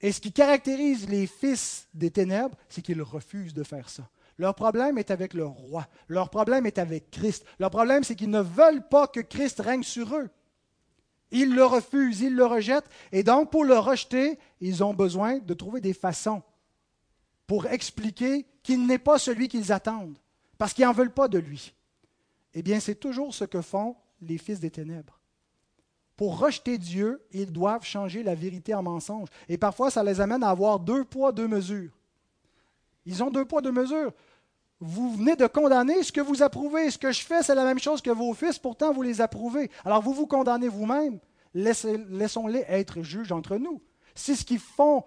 Et 0.00 0.10
ce 0.10 0.20
qui 0.20 0.32
caractérise 0.32 1.08
les 1.08 1.28
fils 1.28 1.86
des 1.94 2.10
ténèbres, 2.10 2.56
c'est 2.68 2.82
qu'ils 2.82 3.02
refusent 3.02 3.54
de 3.54 3.62
faire 3.62 3.88
ça. 3.88 4.10
Leur 4.38 4.54
problème 4.54 4.98
est 4.98 5.10
avec 5.10 5.34
le 5.34 5.44
roi. 5.44 5.86
Leur 6.06 6.30
problème 6.30 6.64
est 6.64 6.78
avec 6.78 7.10
Christ. 7.10 7.44
Leur 7.58 7.70
problème, 7.70 8.04
c'est 8.04 8.14
qu'ils 8.14 8.30
ne 8.30 8.40
veulent 8.40 8.86
pas 8.88 9.08
que 9.08 9.20
Christ 9.20 9.60
règne 9.60 9.82
sur 9.82 10.14
eux. 10.16 10.30
Ils 11.30 11.54
le 11.54 11.64
refusent, 11.64 12.20
ils 12.20 12.34
le 12.34 12.46
rejettent. 12.46 12.88
Et 13.12 13.24
donc, 13.24 13.50
pour 13.50 13.64
le 13.64 13.76
rejeter, 13.76 14.38
ils 14.60 14.82
ont 14.84 14.94
besoin 14.94 15.38
de 15.38 15.54
trouver 15.54 15.80
des 15.80 15.92
façons 15.92 16.42
pour 17.46 17.66
expliquer 17.66 18.46
qu'il 18.62 18.86
n'est 18.86 18.98
pas 18.98 19.18
celui 19.18 19.48
qu'ils 19.48 19.72
attendent, 19.72 20.18
parce 20.56 20.72
qu'ils 20.72 20.84
n'en 20.84 20.92
veulent 20.92 21.12
pas 21.12 21.28
de 21.28 21.38
lui. 21.38 21.74
Eh 22.54 22.62
bien, 22.62 22.78
c'est 22.78 22.94
toujours 22.94 23.34
ce 23.34 23.44
que 23.44 23.60
font 23.60 23.96
les 24.20 24.38
fils 24.38 24.60
des 24.60 24.70
ténèbres. 24.70 25.18
Pour 26.16 26.38
rejeter 26.38 26.78
Dieu, 26.78 27.22
ils 27.32 27.52
doivent 27.52 27.84
changer 27.84 28.22
la 28.22 28.34
vérité 28.34 28.74
en 28.74 28.82
mensonge. 28.82 29.28
Et 29.48 29.58
parfois, 29.58 29.90
ça 29.90 30.02
les 30.02 30.20
amène 30.20 30.42
à 30.42 30.50
avoir 30.50 30.80
deux 30.80 31.04
poids, 31.04 31.32
deux 31.32 31.48
mesures. 31.48 31.92
Ils 33.06 33.22
ont 33.22 33.30
deux 33.30 33.44
poids, 33.44 33.62
deux 33.62 33.72
mesures 33.72 34.12
vous 34.80 35.14
venez 35.14 35.36
de 35.36 35.46
condamner 35.46 36.02
ce 36.02 36.12
que 36.12 36.20
vous 36.20 36.42
approuvez. 36.42 36.90
Ce 36.90 36.98
que 36.98 37.12
je 37.12 37.22
fais, 37.22 37.42
c'est 37.42 37.54
la 37.54 37.64
même 37.64 37.78
chose 37.78 38.00
que 38.00 38.10
vos 38.10 38.34
fils, 38.34 38.58
pourtant 38.58 38.92
vous 38.92 39.02
les 39.02 39.20
approuvez. 39.20 39.70
Alors 39.84 40.02
vous 40.02 40.12
vous 40.12 40.26
condamnez 40.26 40.68
vous-même. 40.68 41.18
Laissons-les 41.54 42.64
être 42.68 43.02
juges 43.02 43.32
entre 43.32 43.56
nous. 43.56 43.82
Si 44.14 44.36
ce 44.36 44.44
qu'ils 44.44 44.60
font 44.60 45.04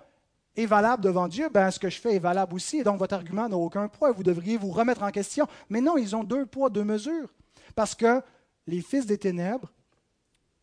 est 0.58 0.66
valable 0.66 1.04
devant 1.04 1.28
Dieu, 1.28 1.50
ben 1.50 1.72
ce 1.72 1.80
que 1.80 1.90
je 1.90 2.00
fais 2.00 2.16
est 2.16 2.20
valable 2.20 2.54
aussi. 2.54 2.80
Et 2.80 2.84
donc 2.84 3.00
votre 3.00 3.16
argument 3.16 3.48
n'a 3.48 3.58
aucun 3.58 3.88
poids. 3.88 4.12
Vous 4.12 4.24
devriez 4.24 4.58
vous 4.58 4.72
remettre 4.72 5.04
en 5.04 5.12
question. 5.12 5.48
Mais 5.70 5.82
non, 5.82 5.98
ils 5.98 6.16
ont 6.16 6.24
deux 6.24 6.46
poids, 6.46 6.70
deux 6.70 6.84
mesures. 6.84 7.34
Parce 7.76 7.96
que 7.96 8.22
les 8.68 8.82
fils 8.82 9.06
des 9.06 9.18
ténèbres, 9.18 9.72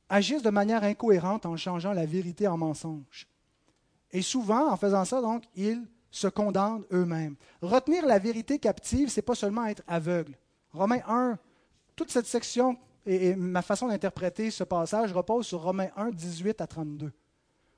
agissent 0.08 0.42
de 0.42 0.50
manière 0.50 0.84
incohérente 0.84 1.46
en 1.46 1.56
changeant 1.56 1.92
la 1.92 2.06
vérité 2.06 2.46
en 2.46 2.56
mensonge. 2.56 3.28
Et 4.10 4.22
souvent, 4.22 4.70
en 4.70 4.76
faisant 4.76 5.04
ça, 5.04 5.20
donc, 5.20 5.44
ils 5.54 5.86
se 6.10 6.28
condamnent 6.28 6.84
eux-mêmes. 6.92 7.36
Retenir 7.62 8.06
la 8.06 8.18
vérité 8.18 8.58
captive, 8.58 9.08
c'est 9.08 9.22
pas 9.22 9.34
seulement 9.34 9.66
être 9.66 9.82
aveugle. 9.86 10.36
Romains 10.72 11.02
1, 11.06 11.38
toute 11.96 12.10
cette 12.10 12.26
section 12.26 12.78
et, 13.06 13.34
ma 13.34 13.62
façon 13.62 13.88
d'interpréter 13.88 14.50
ce 14.50 14.64
passage 14.64 15.12
repose 15.12 15.46
sur 15.46 15.62
Romains 15.62 15.88
1, 15.96 16.10
18 16.10 16.60
à 16.60 16.66
32, 16.66 17.10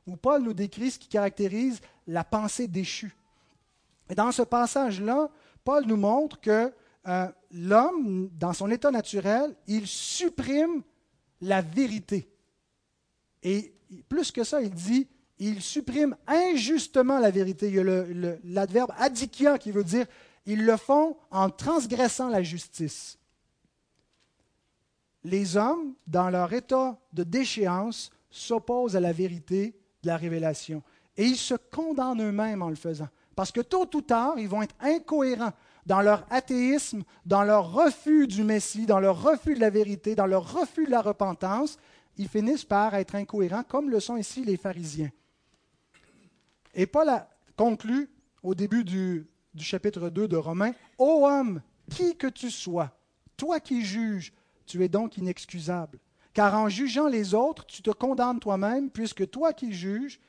où 0.06 0.16
Paul 0.16 0.42
nous 0.42 0.54
décrit 0.54 0.90
ce 0.90 0.98
qui 0.98 1.08
caractérise 1.08 1.80
la 2.06 2.24
pensée 2.24 2.66
déchue. 2.66 3.14
Et 4.08 4.14
dans 4.16 4.32
ce 4.32 4.42
passage-là, 4.42 5.30
Paul 5.62 5.86
nous 5.86 5.96
montre 5.96 6.40
que 6.40 6.72
euh, 7.06 7.28
l'homme, 7.52 8.28
dans 8.32 8.52
son 8.52 8.70
état 8.70 8.90
naturel, 8.90 9.54
il 9.68 9.86
supprime 9.86 10.82
la 11.40 11.62
vérité. 11.62 12.28
Et 13.42 13.72
plus 14.08 14.32
que 14.32 14.42
ça, 14.42 14.60
il 14.60 14.70
dit, 14.70 15.06
il 15.40 15.62
supprime 15.62 16.16
injustement 16.26 17.18
la 17.18 17.30
vérité. 17.30 17.68
Il 17.68 17.74
y 17.74 17.80
a 17.80 18.36
l'adverbe 18.44 18.92
adikia 18.98 19.58
qui 19.58 19.72
veut 19.72 19.84
dire, 19.84 20.06
ils 20.46 20.64
le 20.64 20.76
font 20.76 21.16
en 21.30 21.48
transgressant 21.50 22.28
la 22.28 22.42
justice. 22.42 23.18
Les 25.24 25.56
hommes, 25.56 25.94
dans 26.06 26.30
leur 26.30 26.52
état 26.52 26.98
de 27.12 27.24
déchéance, 27.24 28.10
s'opposent 28.30 28.96
à 28.96 29.00
la 29.00 29.12
vérité 29.12 29.74
de 30.02 30.08
la 30.08 30.16
révélation. 30.16 30.82
Et 31.16 31.24
ils 31.24 31.36
se 31.36 31.54
condamnent 31.54 32.22
eux-mêmes 32.22 32.62
en 32.62 32.68
le 32.68 32.76
faisant. 32.76 33.08
Parce 33.34 33.52
que 33.52 33.60
tôt 33.60 33.88
ou 33.94 34.02
tard, 34.02 34.38
ils 34.38 34.48
vont 34.48 34.62
être 34.62 34.74
incohérents 34.80 35.52
dans 35.86 36.02
leur 36.02 36.26
athéisme, 36.30 37.02
dans 37.24 37.42
leur 37.42 37.72
refus 37.72 38.26
du 38.26 38.44
Messie, 38.44 38.86
dans 38.86 39.00
leur 39.00 39.22
refus 39.22 39.54
de 39.54 39.60
la 39.60 39.70
vérité, 39.70 40.14
dans 40.14 40.26
leur 40.26 40.52
refus 40.52 40.84
de 40.84 40.90
la 40.90 41.00
repentance, 41.00 41.78
ils 42.16 42.28
finissent 42.28 42.64
par 42.64 42.94
être 42.94 43.14
incohérents, 43.14 43.62
comme 43.62 43.88
le 43.88 44.00
sont 44.00 44.16
ici 44.16 44.44
les 44.44 44.58
pharisiens. 44.58 45.10
Et 46.74 46.86
Paul 46.86 47.08
a 47.08 47.28
conclu 47.56 48.10
au 48.42 48.54
début 48.54 48.84
du, 48.84 49.26
chapitre 49.58 50.08
2 50.08 50.28
de 50.28 50.36
Romains, 50.36 50.72
Ô 50.98 51.26
homme, 51.26 51.62
qui 51.90 52.16
que 52.16 52.26
tu 52.26 52.50
sois, 52.50 52.90
toi 53.36 53.60
qui 53.60 53.84
juges, 53.84 54.32
tu 54.66 54.82
es 54.84 54.88
donc 54.88 55.16
inexcusable. 55.18 55.98
Car 56.32 56.54
en 56.54 56.68
jugeant 56.68 57.08
les 57.08 57.34
autres, 57.34 57.66
tu 57.66 57.82
te 57.82 57.90
condamnes 57.90 58.38
toi-même, 58.38 58.90
puisque 58.90 59.28
toi 59.30 59.52
qui 59.52 59.72
juges, 59.72 60.20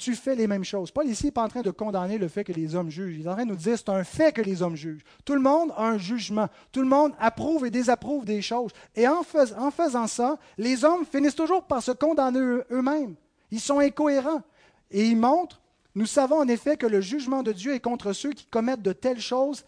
tu 0.00 0.14
fais 0.14 0.34
les 0.34 0.46
mêmes 0.46 0.64
choses. 0.64 0.90
Paul 0.90 1.06
ici 1.06 1.26
n'est 1.26 1.30
pas 1.32 1.42
en 1.44 1.48
train 1.48 1.60
de 1.60 1.70
condamner 1.70 2.16
le 2.16 2.28
fait 2.28 2.42
que 2.42 2.52
les 2.52 2.74
hommes 2.74 2.90
jugent. 2.90 3.18
Il 3.18 3.26
est 3.26 3.28
en 3.28 3.34
train 3.34 3.44
de 3.44 3.50
nous 3.50 3.56
dire 3.56 3.76
c'est 3.76 3.90
un 3.90 4.02
fait 4.02 4.32
que 4.32 4.40
les 4.40 4.62
hommes 4.62 4.76
jugent. 4.76 5.02
Tout 5.26 5.34
le 5.34 5.40
monde 5.40 5.72
a 5.76 5.88
un 5.88 5.98
jugement. 5.98 6.48
Tout 6.72 6.80
le 6.80 6.88
monde 6.88 7.12
approuve 7.18 7.66
et 7.66 7.70
désapprouve 7.70 8.24
des 8.24 8.40
choses. 8.40 8.70
Et 8.94 9.06
en 9.06 9.22
faisant 9.22 10.06
ça, 10.06 10.38
les 10.56 10.84
hommes 10.84 11.04
finissent 11.04 11.34
toujours 11.34 11.64
par 11.64 11.82
se 11.82 11.90
condamner 11.90 12.62
eux-mêmes. 12.70 13.14
Ils 13.50 13.60
sont 13.60 13.78
incohérents. 13.78 14.42
Et 14.90 15.06
ils 15.06 15.16
montrent, 15.16 15.60
nous 15.94 16.06
savons 16.06 16.36
en 16.36 16.48
effet 16.48 16.76
que 16.76 16.86
le 16.86 17.00
jugement 17.00 17.42
de 17.42 17.52
Dieu 17.52 17.74
est 17.74 17.80
contre 17.80 18.12
ceux 18.12 18.32
qui 18.32 18.46
commettent 18.46 18.82
de 18.82 18.92
telles 18.92 19.20
choses 19.20 19.64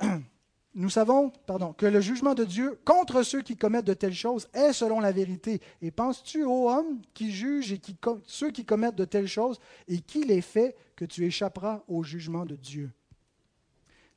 nous 0.74 0.90
savons 0.90 1.30
pardon, 1.46 1.72
que 1.72 1.86
le 1.86 2.00
jugement 2.00 2.34
de 2.34 2.44
Dieu 2.44 2.78
contre 2.84 3.22
ceux 3.22 3.42
qui 3.42 3.56
commettent 3.56 3.86
de 3.86 3.94
telles 3.94 4.14
choses 4.14 4.48
est 4.52 4.72
selon 4.72 5.00
la 5.00 5.12
vérité. 5.12 5.60
Et 5.82 5.90
penses-tu, 5.90 6.44
ô 6.44 6.70
homme, 6.70 7.00
qui 7.14 7.32
juge 7.32 7.72
et 7.72 7.78
qui, 7.78 7.96
ceux 8.26 8.50
qui 8.50 8.64
commettent 8.64 8.96
de 8.96 9.04
telles 9.04 9.28
choses, 9.28 9.60
et 9.88 9.98
qui 9.98 10.24
les 10.24 10.40
fait 10.40 10.76
que 10.96 11.04
tu 11.04 11.24
échapperas 11.26 11.82
au 11.88 12.02
jugement 12.02 12.46
de 12.46 12.56
Dieu? 12.56 12.90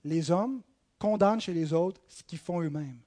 Les 0.03 0.31
hommes 0.31 0.61
condamnent 0.99 1.41
chez 1.41 1.53
les 1.53 1.73
autres 1.73 2.01
ce 2.07 2.23
qu'ils 2.23 2.39
font 2.39 2.61
eux-mêmes. 2.61 2.99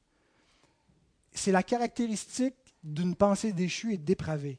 C'est 1.32 1.52
la 1.52 1.62
caractéristique 1.62 2.56
d'une 2.82 3.14
pensée 3.14 3.52
déchue 3.52 3.92
et 3.92 3.98
dépravée. 3.98 4.58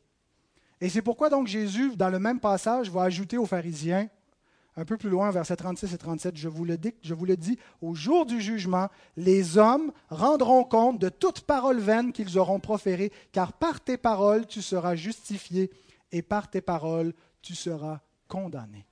Et 0.79 0.89
c'est 0.89 1.01
pourquoi 1.01 1.29
donc 1.29 1.47
Jésus, 1.47 1.95
dans 1.95 2.09
le 2.09 2.19
même 2.19 2.39
passage, 2.39 2.91
va 2.91 3.03
ajouter 3.03 3.37
aux 3.37 3.45
pharisiens 3.45 4.09
un 4.77 4.85
peu 4.85 4.95
plus 4.95 5.09
loin, 5.09 5.31
versets 5.31 5.55
36 5.55 5.93
et 5.93 5.97
37, 5.97 6.37
je 6.37 6.47
vous 6.47 6.63
le 6.63 6.77
dis, 6.77 6.93
je 7.01 7.15
vous 7.15 7.25
le 7.25 7.35
dis 7.35 7.57
au 7.81 7.95
jour 7.95 8.27
du 8.27 8.39
jugement, 8.39 8.89
les 9.17 9.57
hommes 9.57 9.91
rendront 10.09 10.63
compte 10.63 10.99
de 10.99 11.09
toute 11.09 11.41
parole 11.41 11.79
vaine 11.79 12.13
qu'ils 12.13 12.37
auront 12.37 12.59
proférée, 12.59 13.11
car 13.31 13.53
par 13.53 13.81
tes 13.81 13.97
paroles 13.97 14.45
tu 14.45 14.61
seras 14.61 14.95
justifié 14.95 15.71
et 16.11 16.21
par 16.21 16.47
tes 16.47 16.61
paroles 16.61 17.13
tu 17.41 17.55
seras 17.55 18.01
condamné. 18.27 18.85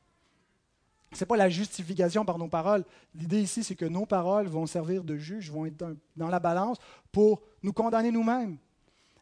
Ce 1.14 1.24
n'est 1.24 1.28
pas 1.28 1.38
la 1.38 1.50
justification 1.50 2.26
par 2.26 2.40
nos 2.40 2.50
paroles. 2.50 2.84
L'idée 3.14 3.42
ici, 3.42 3.64
c'est 3.64 3.76
que 3.76 3.86
nos 3.86 4.06
paroles 4.06 4.48
vont 4.48 4.66
servir 4.66 5.04
de 5.04 5.16
juge, 5.16 5.50
vont 5.50 5.66
être 5.66 5.96
dans 6.18 6.28
la 6.28 6.40
balance 6.40 6.78
pour 7.12 7.42
nous 7.64 7.72
condamner 7.72 8.12
nous-mêmes. 8.12 8.58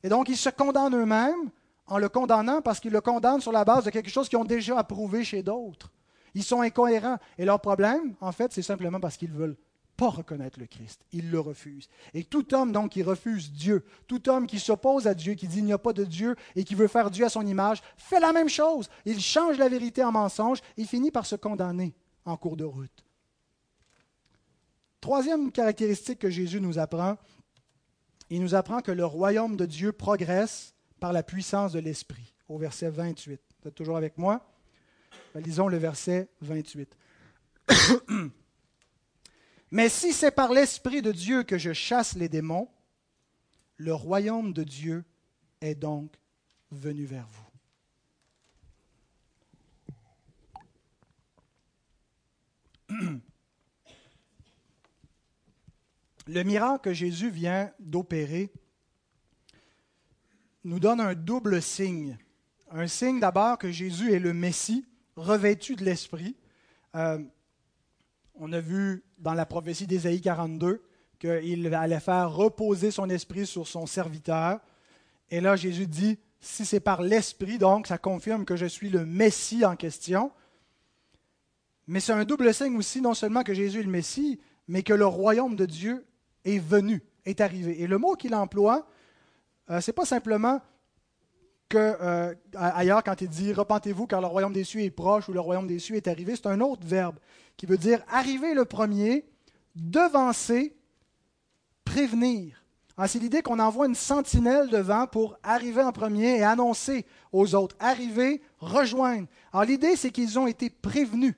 Et 0.01 0.09
donc, 0.09 0.27
ils 0.27 0.37
se 0.37 0.49
condamnent 0.49 0.95
eux-mêmes 0.95 1.51
en 1.87 1.97
le 1.97 2.09
condamnant 2.09 2.61
parce 2.61 2.79
qu'ils 2.79 2.91
le 2.91 3.01
condamnent 3.01 3.41
sur 3.41 3.51
la 3.51 3.65
base 3.65 3.85
de 3.85 3.89
quelque 3.89 4.09
chose 4.09 4.29
qu'ils 4.29 4.39
ont 4.39 4.45
déjà 4.45 4.77
approuvé 4.77 5.23
chez 5.23 5.43
d'autres. 5.43 5.91
Ils 6.33 6.43
sont 6.43 6.61
incohérents. 6.61 7.17
Et 7.37 7.45
leur 7.45 7.59
problème, 7.59 8.15
en 8.21 8.31
fait, 8.31 8.51
c'est 8.53 8.61
simplement 8.61 8.99
parce 8.99 9.17
qu'ils 9.17 9.31
ne 9.31 9.37
veulent 9.37 9.57
pas 9.95 10.09
reconnaître 10.09 10.59
le 10.59 10.65
Christ. 10.65 11.05
Ils 11.11 11.29
le 11.29 11.39
refusent. 11.39 11.87
Et 12.13 12.23
tout 12.23 12.53
homme, 12.55 12.71
donc, 12.71 12.91
qui 12.91 13.03
refuse 13.03 13.51
Dieu, 13.51 13.85
tout 14.07 14.27
homme 14.29 14.47
qui 14.47 14.59
s'oppose 14.59 15.05
à 15.05 15.13
Dieu, 15.13 15.35
qui 15.35 15.47
dit 15.47 15.59
il 15.59 15.65
n'y 15.65 15.73
a 15.73 15.77
pas 15.77 15.93
de 15.93 16.03
Dieu 16.03 16.35
et 16.55 16.63
qui 16.63 16.75
veut 16.75 16.87
faire 16.87 17.11
Dieu 17.11 17.25
à 17.25 17.29
son 17.29 17.45
image, 17.45 17.81
fait 17.97 18.19
la 18.19 18.33
même 18.33 18.49
chose. 18.49 18.89
Il 19.05 19.19
change 19.21 19.57
la 19.57 19.69
vérité 19.69 20.03
en 20.03 20.11
mensonge 20.11 20.61
et 20.77 20.85
finit 20.85 21.11
par 21.11 21.25
se 21.25 21.35
condamner 21.35 21.93
en 22.25 22.37
cours 22.37 22.57
de 22.57 22.63
route. 22.63 23.05
Troisième 24.99 25.51
caractéristique 25.51 26.19
que 26.19 26.29
Jésus 26.29 26.61
nous 26.61 26.79
apprend, 26.79 27.17
il 28.29 28.41
nous 28.41 28.55
apprend 28.55 28.81
que 28.81 28.91
le 28.91 29.05
royaume 29.05 29.57
de 29.57 29.65
Dieu 29.65 29.91
progresse 29.91 30.72
par 31.03 31.11
la 31.11 31.21
puissance 31.21 31.73
de 31.73 31.79
l'Esprit, 31.79 32.33
au 32.47 32.57
verset 32.57 32.89
28. 32.89 33.41
Vous 33.61 33.67
êtes 33.67 33.75
toujours 33.75 33.97
avec 33.97 34.17
moi? 34.17 34.49
Ben, 35.33 35.43
lisons 35.43 35.67
le 35.67 35.75
verset 35.75 36.29
28. 36.39 36.97
Mais 39.71 39.89
si 39.89 40.13
c'est 40.13 40.31
par 40.31 40.53
l'Esprit 40.53 41.01
de 41.01 41.11
Dieu 41.11 41.43
que 41.43 41.57
je 41.57 41.73
chasse 41.73 42.15
les 42.15 42.29
démons, 42.29 42.69
le 43.75 43.93
royaume 43.93 44.53
de 44.53 44.63
Dieu 44.63 45.03
est 45.59 45.75
donc 45.75 46.15
venu 46.71 47.03
vers 47.03 47.27
vous. 52.87 52.95
Le 56.27 56.43
miracle 56.43 56.81
que 56.81 56.93
Jésus 56.93 57.29
vient 57.29 57.73
d'opérer 57.81 58.53
nous 60.63 60.79
donne 60.79 60.99
un 60.99 61.13
double 61.13 61.61
signe. 61.61 62.17
Un 62.71 62.87
signe 62.87 63.19
d'abord 63.19 63.57
que 63.57 63.71
Jésus 63.71 64.13
est 64.13 64.19
le 64.19 64.33
Messie, 64.33 64.85
revêtu 65.15 65.75
de 65.75 65.83
l'Esprit. 65.83 66.35
Euh, 66.95 67.19
on 68.35 68.51
a 68.51 68.59
vu 68.59 69.03
dans 69.17 69.33
la 69.33 69.45
prophétie 69.45 69.87
d'Ésaïe 69.87 70.21
42 70.21 70.83
qu'il 71.19 71.73
allait 71.73 71.99
faire 71.99 72.31
reposer 72.31 72.91
son 72.91 73.09
esprit 73.09 73.45
sur 73.45 73.67
son 73.67 73.85
serviteur. 73.85 74.59
Et 75.29 75.39
là, 75.39 75.55
Jésus 75.55 75.87
dit, 75.87 76.17
si 76.41 76.65
c'est 76.65 76.79
par 76.79 77.01
l'Esprit, 77.01 77.57
donc 77.57 77.87
ça 77.87 77.97
confirme 77.97 78.43
que 78.43 78.55
je 78.55 78.65
suis 78.65 78.89
le 78.89 79.05
Messie 79.05 79.65
en 79.65 79.75
question. 79.75 80.31
Mais 81.87 81.99
c'est 81.99 82.13
un 82.13 82.25
double 82.25 82.53
signe 82.53 82.75
aussi, 82.77 83.01
non 83.01 83.13
seulement 83.13 83.43
que 83.43 83.53
Jésus 83.53 83.79
est 83.79 83.83
le 83.83 83.89
Messie, 83.89 84.39
mais 84.67 84.83
que 84.83 84.93
le 84.93 85.05
royaume 85.05 85.55
de 85.55 85.65
Dieu 85.65 86.05
est 86.45 86.59
venu, 86.59 87.03
est 87.25 87.41
arrivé. 87.41 87.81
Et 87.81 87.87
le 87.87 87.97
mot 87.97 88.15
qu'il 88.15 88.35
emploie, 88.35 88.87
euh, 89.69 89.81
ce 89.81 89.91
n'est 89.91 89.95
pas 89.95 90.05
simplement 90.05 90.61
que 91.69 91.77
euh, 91.77 92.33
ailleurs, 92.55 93.03
quand 93.03 93.21
il 93.21 93.29
dit 93.29 93.53
repentez-vous 93.53 94.05
car 94.07 94.21
le 94.21 94.27
royaume 94.27 94.53
des 94.53 94.63
cieux 94.63 94.81
est 94.81 94.91
proche 94.91 95.27
ou 95.29 95.33
le 95.33 95.39
royaume 95.39 95.67
des 95.67 95.79
cieux 95.79 95.95
est 95.95 96.07
arrivé, 96.07 96.35
c'est 96.35 96.47
un 96.47 96.61
autre 96.61 96.85
verbe 96.85 97.15
qui 97.57 97.65
veut 97.65 97.77
dire 97.77 98.03
arriver 98.11 98.53
le 98.53 98.65
premier, 98.65 99.25
devancer, 99.75 100.75
prévenir. 101.83 102.63
Ah, 102.95 103.07
c'est 103.07 103.17
l'idée 103.17 103.41
qu'on 103.41 103.57
envoie 103.57 103.87
une 103.87 103.95
sentinelle 103.95 104.69
devant 104.69 105.07
pour 105.07 105.35
arriver 105.41 105.81
en 105.81 105.91
premier 105.91 106.37
et 106.37 106.43
annoncer 106.43 107.07
aux 107.31 107.55
autres, 107.55 107.75
arriver, 107.79 108.41
rejoindre. 108.59 109.27
Alors 109.51 109.65
l'idée, 109.65 109.95
c'est 109.95 110.11
qu'ils 110.11 110.37
ont 110.37 110.45
été 110.45 110.69
prévenus. 110.69 111.33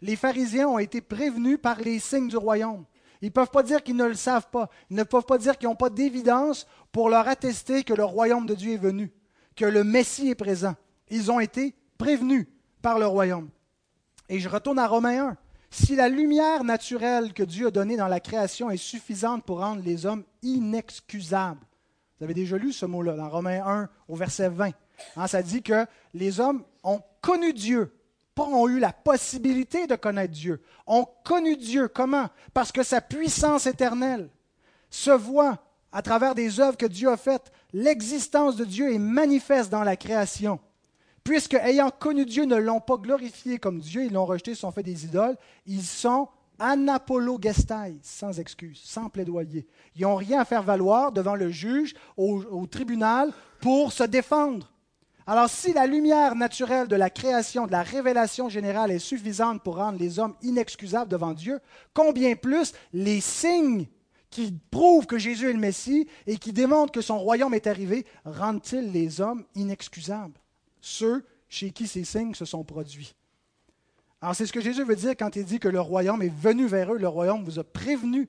Les 0.00 0.14
pharisiens 0.14 0.68
ont 0.68 0.78
été 0.78 1.00
prévenus 1.00 1.58
par 1.60 1.80
les 1.80 1.98
signes 1.98 2.28
du 2.28 2.36
royaume. 2.36 2.84
Ils 3.24 3.28
ne 3.28 3.32
peuvent 3.32 3.50
pas 3.50 3.62
dire 3.62 3.82
qu'ils 3.82 3.96
ne 3.96 4.04
le 4.04 4.14
savent 4.14 4.48
pas. 4.50 4.68
Ils 4.90 4.96
ne 4.96 5.02
peuvent 5.02 5.24
pas 5.24 5.38
dire 5.38 5.56
qu'ils 5.56 5.68
n'ont 5.68 5.74
pas 5.74 5.90
d'évidence 5.90 6.66
pour 6.92 7.08
leur 7.08 7.26
attester 7.26 7.82
que 7.82 7.94
le 7.94 8.04
royaume 8.04 8.46
de 8.46 8.54
Dieu 8.54 8.74
est 8.74 8.78
venu 8.78 9.12
que 9.56 9.64
le 9.64 9.84
Messie 9.84 10.30
est 10.30 10.34
présent. 10.34 10.74
Ils 11.08 11.30
ont 11.30 11.40
été 11.40 11.74
prévenus 11.98 12.46
par 12.82 12.98
le 12.98 13.06
royaume. 13.06 13.48
Et 14.28 14.40
je 14.40 14.48
retourne 14.48 14.78
à 14.78 14.86
Romains 14.86 15.28
1. 15.28 15.36
Si 15.70 15.96
la 15.96 16.08
lumière 16.08 16.64
naturelle 16.64 17.32
que 17.32 17.42
Dieu 17.42 17.68
a 17.68 17.70
donnée 17.70 17.96
dans 17.96 18.08
la 18.08 18.20
création 18.20 18.70
est 18.70 18.76
suffisante 18.76 19.44
pour 19.44 19.58
rendre 19.58 19.82
les 19.82 20.06
hommes 20.06 20.24
inexcusables, 20.42 21.64
vous 22.18 22.24
avez 22.24 22.34
déjà 22.34 22.56
lu 22.56 22.72
ce 22.72 22.86
mot-là 22.86 23.16
dans 23.16 23.28
Romains 23.28 23.62
1 23.66 23.88
au 24.08 24.14
verset 24.16 24.48
20. 24.48 24.70
Hein, 25.16 25.26
ça 25.26 25.42
dit 25.42 25.62
que 25.62 25.86
les 26.12 26.38
hommes 26.38 26.62
ont 26.84 27.00
connu 27.20 27.52
Dieu, 27.52 27.92
pas 28.34 28.44
ont 28.44 28.68
eu 28.68 28.78
la 28.78 28.92
possibilité 28.92 29.86
de 29.86 29.96
connaître 29.96 30.32
Dieu. 30.32 30.62
Ont 30.86 31.06
connu 31.24 31.56
Dieu. 31.56 31.88
Comment? 31.88 32.28
Parce 32.52 32.72
que 32.72 32.82
sa 32.82 33.00
puissance 33.00 33.66
éternelle 33.66 34.28
se 34.90 35.10
voit 35.10 35.58
à 35.92 36.02
travers 36.02 36.34
des 36.34 36.60
œuvres 36.60 36.76
que 36.76 36.86
Dieu 36.86 37.08
a 37.08 37.16
faites. 37.16 37.52
L'existence 37.72 38.56
de 38.56 38.64
Dieu 38.64 38.92
est 38.92 38.98
manifeste 38.98 39.70
dans 39.70 39.84
la 39.84 39.96
création. 39.96 40.58
Puisque, 41.22 41.54
ayant 41.54 41.90
connu 41.90 42.26
Dieu, 42.26 42.44
ne 42.44 42.56
l'ont 42.56 42.80
pas 42.80 42.98
glorifié 42.98 43.58
comme 43.58 43.80
Dieu, 43.80 44.04
ils 44.04 44.12
l'ont 44.12 44.26
rejeté, 44.26 44.54
se 44.54 44.60
sont 44.60 44.72
fait 44.72 44.82
des 44.82 45.06
idoles, 45.06 45.36
ils 45.66 45.82
sont 45.82 46.28
anapologestai, 46.58 47.98
sans 48.02 48.38
excuse, 48.38 48.80
sans 48.84 49.08
plaidoyer. 49.08 49.66
Ils 49.96 50.02
n'ont 50.02 50.16
rien 50.16 50.40
à 50.40 50.44
faire 50.44 50.62
valoir 50.62 51.12
devant 51.12 51.34
le 51.34 51.50
juge, 51.50 51.94
au, 52.16 52.66
tribunal, 52.66 53.32
pour 53.60 53.92
se 53.92 54.04
défendre. 54.04 54.70
Alors 55.26 55.48
si 55.48 55.72
la 55.72 55.86
lumière 55.86 56.34
naturelle 56.34 56.86
de 56.86 56.96
la 56.96 57.08
création, 57.08 57.66
de 57.66 57.72
la 57.72 57.82
révélation 57.82 58.50
générale 58.50 58.90
est 58.90 58.98
suffisante 58.98 59.62
pour 59.62 59.76
rendre 59.76 59.98
les 59.98 60.18
hommes 60.18 60.34
inexcusables 60.42 61.10
devant 61.10 61.32
Dieu, 61.32 61.60
combien 61.94 62.36
plus 62.36 62.74
les 62.92 63.22
signes 63.22 63.86
qui 64.28 64.52
prouvent 64.70 65.06
que 65.06 65.16
Jésus 65.16 65.48
est 65.48 65.54
le 65.54 65.58
Messie 65.58 66.08
et 66.26 66.36
qui 66.36 66.52
démontrent 66.52 66.92
que 66.92 67.00
son 67.00 67.18
royaume 67.18 67.54
est 67.54 67.66
arrivé 67.66 68.04
rendent-ils 68.26 68.92
les 68.92 69.22
hommes 69.22 69.44
inexcusables? 69.54 70.38
Ceux 70.80 71.24
chez 71.48 71.70
qui 71.70 71.86
ces 71.86 72.04
signes 72.04 72.34
se 72.34 72.44
sont 72.44 72.64
produits. 72.64 73.14
Alors 74.20 74.34
c'est 74.34 74.44
ce 74.44 74.52
que 74.52 74.60
Jésus 74.60 74.84
veut 74.84 74.96
dire 74.96 75.16
quand 75.16 75.36
il 75.36 75.44
dit 75.44 75.60
que 75.60 75.68
le 75.68 75.80
royaume 75.80 76.20
est 76.20 76.34
venu 76.34 76.66
vers 76.66 76.92
eux, 76.92 76.98
le 76.98 77.08
royaume 77.08 77.44
vous 77.44 77.58
a 77.58 77.64
prévenu. 77.64 78.28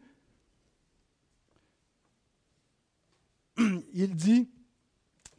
Il 3.94 4.16
dit 4.16 4.50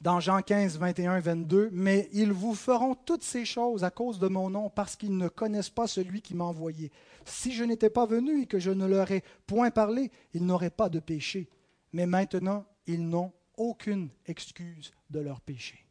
dans 0.01 0.21
Jean 0.21 0.43
15, 0.43 0.79
21, 0.79 1.21
22, 1.21 1.71
Mais 1.73 2.09
ils 2.13 2.33
vous 2.33 2.55
feront 2.55 2.95
toutes 2.95 3.25
ces 3.25 3.45
choses 3.45 3.85
à 3.85 3.91
cause 3.91 4.19
de 4.19 4.29
mon 4.29 4.51
nom, 4.51 4.71
parce 4.71 4.97
qu'ils 4.97 5.17
ne 5.17 5.29
connaissent 5.29 5.71
pas 5.71 5.87
celui 5.87 6.23
qui 6.23 6.35
m'a 6.35 6.45
envoyé. 6.45 6.93
Si 7.25 7.53
je 7.53 7.65
n'étais 7.65 7.91
pas 7.91 8.07
venu 8.07 8.43
et 8.43 8.47
que 8.47 8.59
je 8.59 8.71
ne 8.71 8.87
leur 8.87 9.11
ai 9.11 9.25
point 9.47 9.71
parlé, 9.71 10.11
ils 10.35 10.45
n'auraient 10.45 10.71
pas 10.71 10.89
de 10.89 11.01
péché. 11.01 11.49
Mais 11.93 12.07
maintenant, 12.07 12.65
ils 12.87 13.09
n'ont 13.09 13.33
aucune 13.57 14.11
excuse 14.27 14.93
de 15.11 15.21
leur 15.21 15.41
péché 15.41 15.87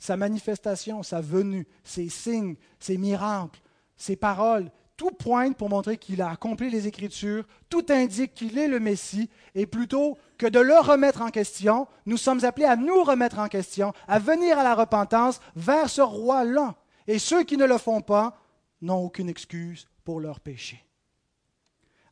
sa 0.00 0.16
manifestation, 0.16 1.02
sa 1.04 1.20
venue, 1.20 1.68
ses 1.84 2.08
signes, 2.08 2.56
ses 2.80 2.96
miracles, 2.96 3.60
ses 3.96 4.16
paroles, 4.16 4.72
tout 5.00 5.12
pointe 5.12 5.56
pour 5.56 5.70
montrer 5.70 5.96
qu'il 5.96 6.20
a 6.20 6.28
accompli 6.28 6.68
les 6.68 6.86
Écritures, 6.86 7.46
tout 7.70 7.86
indique 7.88 8.34
qu'il 8.34 8.58
est 8.58 8.68
le 8.68 8.80
Messie, 8.80 9.30
et 9.54 9.64
plutôt 9.64 10.18
que 10.36 10.46
de 10.46 10.60
le 10.60 10.78
remettre 10.78 11.22
en 11.22 11.30
question, 11.30 11.88
nous 12.04 12.18
sommes 12.18 12.44
appelés 12.44 12.66
à 12.66 12.76
nous 12.76 13.02
remettre 13.02 13.38
en 13.38 13.48
question, 13.48 13.94
à 14.06 14.18
venir 14.18 14.58
à 14.58 14.62
la 14.62 14.74
repentance 14.74 15.40
vers 15.56 15.88
ce 15.88 16.02
roi-là. 16.02 16.74
Et 17.06 17.18
ceux 17.18 17.44
qui 17.44 17.56
ne 17.56 17.64
le 17.64 17.78
font 17.78 18.02
pas 18.02 18.36
n'ont 18.82 19.02
aucune 19.02 19.30
excuse 19.30 19.88
pour 20.04 20.20
leur 20.20 20.38
péché. 20.38 20.84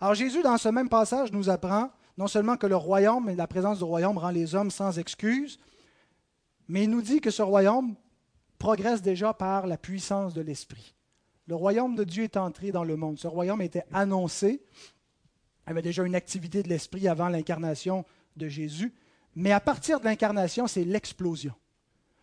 Alors 0.01 0.14
Jésus, 0.14 0.41
dans 0.41 0.57
ce 0.57 0.70
même 0.70 0.89
passage, 0.89 1.30
nous 1.30 1.51
apprend 1.51 1.91
non 2.16 2.26
seulement 2.26 2.57
que 2.57 2.66
le 2.66 2.76
royaume 2.76 3.28
et 3.28 3.36
la 3.36 3.47
présence 3.47 3.76
du 3.76 3.84
royaume 3.84 4.16
rend 4.16 4.30
les 4.30 4.55
hommes 4.55 4.70
sans 4.70 4.99
excuse, 4.99 5.61
mais 6.68 6.84
il 6.84 6.91
nous 6.91 7.03
dit 7.03 7.20
que 7.20 7.30
ce 7.30 7.43
royaume 7.43 7.97
progresse 8.59 9.03
déjà 9.03 9.34
par 9.34 9.66
la 9.66 9.76
puissance 9.76 10.32
de 10.32 10.41
l'Esprit. 10.41 10.95
Le 11.49 11.55
royaume 11.55 11.97
de 11.97 12.05
Dieu 12.05 12.25
est 12.25 12.37
entré 12.37 12.73
dans 12.73 12.85
le 12.85 12.95
monde. 12.97 13.19
Ce 13.19 13.27
royaume 13.27 13.63
était 13.63 13.85
annoncé. 13.91 14.61
Il 15.67 15.69
y 15.69 15.71
avait 15.71 15.81
déjà 15.81 16.05
une 16.05 16.15
activité 16.15 16.63
de 16.63 16.69
l'Esprit 16.69 17.09
avant 17.09 17.31
l'incarnation 17.31 18.05
de 18.37 18.49
Jésus. 18.49 18.93
Mais 19.35 19.53
à 19.53 19.59
partir 19.59 19.99
de 19.99 20.05
l'incarnation, 20.05 20.67
c'est 20.67 20.85
l'explosion. 20.85 21.55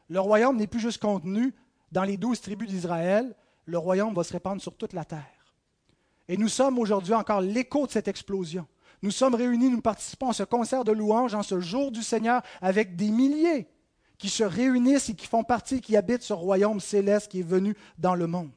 Le 0.09 0.19
royaume 0.19 0.57
n'est 0.57 0.67
plus 0.67 0.79
juste 0.79 1.01
contenu 1.01 1.55
dans 1.91 2.03
les 2.03 2.17
douze 2.17 2.39
tribus 2.39 2.69
d'Israël. 2.69 3.35
Le 3.65 3.79
royaume 3.79 4.13
va 4.13 4.23
se 4.23 4.31
répandre 4.31 4.61
sur 4.61 4.77
toute 4.77 4.93
la 4.93 5.05
terre. 5.05 5.55
Et 6.27 6.37
nous 6.37 6.49
sommes 6.49 6.77
aujourd'hui 6.77 7.15
encore 7.15 7.41
l'écho 7.41 7.87
de 7.87 7.91
cette 7.91 8.07
explosion. 8.07 8.67
Nous 9.01 9.11
sommes 9.11 9.33
réunis, 9.33 9.71
nous 9.71 9.81
participons 9.81 10.29
à 10.29 10.33
ce 10.33 10.43
concert 10.43 10.83
de 10.83 10.91
louanges 10.91 11.33
en 11.33 11.41
ce 11.41 11.59
jour 11.59 11.91
du 11.91 12.03
Seigneur 12.03 12.43
avec 12.61 12.95
des 12.95 13.09
milliers 13.09 13.67
qui 14.19 14.29
se 14.29 14.43
réunissent 14.43 15.09
et 15.09 15.15
qui 15.15 15.25
font 15.25 15.43
partie, 15.43 15.81
qui 15.81 15.97
habitent 15.97 16.21
ce 16.21 16.33
royaume 16.33 16.79
céleste 16.79 17.31
qui 17.31 17.39
est 17.39 17.43
venu 17.43 17.75
dans 17.97 18.13
le 18.13 18.27
monde. 18.27 18.51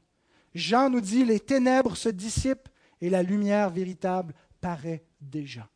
Jean 0.58 0.90
nous 0.90 1.00
dit, 1.00 1.24
les 1.24 1.40
ténèbres 1.40 1.96
se 1.96 2.08
dissipent 2.08 2.68
et 3.00 3.10
la 3.10 3.22
lumière 3.22 3.70
véritable 3.70 4.34
paraît 4.60 5.04
déjà. 5.20 5.68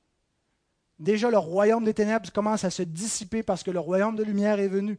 Déjà, 0.98 1.30
le 1.30 1.38
royaume 1.38 1.84
des 1.84 1.94
ténèbres 1.94 2.30
commence 2.32 2.64
à 2.64 2.70
se 2.70 2.82
dissiper 2.82 3.42
parce 3.42 3.62
que 3.62 3.70
le 3.70 3.80
royaume 3.80 4.16
de 4.16 4.22
lumière 4.22 4.60
est 4.60 4.68
venu. 4.68 4.98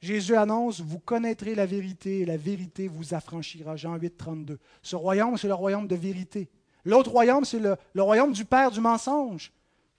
Jésus 0.00 0.36
annonce, 0.36 0.80
vous 0.80 0.98
connaîtrez 0.98 1.54
la 1.54 1.66
vérité 1.66 2.20
et 2.20 2.24
la 2.24 2.36
vérité 2.36 2.88
vous 2.88 3.14
affranchira. 3.14 3.76
Jean 3.76 3.96
8, 3.96 4.16
32. 4.16 4.58
Ce 4.82 4.96
royaume, 4.96 5.36
c'est 5.36 5.48
le 5.48 5.54
royaume 5.54 5.86
de 5.86 5.96
vérité. 5.96 6.50
L'autre 6.84 7.10
royaume, 7.10 7.44
c'est 7.44 7.58
le, 7.58 7.76
le, 7.92 8.02
royaume 8.02 8.32
du 8.32 8.44
Père 8.44 8.70
du 8.70 8.80
mensonge 8.80 9.52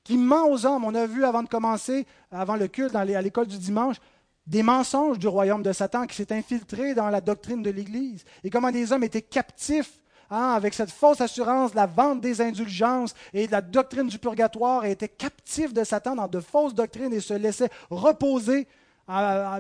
qui 0.04 0.18
ment 0.18 0.50
aux 0.50 0.66
hommes. 0.66 0.86
On 0.86 0.96
a 0.96 1.06
vu 1.06 1.24
avant 1.24 1.44
de 1.44 1.50
commencer, 1.50 2.08
avant 2.32 2.56
le 2.56 2.68
culte 2.68 2.96
à 2.96 3.06
l'école 3.06 3.48
du 3.48 3.60
dimanche, 3.60 3.98
des 4.48 4.64
mensonges 4.64 5.20
du 5.20 5.28
royaume 5.28 5.64
de 5.64 5.72
Satan 5.72 6.08
qui 6.08 6.16
s'est 6.16 6.34
infiltré 6.34 6.94
dans 6.94 7.10
la 7.10 7.22
doctrine 7.22 7.62
de 7.62 7.70
l'Église 7.70 8.24
et 8.44 8.50
comment 8.50 8.72
des 8.72 8.92
hommes 8.92 9.04
étaient 9.04 9.22
captifs 9.22 10.02
hein, 10.30 10.54
avec 10.54 10.74
cette 10.74 10.92
fausse 10.92 11.22
assurance 11.22 11.72
de 11.72 11.76
la 11.76 11.86
vente 11.86 12.22
des 12.22 12.42
indulgences 12.42 13.14
et 13.34 13.48
la 13.48 13.62
doctrine 13.62 14.08
du 14.08 14.18
purgatoire 14.18 14.86
et 14.86 14.92
étaient 14.92 15.10
captifs 15.10 15.74
de 15.74 15.84
Satan 15.84 16.16
dans 16.16 16.28
de 16.28 16.40
fausses 16.40 16.74
doctrines 16.74 17.14
et 17.14 17.20
se 17.20 17.34
laissaient 17.34 17.70
reposer, 17.90 18.68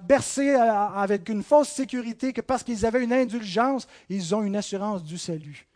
bercer 0.04 0.52
avec 0.56 1.30
une 1.30 1.44
fausse 1.44 1.70
sécurité 1.70 2.34
que 2.34 2.42
parce 2.42 2.64
qu'ils 2.64 2.86
avaient 2.86 3.04
une 3.04 3.14
indulgence, 3.14 3.88
ils 4.10 4.34
ont 4.34 4.42
une 4.42 4.56
assurance 4.56 5.04
du 5.04 5.18
salut. 5.18 5.68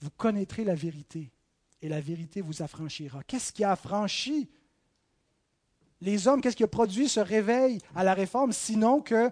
Vous 0.00 0.10
connaîtrez 0.16 0.64
la 0.64 0.74
vérité 0.74 1.30
et 1.82 1.88
la 1.88 2.00
vérité 2.00 2.40
vous 2.40 2.62
affranchira. 2.62 3.22
Qu'est-ce 3.24 3.52
qui 3.52 3.64
a 3.64 3.72
affranchi 3.72 4.48
les 6.00 6.28
hommes? 6.28 6.40
Qu'est-ce 6.40 6.56
qui 6.56 6.64
a 6.64 6.68
produit 6.68 7.08
ce 7.08 7.20
réveil 7.20 7.78
à 7.94 8.04
la 8.04 8.14
réforme, 8.14 8.52
sinon 8.52 9.00
que 9.00 9.30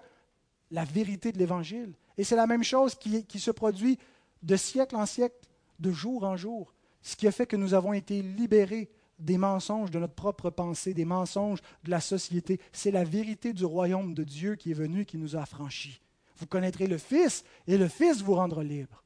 la 0.71 0.83
vérité 0.83 1.31
de 1.31 1.37
l'Évangile? 1.37 1.93
Et 2.17 2.23
c'est 2.23 2.35
la 2.35 2.47
même 2.47 2.63
chose 2.63 2.95
qui, 2.95 3.39
se 3.39 3.51
produit 3.51 3.97
de 4.43 4.55
siècle 4.55 4.95
en 4.95 5.05
siècle, 5.05 5.35
de 5.79 5.91
jour 5.91 6.23
en 6.23 6.35
jour, 6.35 6.73
ce 7.01 7.15
qui 7.15 7.27
a 7.27 7.31
fait 7.31 7.45
que 7.45 7.55
nous 7.55 7.73
avons 7.73 7.93
été 7.93 8.21
libérés 8.21 8.89
des 9.19 9.37
mensonges 9.37 9.91
de 9.91 9.99
notre 9.99 10.13
propre 10.13 10.49
pensée, 10.49 10.93
des 10.93 11.05
mensonges 11.05 11.61
de 11.83 11.91
la 11.91 12.01
société. 12.01 12.59
C'est 12.71 12.91
la 12.91 13.03
vérité 13.03 13.53
du 13.53 13.65
royaume 13.65 14.13
de 14.13 14.23
Dieu 14.23 14.55
qui 14.55 14.71
est 14.71 14.75
venue 14.75 15.05
qui 15.05 15.17
nous 15.17 15.35
a 15.35 15.41
affranchis. 15.41 16.01
Vous 16.37 16.47
connaîtrez 16.47 16.87
le 16.87 16.97
Fils 16.97 17.43
et 17.67 17.77
le 17.77 17.87
Fils 17.87 18.21
vous 18.21 18.35
rendra 18.35 18.63
libre. 18.63 19.03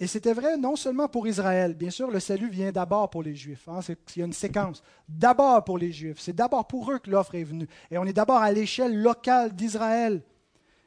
Et 0.00 0.06
c'était 0.06 0.32
vrai 0.32 0.56
non 0.56 0.76
seulement 0.76 1.08
pour 1.08 1.26
Israël. 1.26 1.74
Bien 1.74 1.90
sûr, 1.90 2.10
le 2.10 2.20
salut 2.20 2.48
vient 2.48 2.70
d'abord 2.70 3.10
pour 3.10 3.22
les 3.22 3.34
Juifs. 3.34 3.68
Hein, 3.68 3.80
il 4.14 4.20
y 4.20 4.22
a 4.22 4.26
une 4.26 4.32
séquence. 4.32 4.82
D'abord 5.08 5.64
pour 5.64 5.76
les 5.76 5.90
Juifs. 5.90 6.20
C'est 6.20 6.34
d'abord 6.34 6.68
pour 6.68 6.92
eux 6.92 7.00
que 7.00 7.10
l'offre 7.10 7.34
est 7.34 7.42
venue. 7.42 7.66
Et 7.90 7.98
on 7.98 8.04
est 8.04 8.12
d'abord 8.12 8.36
à 8.36 8.52
l'échelle 8.52 8.96
locale 9.00 9.56
d'Israël. 9.56 10.22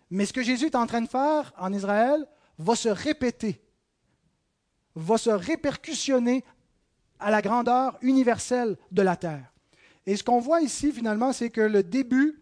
Mais 0.09 0.25
ce 0.25 0.31
que 0.31 0.43
Jésus 0.43 0.67
est 0.67 0.75
en 0.75 0.87
train 0.87 1.01
de 1.01 1.09
faire 1.09 1.53
en 1.57 1.73
Israël 1.73 2.25
va 2.57 2.75
se 2.75 2.89
répéter, 2.89 3.61
va 4.95 5.17
se 5.17 5.29
répercussionner 5.29 6.45
à 7.19 7.31
la 7.31 7.41
grandeur 7.41 7.97
universelle 8.01 8.77
de 8.91 9.01
la 9.01 9.17
terre. 9.17 9.51
Et 10.05 10.15
ce 10.15 10.23
qu'on 10.23 10.39
voit 10.39 10.61
ici, 10.61 10.91
finalement, 10.91 11.33
c'est 11.33 11.49
que 11.49 11.61
le 11.61 11.83
début 11.83 12.41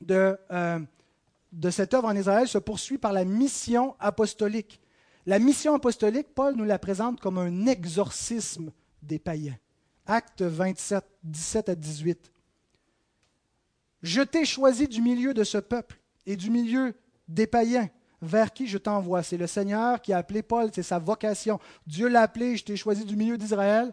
de, 0.00 0.38
euh, 0.50 0.78
de 1.52 1.70
cette 1.70 1.94
œuvre 1.94 2.08
en 2.08 2.16
Israël 2.16 2.46
se 2.46 2.58
poursuit 2.58 2.98
par 2.98 3.12
la 3.12 3.24
mission 3.24 3.96
apostolique. 3.98 4.80
La 5.28 5.38
mission 5.38 5.74
apostolique, 5.74 6.28
Paul 6.34 6.54
nous 6.56 6.64
la 6.64 6.78
présente 6.78 7.20
comme 7.20 7.36
un 7.36 7.66
exorcisme 7.66 8.72
des 9.02 9.18
païens. 9.18 9.58
Acte 10.06 10.40
27, 10.40 11.04
17 11.22 11.68
à 11.68 11.74
18. 11.74 12.32
Je 14.00 14.22
t'ai 14.22 14.46
choisi 14.46 14.88
du 14.88 15.02
milieu 15.02 15.34
de 15.34 15.44
ce 15.44 15.58
peuple 15.58 16.00
et 16.24 16.34
du 16.34 16.48
milieu 16.48 16.94
des 17.28 17.46
païens 17.46 17.90
vers 18.22 18.54
qui 18.54 18.66
je 18.66 18.78
t'envoie? 18.78 19.22
C'est 19.22 19.36
le 19.36 19.46
Seigneur 19.46 20.00
qui 20.00 20.14
a 20.14 20.16
appelé 20.16 20.42
Paul, 20.42 20.70
c'est 20.72 20.82
sa 20.82 20.98
vocation. 20.98 21.60
Dieu 21.86 22.08
l'a 22.08 22.22
appelé, 22.22 22.56
je 22.56 22.64
t'ai 22.64 22.76
choisi 22.78 23.04
du 23.04 23.14
milieu 23.14 23.36
d'Israël, 23.36 23.92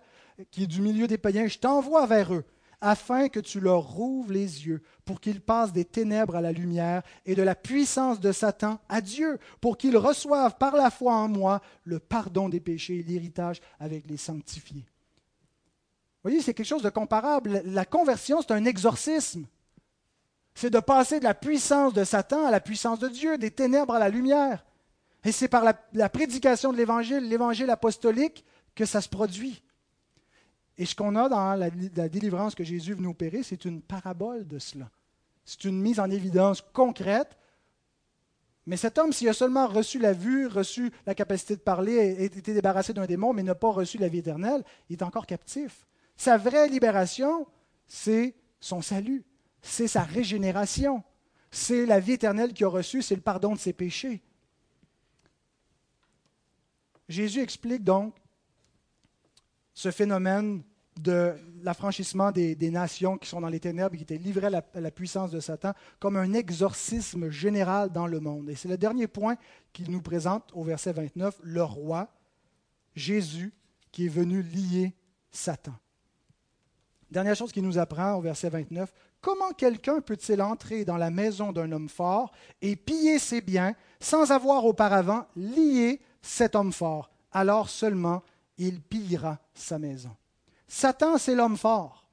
qui 0.52 0.64
est 0.64 0.68
du 0.68 0.82
milieu 0.82 1.06
des 1.06 1.18
païens, 1.18 1.48
je 1.48 1.60
t'envoie 1.60 2.06
vers 2.06 2.34
eux 2.34 2.46
afin 2.86 3.30
que 3.30 3.40
tu 3.40 3.60
leur 3.60 3.82
rouvres 3.82 4.32
les 4.32 4.68
yeux, 4.68 4.84
pour 5.06 5.20
qu'ils 5.20 5.42
passent 5.42 5.74
des 5.74 5.86
ténèbres 5.86 6.36
à 6.36 6.42
la 6.42 6.52
lumière 6.52 7.02
et 7.26 7.34
de 7.34 7.42
la 7.42 7.56
puissance 7.56 8.20
de 8.20 8.32
Satan 8.32 8.80
à 8.90 9.02
Dieu, 9.02 9.40
pour 9.60 9.76
qu'ils 9.76 9.98
reçoivent 9.98 10.56
par 10.58 10.76
la 10.76 10.92
foi 10.92 11.16
en 11.16 11.28
moi 11.28 11.62
le 11.84 11.98
pardon 11.98 12.48
des 12.48 12.60
péchés 12.60 13.00
et 13.00 13.04
l'héritage 13.04 13.60
avec 13.80 14.08
les 14.08 14.18
sanctifiés. 14.18 14.86
Vous 14.86 16.30
voyez, 16.30 16.42
c'est 16.42 16.54
quelque 16.54 16.68
chose 16.68 16.84
de 16.84 16.90
comparable. 16.92 17.64
La 17.66 17.86
conversion, 17.86 18.42
c'est 18.42 18.54
un 18.54 18.66
exorcisme. 18.66 19.48
C'est 20.54 20.70
de 20.70 20.80
passer 20.80 21.20
de 21.20 21.24
la 21.24 21.34
puissance 21.34 21.92
de 21.92 22.04
Satan 22.04 22.46
à 22.46 22.52
la 22.52 22.60
puissance 22.60 23.00
de 23.00 23.08
Dieu, 23.08 23.40
des 23.40 23.52
ténèbres 23.52 23.96
à 23.96 24.00
la 24.00 24.10
lumière. 24.10 24.64
Et 25.24 25.32
c'est 25.32 25.48
par 25.48 25.64
la, 25.64 25.74
la 25.94 26.10
prédication 26.10 26.72
de 26.72 26.78
l'Évangile, 26.78 27.28
l'Évangile 27.28 27.72
apostolique, 27.72 28.46
que 28.76 28.86
ça 28.86 29.02
se 29.02 29.10
produit. 29.10 29.64
Et 30.78 30.86
ce 30.86 30.96
qu'on 30.96 31.16
a 31.16 31.30
dans 31.30 31.56
la, 31.56 31.70
délivrance 32.10 32.56
que 32.56 32.64
Jésus 32.64 32.92
est 32.92 32.96
venu 32.96 33.08
opérer, 33.08 33.44
c'est 33.44 33.66
une 33.66 33.82
parabole 33.82 34.46
de 34.46 34.60
cela. 34.60 34.90
C'est 35.46 35.64
une 35.64 35.80
mise 35.80 36.00
en 36.00 36.10
évidence 36.10 36.62
concrète 36.74 37.38
Mais 38.66 38.78
cet 38.78 38.98
homme, 38.98 39.14
s'il 39.14 39.30
a 39.30 39.34
seulement 39.34 39.68
reçu 39.68 40.00
la 40.00 40.12
vue, 40.12 40.48
reçu 40.48 40.92
la 41.06 41.16
capacité 41.16 41.56
de 41.56 41.62
parler, 41.62 42.24
été 42.24 42.54
débarrassé 42.54 42.94
d'un 42.94 43.06
démon, 43.06 43.32
mais 43.32 43.44
n'a 43.44 43.56
pas 43.56 43.72
reçu 43.72 43.98
la 43.98 44.08
vie 44.08 44.20
éternelle, 44.20 44.64
il 44.90 44.98
est 44.98 45.04
encore 45.04 45.28
captif. 45.28 45.86
Sa 46.18 46.38
vraie 46.38 46.68
libération, 46.68 47.46
c'est 47.88 48.36
son 48.60 48.82
salut, 48.82 49.24
c'est 49.62 49.88
sa 49.88 50.04
régénération, 50.04 51.04
c'est 51.52 51.86
la 51.86 52.00
vie 52.00 52.14
éternelle 52.14 52.54
qu'il 52.54 52.66
a 52.66 52.70
reçue, 52.70 53.02
c'est 53.02 53.16
le 53.16 53.22
pardon 53.22 53.54
de 53.54 53.60
ses 53.60 53.74
péchés. 53.74 54.22
Jésus 57.08 57.42
explique 57.42 57.84
donc 57.84 58.16
ce 59.76 59.92
phénomène 59.92 60.64
de 61.00 61.34
l'affranchissement 61.62 62.32
des, 62.32 62.56
nations 62.72 63.18
qui 63.18 63.28
sont 63.28 63.42
dans 63.42 63.50
les 63.50 63.60
ténèbres, 63.60 63.96
qui 63.96 64.04
étaient 64.04 64.18
livrées 64.18 64.48
à 64.48 64.80
la, 64.80 64.92
puissance 64.92 65.30
de 65.30 65.42
Satan, 65.42 65.74
comme 66.00 66.16
un 66.16 66.34
exorcisme 66.34 67.30
général 67.30 67.92
dans 67.92 68.08
le 68.08 68.22
monde. 68.22 68.50
Et 68.50 68.56
c'est 68.56 68.70
le 68.70 68.78
dernier 68.78 69.08
point 69.08 69.36
qu'il 69.74 69.92
nous 69.92 70.02
présente 70.02 70.50
au 70.54 70.64
verset 70.64 70.94
29, 70.94 71.40
le 71.44 71.64
roi, 71.64 72.08
Jésus, 72.96 73.54
qui 73.92 74.06
est 74.06 74.10
venu 74.10 74.42
lier 74.42 74.94
Satan. 75.32 75.74
Dernière 77.12 77.36
chose 77.36 77.52
qu'il 77.52 77.64
nous 77.64 77.78
apprend 77.78 78.14
au 78.14 78.22
verset 78.22 78.50
29, 78.50 78.94
comment 79.20 79.52
quelqu'un 79.52 80.00
peut-il 80.00 80.42
entrer 80.42 80.86
dans 80.86 80.98
la 80.98 81.10
maison 81.10 81.52
d'un 81.52 81.72
homme 81.74 81.90
fort 81.90 82.32
et 82.62 82.78
piller 82.78 83.20
ses 83.20 83.42
biens 83.42 83.76
sans 84.00 84.32
avoir 84.32 84.66
auparavant 84.66 85.28
lié 85.36 86.00
cet 86.22 86.56
homme 86.56 86.72
fort? 86.72 87.12
Alors 87.32 87.70
seulement 87.70 88.24
il 88.58 88.82
pillera 88.82 89.40
sa 89.54 89.80
maison. 89.80 90.16
Satan, 90.68 91.18
c'est 91.18 91.36
l'homme 91.36 91.58
fort. 91.58 92.10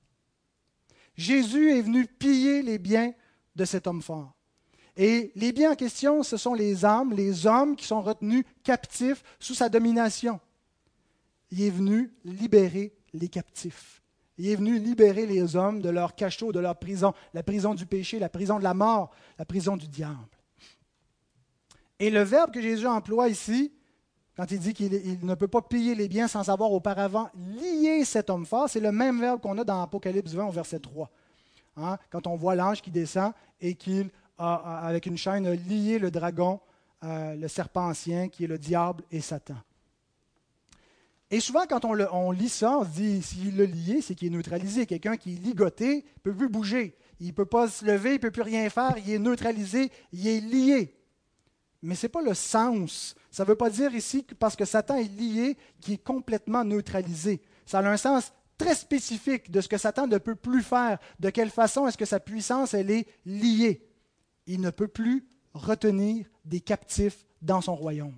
Jésus 1.16 1.76
est 1.76 1.82
venu 1.82 2.06
piller 2.06 2.62
les 2.62 2.78
biens 2.78 3.12
de 3.54 3.64
cet 3.64 3.86
homme 3.86 4.02
fort. 4.02 4.34
Et 4.96 5.32
les 5.36 5.52
biens 5.52 5.72
en 5.72 5.76
question, 5.76 6.22
ce 6.22 6.36
sont 6.36 6.54
les 6.54 6.84
âmes, 6.84 7.12
les 7.12 7.46
hommes 7.46 7.76
qui 7.76 7.86
sont 7.86 8.02
retenus 8.02 8.44
captifs 8.62 9.22
sous 9.38 9.54
sa 9.54 9.68
domination. 9.68 10.40
Il 11.50 11.62
est 11.62 11.70
venu 11.70 12.12
libérer 12.24 12.94
les 13.14 13.28
captifs. 13.28 14.02
Il 14.38 14.48
est 14.48 14.56
venu 14.56 14.78
libérer 14.78 15.26
les 15.26 15.56
hommes 15.56 15.80
de 15.80 15.88
leur 15.88 16.14
cachot, 16.14 16.52
de 16.52 16.60
leur 16.60 16.78
prison, 16.78 17.14
la 17.34 17.42
prison 17.42 17.74
du 17.74 17.86
péché, 17.86 18.18
la 18.18 18.28
prison 18.28 18.58
de 18.58 18.64
la 18.64 18.74
mort, 18.74 19.10
la 19.38 19.44
prison 19.44 19.76
du 19.76 19.88
diable. 19.88 20.16
Et 21.98 22.10
le 22.10 22.22
verbe 22.22 22.52
que 22.52 22.60
Jésus 22.60 22.86
emploie 22.86 23.28
ici, 23.28 23.72
quand 24.36 24.50
il 24.50 24.58
dit 24.58 24.72
qu'il 24.72 25.18
ne 25.22 25.34
peut 25.34 25.48
pas 25.48 25.60
piller 25.60 25.94
les 25.94 26.08
biens 26.08 26.26
sans 26.26 26.48
avoir 26.48 26.72
auparavant 26.72 27.28
lié 27.34 28.04
cet 28.04 28.30
homme 28.30 28.46
fort, 28.46 28.68
c'est 28.68 28.80
le 28.80 28.92
même 28.92 29.20
verbe 29.20 29.40
qu'on 29.40 29.58
a 29.58 29.64
dans 29.64 29.82
Apocalypse 29.82 30.32
20 30.32 30.46
au 30.46 30.50
verset 30.50 30.78
3. 30.78 31.10
Hein, 31.76 31.98
quand 32.10 32.26
on 32.26 32.36
voit 32.36 32.54
l'ange 32.54 32.80
qui 32.80 32.90
descend 32.90 33.32
et 33.60 33.74
qu'il 33.74 34.10
a, 34.38 34.54
avec 34.86 35.06
une 35.06 35.16
chaîne, 35.16 35.50
lié 35.50 35.98
le 35.98 36.10
dragon, 36.10 36.60
euh, 37.04 37.34
le 37.34 37.48
serpent 37.48 37.88
ancien, 37.88 38.28
qui 38.28 38.44
est 38.44 38.46
le 38.46 38.58
diable 38.58 39.04
et 39.10 39.20
Satan. 39.20 39.56
Et 41.30 41.40
souvent, 41.40 41.64
quand 41.66 41.84
on, 41.86 42.30
lit 42.30 42.50
ça, 42.50 42.78
on 42.78 42.84
se 42.84 42.90
dit, 42.90 43.22
s'il 43.22 43.56
l'a 43.56 43.64
lié, 43.64 44.02
c'est 44.02 44.14
qu'il 44.14 44.28
est 44.28 44.36
neutralisé. 44.36 44.84
Quelqu'un 44.84 45.16
qui 45.16 45.32
est 45.32 45.38
ligoté 45.38 45.96
ne 45.96 46.20
peut 46.22 46.34
plus 46.34 46.50
bouger. 46.50 46.94
Il 47.20 47.28
ne 47.28 47.32
peut 47.32 47.46
pas 47.46 47.68
se 47.68 47.86
lever, 47.86 48.10
il 48.10 48.14
ne 48.14 48.18
peut 48.18 48.30
plus 48.30 48.42
rien 48.42 48.68
faire. 48.68 48.94
Il 48.98 49.10
est 49.10 49.18
neutralisé, 49.18 49.90
il 50.12 50.26
est 50.26 50.40
lié. 50.40 50.94
Mais 51.82 51.96
ce 51.96 52.06
n'est 52.06 52.10
pas 52.10 52.22
le 52.22 52.34
sens. 52.34 53.14
Ça 53.30 53.42
ne 53.42 53.48
veut 53.48 53.56
pas 53.56 53.70
dire 53.70 53.94
ici 53.94 54.24
que 54.24 54.34
parce 54.34 54.56
que 54.56 54.64
Satan 54.64 54.96
est 54.96 55.12
lié 55.18 55.56
qu'il 55.80 55.94
est 55.94 56.04
complètement 56.04 56.64
neutralisé. 56.64 57.42
Ça 57.66 57.80
a 57.80 57.88
un 57.88 57.96
sens 57.96 58.32
très 58.56 58.74
spécifique 58.74 59.50
de 59.50 59.60
ce 59.60 59.68
que 59.68 59.78
Satan 59.78 60.06
ne 60.06 60.18
peut 60.18 60.36
plus 60.36 60.62
faire. 60.62 60.98
De 61.18 61.30
quelle 61.30 61.50
façon 61.50 61.86
est-ce 61.86 61.98
que 61.98 62.04
sa 62.04 62.20
puissance, 62.20 62.74
elle 62.74 62.90
est 62.90 63.08
liée? 63.26 63.84
Il 64.46 64.60
ne 64.60 64.70
peut 64.70 64.88
plus 64.88 65.26
retenir 65.54 66.26
des 66.44 66.60
captifs 66.60 67.26
dans 67.40 67.60
son 67.60 67.74
royaume. 67.74 68.16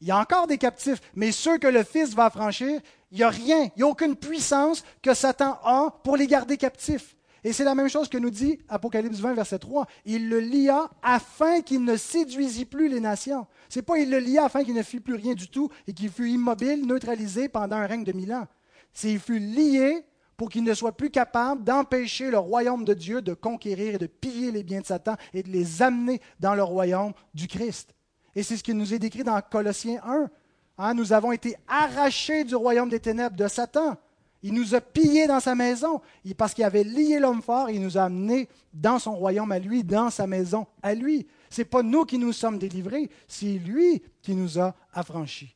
Il 0.00 0.08
y 0.08 0.10
a 0.10 0.18
encore 0.18 0.46
des 0.46 0.58
captifs, 0.58 1.00
mais 1.14 1.30
ceux 1.30 1.58
que 1.58 1.66
le 1.66 1.84
Fils 1.84 2.14
va 2.14 2.26
affranchir, 2.26 2.80
il 3.10 3.18
n'y 3.18 3.22
a 3.22 3.28
rien, 3.28 3.64
il 3.64 3.72
n'y 3.78 3.82
a 3.82 3.86
aucune 3.86 4.16
puissance 4.16 4.82
que 5.02 5.14
Satan 5.14 5.58
a 5.62 5.94
pour 6.02 6.16
les 6.16 6.26
garder 6.26 6.56
captifs. 6.56 7.14
Et 7.44 7.52
c'est 7.52 7.64
la 7.64 7.74
même 7.74 7.88
chose 7.88 8.08
que 8.08 8.18
nous 8.18 8.30
dit 8.30 8.58
Apocalypse 8.68 9.18
20, 9.18 9.34
verset 9.34 9.58
3. 9.58 9.86
Il 10.04 10.28
le 10.28 10.40
lia 10.40 10.90
afin 11.02 11.62
qu'il 11.62 11.84
ne 11.84 11.96
séduisit 11.96 12.66
plus 12.66 12.88
les 12.88 13.00
nations. 13.00 13.46
C'est 13.68 13.82
pas 13.82 13.98
il 13.98 14.10
le 14.10 14.18
lia 14.18 14.44
afin 14.44 14.64
qu'il 14.64 14.74
ne 14.74 14.82
fit 14.82 15.00
plus 15.00 15.14
rien 15.14 15.34
du 15.34 15.48
tout 15.48 15.70
et 15.86 15.92
qu'il 15.92 16.10
fût 16.10 16.28
immobile, 16.28 16.86
neutralisé 16.86 17.48
pendant 17.48 17.76
un 17.76 17.86
règne 17.86 18.04
de 18.04 18.12
mille 18.12 18.32
ans. 18.32 18.46
C'est 18.92 19.12
il 19.12 19.20
fut 19.20 19.38
lié 19.38 20.04
pour 20.36 20.48
qu'il 20.48 20.64
ne 20.64 20.74
soit 20.74 20.96
plus 20.96 21.10
capable 21.10 21.64
d'empêcher 21.64 22.30
le 22.30 22.38
royaume 22.38 22.84
de 22.84 22.94
Dieu 22.94 23.22
de 23.22 23.34
conquérir 23.34 23.94
et 23.94 23.98
de 23.98 24.06
piller 24.06 24.50
les 24.50 24.62
biens 24.62 24.80
de 24.80 24.86
Satan 24.86 25.16
et 25.34 25.42
de 25.42 25.50
les 25.50 25.82
amener 25.82 26.20
dans 26.40 26.54
le 26.54 26.62
royaume 26.62 27.12
du 27.34 27.46
Christ. 27.46 27.94
Et 28.34 28.42
c'est 28.42 28.56
ce 28.56 28.62
qui 28.62 28.74
nous 28.74 28.94
est 28.94 28.98
décrit 28.98 29.24
dans 29.24 29.40
Colossiens 29.40 30.00
1. 30.04 30.30
Hein, 30.78 30.94
nous 30.94 31.12
avons 31.12 31.32
été 31.32 31.56
arrachés 31.68 32.44
du 32.44 32.54
royaume 32.54 32.88
des 32.88 33.00
ténèbres 33.00 33.36
de 33.36 33.48
Satan. 33.48 33.98
Il 34.42 34.54
nous 34.54 34.74
a 34.74 34.80
pillés 34.80 35.26
dans 35.26 35.40
sa 35.40 35.54
maison. 35.54 36.00
Parce 36.36 36.54
qu'il 36.54 36.64
avait 36.64 36.84
lié 36.84 37.18
l'homme 37.18 37.42
fort, 37.42 37.70
il 37.70 37.82
nous 37.82 37.98
a 37.98 38.04
amenés 38.04 38.48
dans 38.72 38.98
son 38.98 39.14
royaume 39.14 39.52
à 39.52 39.58
lui, 39.58 39.84
dans 39.84 40.10
sa 40.10 40.26
maison 40.26 40.66
à 40.82 40.94
lui. 40.94 41.26
Ce 41.50 41.60
n'est 41.60 41.66
pas 41.66 41.82
nous 41.82 42.04
qui 42.04 42.18
nous 42.18 42.32
sommes 42.32 42.58
délivrés, 42.58 43.10
c'est 43.26 43.58
lui 43.58 44.02
qui 44.22 44.34
nous 44.34 44.58
a 44.58 44.74
affranchis. 44.92 45.54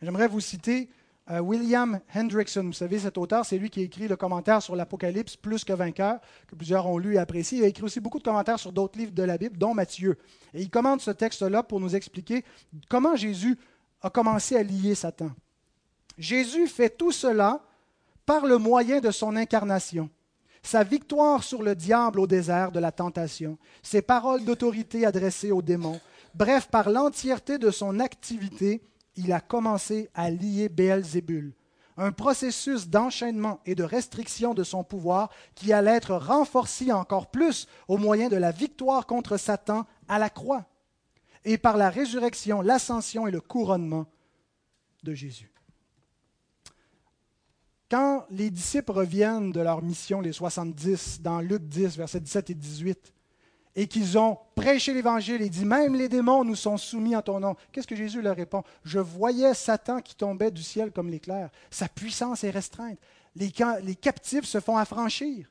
J'aimerais 0.00 0.28
vous 0.28 0.40
citer 0.40 0.88
euh, 1.30 1.40
William 1.40 2.00
Hendrickson. 2.14 2.64
Vous 2.64 2.72
savez, 2.72 2.98
cet 2.98 3.18
auteur, 3.18 3.44
c'est 3.44 3.58
lui 3.58 3.70
qui 3.70 3.80
a 3.80 3.82
écrit 3.84 4.08
le 4.08 4.16
commentaire 4.16 4.62
sur 4.62 4.74
l'Apocalypse, 4.74 5.36
Plus 5.36 5.64
que 5.64 5.72
vainqueur, 5.72 6.20
que 6.48 6.54
plusieurs 6.54 6.86
ont 6.86 6.98
lu 6.98 7.14
et 7.14 7.18
apprécié. 7.18 7.58
Il 7.58 7.64
a 7.64 7.68
écrit 7.68 7.84
aussi 7.84 8.00
beaucoup 8.00 8.18
de 8.18 8.24
commentaires 8.24 8.58
sur 8.58 8.72
d'autres 8.72 8.98
livres 8.98 9.12
de 9.12 9.22
la 9.22 9.38
Bible, 9.38 9.56
dont 9.58 9.74
Matthieu. 9.74 10.18
Et 10.54 10.62
il 10.62 10.70
commente 10.70 11.00
ce 11.00 11.10
texte-là 11.10 11.62
pour 11.62 11.80
nous 11.80 11.94
expliquer 11.94 12.44
comment 12.88 13.14
Jésus 13.14 13.58
a 14.00 14.10
commencé 14.10 14.56
à 14.56 14.62
lier 14.62 14.94
Satan. 14.94 15.30
Jésus 16.18 16.66
fait 16.66 16.90
tout 16.90 17.12
cela 17.12 17.62
par 18.32 18.46
le 18.46 18.56
moyen 18.56 19.00
de 19.00 19.10
son 19.10 19.36
incarnation, 19.36 20.08
sa 20.62 20.84
victoire 20.84 21.44
sur 21.44 21.62
le 21.62 21.74
diable 21.74 22.18
au 22.18 22.26
désert 22.26 22.72
de 22.72 22.80
la 22.80 22.90
tentation, 22.90 23.58
ses 23.82 24.00
paroles 24.00 24.42
d'autorité 24.46 25.04
adressées 25.04 25.52
aux 25.52 25.60
démons, 25.60 26.00
bref, 26.34 26.68
par 26.70 26.88
l'entièreté 26.88 27.58
de 27.58 27.70
son 27.70 28.00
activité, 28.00 28.80
il 29.16 29.34
a 29.34 29.40
commencé 29.42 30.08
à 30.14 30.30
lier 30.30 30.70
Béelzébul, 30.70 31.52
un 31.98 32.10
processus 32.10 32.88
d'enchaînement 32.88 33.60
et 33.66 33.74
de 33.74 33.84
restriction 33.84 34.54
de 34.54 34.64
son 34.64 34.82
pouvoir 34.82 35.28
qui 35.54 35.74
allait 35.74 35.96
être 35.96 36.14
renforcé 36.14 36.90
encore 36.90 37.30
plus 37.30 37.68
au 37.86 37.98
moyen 37.98 38.30
de 38.30 38.36
la 38.36 38.50
victoire 38.50 39.06
contre 39.06 39.36
Satan 39.36 39.84
à 40.08 40.18
la 40.18 40.30
croix, 40.30 40.64
et 41.44 41.58
par 41.58 41.76
la 41.76 41.90
résurrection, 41.90 42.62
l'ascension 42.62 43.26
et 43.26 43.30
le 43.30 43.42
couronnement 43.42 44.06
de 45.02 45.12
Jésus. 45.12 45.51
Quand 47.92 48.24
les 48.30 48.48
disciples 48.48 48.90
reviennent 48.90 49.52
de 49.52 49.60
leur 49.60 49.82
mission, 49.82 50.22
les 50.22 50.32
70, 50.32 51.20
dans 51.20 51.42
Luc 51.42 51.64
10, 51.64 51.98
versets 51.98 52.20
17 52.20 52.48
et 52.48 52.54
18, 52.54 53.12
et 53.76 53.86
qu'ils 53.86 54.16
ont 54.16 54.38
prêché 54.54 54.94
l'Évangile 54.94 55.42
et 55.42 55.50
dit, 55.50 55.66
même 55.66 55.94
les 55.94 56.08
démons 56.08 56.42
nous 56.42 56.56
sont 56.56 56.78
soumis 56.78 57.14
en 57.14 57.20
ton 57.20 57.38
nom, 57.38 57.54
qu'est-ce 57.70 57.86
que 57.86 57.94
Jésus 57.94 58.22
leur 58.22 58.34
répond? 58.34 58.62
Je 58.82 58.98
voyais 58.98 59.52
Satan 59.52 60.00
qui 60.00 60.16
tombait 60.16 60.50
du 60.50 60.62
ciel 60.62 60.90
comme 60.90 61.10
l'éclair. 61.10 61.50
Sa 61.70 61.86
puissance 61.86 62.44
est 62.44 62.50
restreinte. 62.50 62.98
Les, 63.36 63.52
les 63.82 63.94
captifs 63.94 64.46
se 64.46 64.60
font 64.60 64.78
affranchir. 64.78 65.50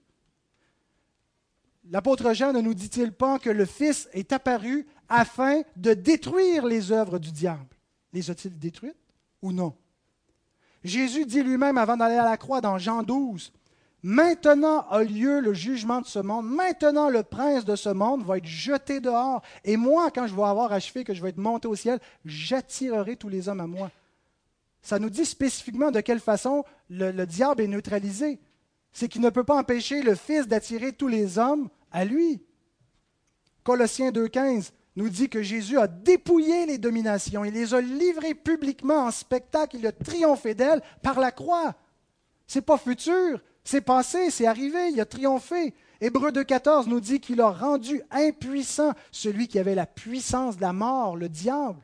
L'apôtre 1.92 2.34
Jean 2.34 2.54
ne 2.54 2.62
nous 2.62 2.74
dit-il 2.74 3.12
pas 3.12 3.38
que 3.38 3.52
le 3.52 3.66
Fils 3.66 4.10
est 4.14 4.34
apparu 4.34 4.88
afin 5.10 5.62
de 5.76 5.94
détruire 5.94 6.66
les 6.66 6.92
œuvres 6.92 7.20
du 7.20 7.32
diable? 7.32 7.78
Les 8.14 8.32
a-t-il 8.32 8.58
détruites 8.58 8.96
ou 9.44 9.52
non? 9.52 9.76
Jésus 10.84 11.26
dit 11.26 11.44
lui-même 11.44 11.78
avant 11.78 11.98
d'aller 11.98 12.16
à 12.16 12.26
la 12.26 12.38
croix 12.38 12.62
dans 12.62 12.78
Jean 12.78 13.04
12, 13.04 13.52
Maintenant 14.04 14.88
a 14.90 15.04
lieu 15.04 15.40
le 15.42 15.54
jugement 15.54 16.02
de 16.02 16.08
ce 16.08 16.18
monde. 16.18 16.48
Maintenant, 16.48 17.10
le 17.10 17.22
prince 17.22 17.66
de 17.66 17.76
ce 17.76 17.90
monde 17.90 18.24
va 18.24 18.38
être 18.38 18.46
jeté 18.46 19.00
dehors. 19.00 19.44
Et 19.64 19.78
moi, 19.78 20.10
quand 20.10 20.26
je 20.26 20.36
vais 20.36 20.42
avoir 20.42 20.72
achevé, 20.72 21.04
que 21.04 21.14
je 21.14 21.22
vais 21.22 21.30
être 21.30 21.38
monté 21.38 21.68
au 21.68 21.76
ciel, 21.76 22.00
j'attirerai 22.26 23.16
tous 23.16 23.30
les 23.30 23.48
hommes 23.48 23.60
à 23.60 23.68
moi. 23.68 23.92
Ça 24.82 24.98
nous 24.98 25.12
dit 25.12 25.26
spécifiquement 25.26 25.92
de 25.92 26.00
quelle 26.00 26.20
façon 26.20 26.64
le, 26.90 27.12
le 27.12 27.28
diable 27.28 27.62
est 27.62 27.68
neutralisé. 27.68 28.40
C'est 28.92 29.08
qu'il 29.08 29.22
ne 29.22 29.30
peut 29.30 29.44
pas 29.44 29.60
empêcher 29.60 30.02
le 30.02 30.16
Fils 30.16 30.48
d'attirer 30.48 30.94
tous 30.94 31.08
les 31.08 31.38
hommes 31.38 31.70
à 31.92 32.04
lui. 32.04 32.42
Colossiens 33.64 34.10
2.15 34.10 34.72
nous 34.96 35.10
dit 35.10 35.30
que 35.30 35.42
Jésus 35.42 35.78
a 35.78 35.88
dépouillé 35.88 36.66
les 36.66 36.78
dominations, 36.78 37.46
il 37.46 37.54
les 37.54 37.74
a 37.74 37.82
livrées 37.82 38.34
publiquement 38.34 39.06
en 39.06 39.12
spectacle, 39.12 39.78
il 39.78 39.88
a 39.88 39.92
triomphé 39.92 40.54
d'elles 40.54 40.82
par 41.02 41.20
la 41.20 41.32
croix. 41.32 41.76
C'est 42.46 42.62
pas 42.62 42.78
futur, 42.78 43.40
c'est 43.64 43.82
passé, 43.82 44.30
c'est 44.30 44.46
arrivé, 44.46 44.90
il 44.92 45.00
a 45.00 45.06
triomphé. 45.06 45.74
Hébreu 46.02 46.32
2.14 46.32 46.90
nous 46.90 47.00
dit 47.00 47.20
qu'il 47.20 47.40
a 47.42 47.52
rendu 47.52 48.02
impuissant 48.10 48.94
celui 49.12 49.48
qui 49.48 49.60
avait 49.60 49.76
la 49.76 49.86
puissance 49.86 50.58
de 50.58 50.62
la 50.62 50.74
mort, 50.74 51.16
le 51.16 51.30
diable. 51.30 51.82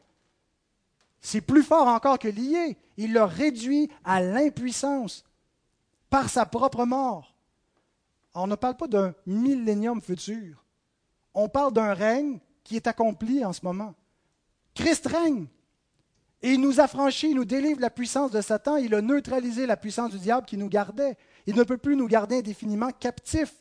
C'est 1.22 1.42
plus 1.42 1.64
fort 1.64 1.88
encore 1.88 2.20
que 2.20 2.28
lié. 2.28 2.78
Il 2.98 3.14
l'a 3.14 3.26
réduit 3.26 3.90
à 4.04 4.22
l'impuissance 4.22 5.24
par 6.10 6.30
sa 6.30 6.46
propre 6.46 6.86
mort. 6.86 7.36
on 8.34 8.48
ne 8.48 8.56
parle 8.56 8.78
pas 8.78 8.88
d'un 8.88 9.14
millénium 9.26 10.02
futur. 10.02 10.64
On 11.34 11.50
parle 11.50 11.74
d'un 11.74 11.94
règne 11.94 12.40
qui 12.68 12.76
est 12.76 12.88
accompli 12.88 13.46
en 13.46 13.54
ce 13.54 13.62
moment. 13.64 13.96
Christ 14.76 15.08
règne. 15.08 15.48
Et 16.42 16.52
il 16.52 16.62
nous 16.62 16.82
affranchit, 16.82 17.30
il 17.30 17.38
nous 17.38 17.46
délivre 17.46 17.78
de 17.78 17.82
la 17.82 17.90
puissance 17.90 18.30
de 18.30 18.42
Satan, 18.42 18.76
il 18.76 18.94
a 18.94 19.02
neutralisé 19.02 19.66
la 19.66 19.78
puissance 19.78 20.12
du 20.12 20.20
diable 20.20 20.46
qui 20.46 20.58
nous 20.58 20.68
gardait. 20.68 21.18
Il 21.48 21.56
ne 21.56 21.64
peut 21.64 21.78
plus 21.78 21.96
nous 21.96 22.08
garder 22.08 22.40
indéfiniment 22.40 22.92
captifs 22.92 23.56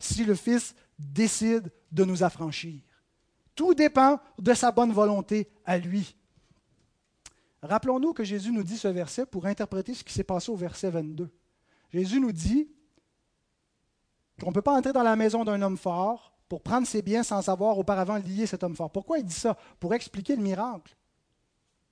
si 0.00 0.24
le 0.24 0.34
Fils 0.34 0.74
décide 0.98 1.72
de 1.92 2.04
nous 2.04 2.24
affranchir. 2.24 2.80
Tout 3.54 3.74
dépend 3.74 4.18
de 4.38 4.52
sa 4.52 4.72
bonne 4.72 4.92
volonté 4.92 5.48
à 5.64 5.78
lui. 5.78 6.16
Rappelons-nous 7.62 8.12
que 8.12 8.24
Jésus 8.24 8.50
nous 8.50 8.64
dit 8.64 8.76
ce 8.76 8.88
verset 8.88 9.24
pour 9.24 9.46
interpréter 9.46 9.94
ce 9.94 10.02
qui 10.02 10.12
s'est 10.12 10.24
passé 10.24 10.50
au 10.50 10.56
verset 10.56 10.90
22. 10.90 11.30
Jésus 11.92 12.20
nous 12.20 12.32
dit 12.32 12.68
qu'on 14.40 14.48
ne 14.48 14.54
peut 14.54 14.62
pas 14.62 14.76
entrer 14.76 14.92
dans 14.92 15.02
la 15.02 15.16
maison 15.16 15.44
d'un 15.44 15.62
homme 15.62 15.78
fort 15.78 16.37
pour 16.48 16.62
prendre 16.62 16.86
ses 16.86 17.02
biens 17.02 17.22
sans 17.22 17.48
avoir 17.48 17.78
auparavant 17.78 18.16
lié 18.16 18.46
cet 18.46 18.62
homme 18.62 18.76
fort. 18.76 18.90
Pourquoi 18.90 19.18
il 19.18 19.24
dit 19.24 19.34
ça? 19.34 19.56
Pour 19.78 19.94
expliquer 19.94 20.36
le 20.36 20.42
miracle. 20.42 20.96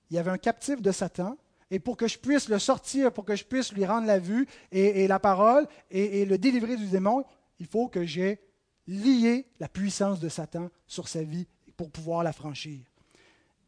Il 0.09 0.15
y 0.15 0.19
avait 0.19 0.31
un 0.31 0.37
captif 0.37 0.81
de 0.81 0.91
Satan, 0.91 1.37
et 1.69 1.79
pour 1.79 1.97
que 1.97 2.07
je 2.07 2.17
puisse 2.17 2.47
le 2.47 2.59
sortir, 2.59 3.11
pour 3.11 3.25
que 3.25 3.35
je 3.35 3.43
puisse 3.43 3.73
lui 3.73 3.85
rendre 3.85 4.07
la 4.07 4.19
vue 4.19 4.47
et, 4.71 5.05
la 5.07 5.19
parole 5.19 5.67
et, 5.91 6.21
et, 6.21 6.25
le 6.25 6.37
délivrer 6.37 6.77
du 6.77 6.87
démon, 6.87 7.25
il 7.59 7.65
faut 7.65 7.89
que 7.89 8.05
j'ai 8.05 8.39
lié 8.87 9.45
la 9.59 9.67
puissance 9.67 10.19
de 10.19 10.29
Satan 10.29 10.69
sur 10.87 11.09
sa 11.09 11.23
vie 11.23 11.45
pour 11.75 11.91
pouvoir 11.91 12.23
la 12.23 12.31
franchir. 12.31 12.79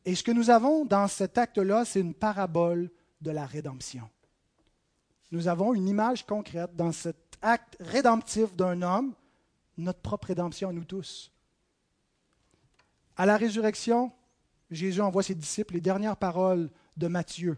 Et 0.05 0.15
ce 0.15 0.23
que 0.23 0.31
nous 0.31 0.49
avons 0.49 0.85
dans 0.85 1.07
cet 1.07 1.37
acte-là, 1.37 1.83
c'est 1.83 1.99
une 1.99 2.13
parabole 2.13 2.89
de 3.21 3.31
la 3.31 3.45
rédemption. 3.45 4.09
Nous 5.31 5.47
avons 5.47 5.73
une 5.73 5.87
image 5.87 6.25
concrète 6.25 6.75
dans 6.75 6.91
cet 6.91 7.37
acte 7.41 7.75
rédemptif 7.79 8.55
d'un 8.55 8.81
homme, 8.81 9.13
notre 9.79 10.01
propre 10.01 10.27
rédemption 10.27 10.69
à 10.69 10.73
nous 10.73 10.83
tous. 10.83 11.31
À 13.15 13.25
la 13.25 13.37
résurrection, 13.37 14.11
Jésus 14.71 15.01
envoie 15.01 15.23
ses 15.23 15.35
disciples 15.35 15.75
les 15.75 15.81
dernières 15.81 16.17
paroles 16.17 16.69
de 16.95 17.07
Matthieu. 17.07 17.57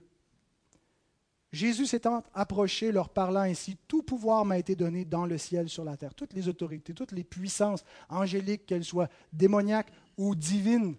Jésus 1.51 1.85
s'étant 1.85 2.23
approché, 2.33 2.91
leur 2.91 3.09
parlant 3.09 3.41
ainsi, 3.41 3.77
Tout 3.87 4.03
pouvoir 4.03 4.45
m'a 4.45 4.57
été 4.57 4.75
donné 4.75 5.03
dans 5.03 5.25
le 5.25 5.37
ciel, 5.37 5.67
sur 5.67 5.83
la 5.83 5.97
terre. 5.97 6.15
Toutes 6.15 6.33
les 6.33 6.47
autorités, 6.47 6.93
toutes 6.93 7.11
les 7.11 7.25
puissances 7.25 7.83
angéliques, 8.09 8.65
qu'elles 8.65 8.85
soient 8.85 9.09
démoniaques 9.33 9.91
ou 10.17 10.33
divines, 10.33 10.95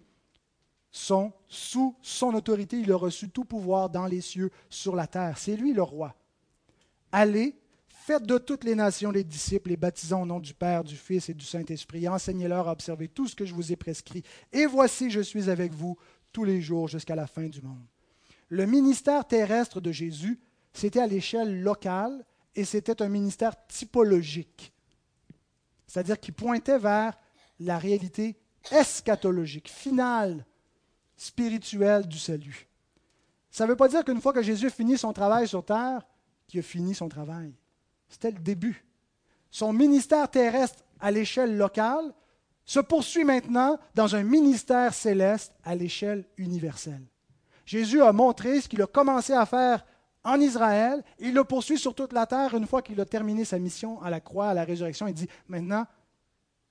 sont 0.91 1.33
sous 1.47 1.95
son 2.03 2.35
autorité. 2.35 2.77
Il 2.77 2.91
a 2.91 2.95
reçu 2.95 3.29
tout 3.29 3.45
pouvoir 3.45 3.89
dans 3.89 4.05
les 4.05 4.21
cieux, 4.21 4.51
sur 4.69 4.95
la 4.95 5.07
terre. 5.07 5.39
C'est 5.39 5.55
lui 5.55 5.73
le 5.73 5.81
roi. 5.81 6.15
Allez, 7.11 7.55
faites 8.03 8.25
de 8.25 8.37
toutes 8.37 8.65
les 8.65 8.75
nations 8.75 9.11
les 9.11 9.23
disciples, 9.23 9.69
les 9.69 9.77
baptisant 9.77 10.23
au 10.23 10.25
nom 10.25 10.41
du 10.41 10.53
Père, 10.53 10.83
du 10.83 10.97
Fils 10.97 11.29
et 11.29 11.33
du 11.33 11.45
Saint-Esprit. 11.45 12.07
Enseignez-leur 12.09 12.67
à 12.67 12.73
observer 12.73 13.07
tout 13.07 13.27
ce 13.27 13.35
que 13.35 13.45
je 13.45 13.53
vous 13.53 13.71
ai 13.71 13.77
prescrit. 13.77 14.23
Et 14.51 14.65
voici, 14.65 15.09
je 15.09 15.21
suis 15.21 15.49
avec 15.49 15.71
vous 15.71 15.97
tous 16.33 16.43
les 16.43 16.61
jours 16.61 16.89
jusqu'à 16.89 17.15
la 17.15 17.27
fin 17.27 17.47
du 17.47 17.61
monde. 17.61 17.85
Le 18.49 18.65
ministère 18.65 19.25
terrestre 19.25 19.79
de 19.79 19.91
Jésus, 19.93 20.37
c'était 20.73 20.99
à 20.99 21.07
l'échelle 21.07 21.61
locale 21.61 22.25
et 22.55 22.65
c'était 22.65 23.01
un 23.01 23.07
ministère 23.07 23.55
typologique, 23.67 24.73
c'est-à-dire 25.87 26.19
qui 26.19 26.31
pointait 26.31 26.77
vers 26.77 27.17
la 27.59 27.77
réalité 27.77 28.37
eschatologique, 28.69 29.69
finale, 29.69 30.45
spirituelle 31.15 32.05
du 32.05 32.19
salut. 32.19 32.67
Ça 33.49 33.63
ne 33.63 33.69
veut 33.69 33.77
pas 33.77 33.87
dire 33.87 34.03
qu'une 34.03 34.21
fois 34.21 34.33
que 34.33 34.41
Jésus 34.41 34.67
a 34.67 34.71
fini 34.71 34.97
son 34.97 35.13
travail 35.13 35.47
sur 35.47 35.63
terre, 35.63 36.05
qu'il 36.47 36.59
a 36.59 36.63
fini 36.63 36.93
son 36.93 37.07
travail. 37.07 37.53
C'était 38.13 38.29
le 38.29 38.39
début. 38.39 38.85
Son 39.49 39.73
ministère 39.73 40.29
terrestre 40.29 40.83
à 40.99 41.09
l'échelle 41.09 41.57
locale 41.57 42.13
se 42.63 42.79
poursuit 42.79 43.23
maintenant 43.23 43.79
dans 43.95 44.15
un 44.15 44.21
ministère 44.21 44.93
céleste 44.93 45.51
à 45.63 45.73
l'échelle 45.73 46.23
universelle. 46.37 47.01
Jésus 47.65 48.03
a 48.03 48.13
montré 48.13 48.61
ce 48.61 48.69
qu'il 48.69 48.83
a 48.83 48.85
commencé 48.85 49.33
à 49.33 49.47
faire 49.47 49.83
en 50.23 50.39
Israël, 50.39 51.03
il 51.17 51.33
le 51.33 51.43
poursuit 51.43 51.79
sur 51.79 51.95
toute 51.95 52.13
la 52.13 52.27
terre 52.27 52.53
une 52.53 52.67
fois 52.67 52.83
qu'il 52.83 53.01
a 53.01 53.05
terminé 53.05 53.45
sa 53.45 53.57
mission 53.57 53.99
à 54.03 54.11
la 54.11 54.19
croix, 54.19 54.49
à 54.49 54.53
la 54.53 54.63
résurrection. 54.63 55.07
Il 55.07 55.15
dit, 55.15 55.27
maintenant, 55.47 55.87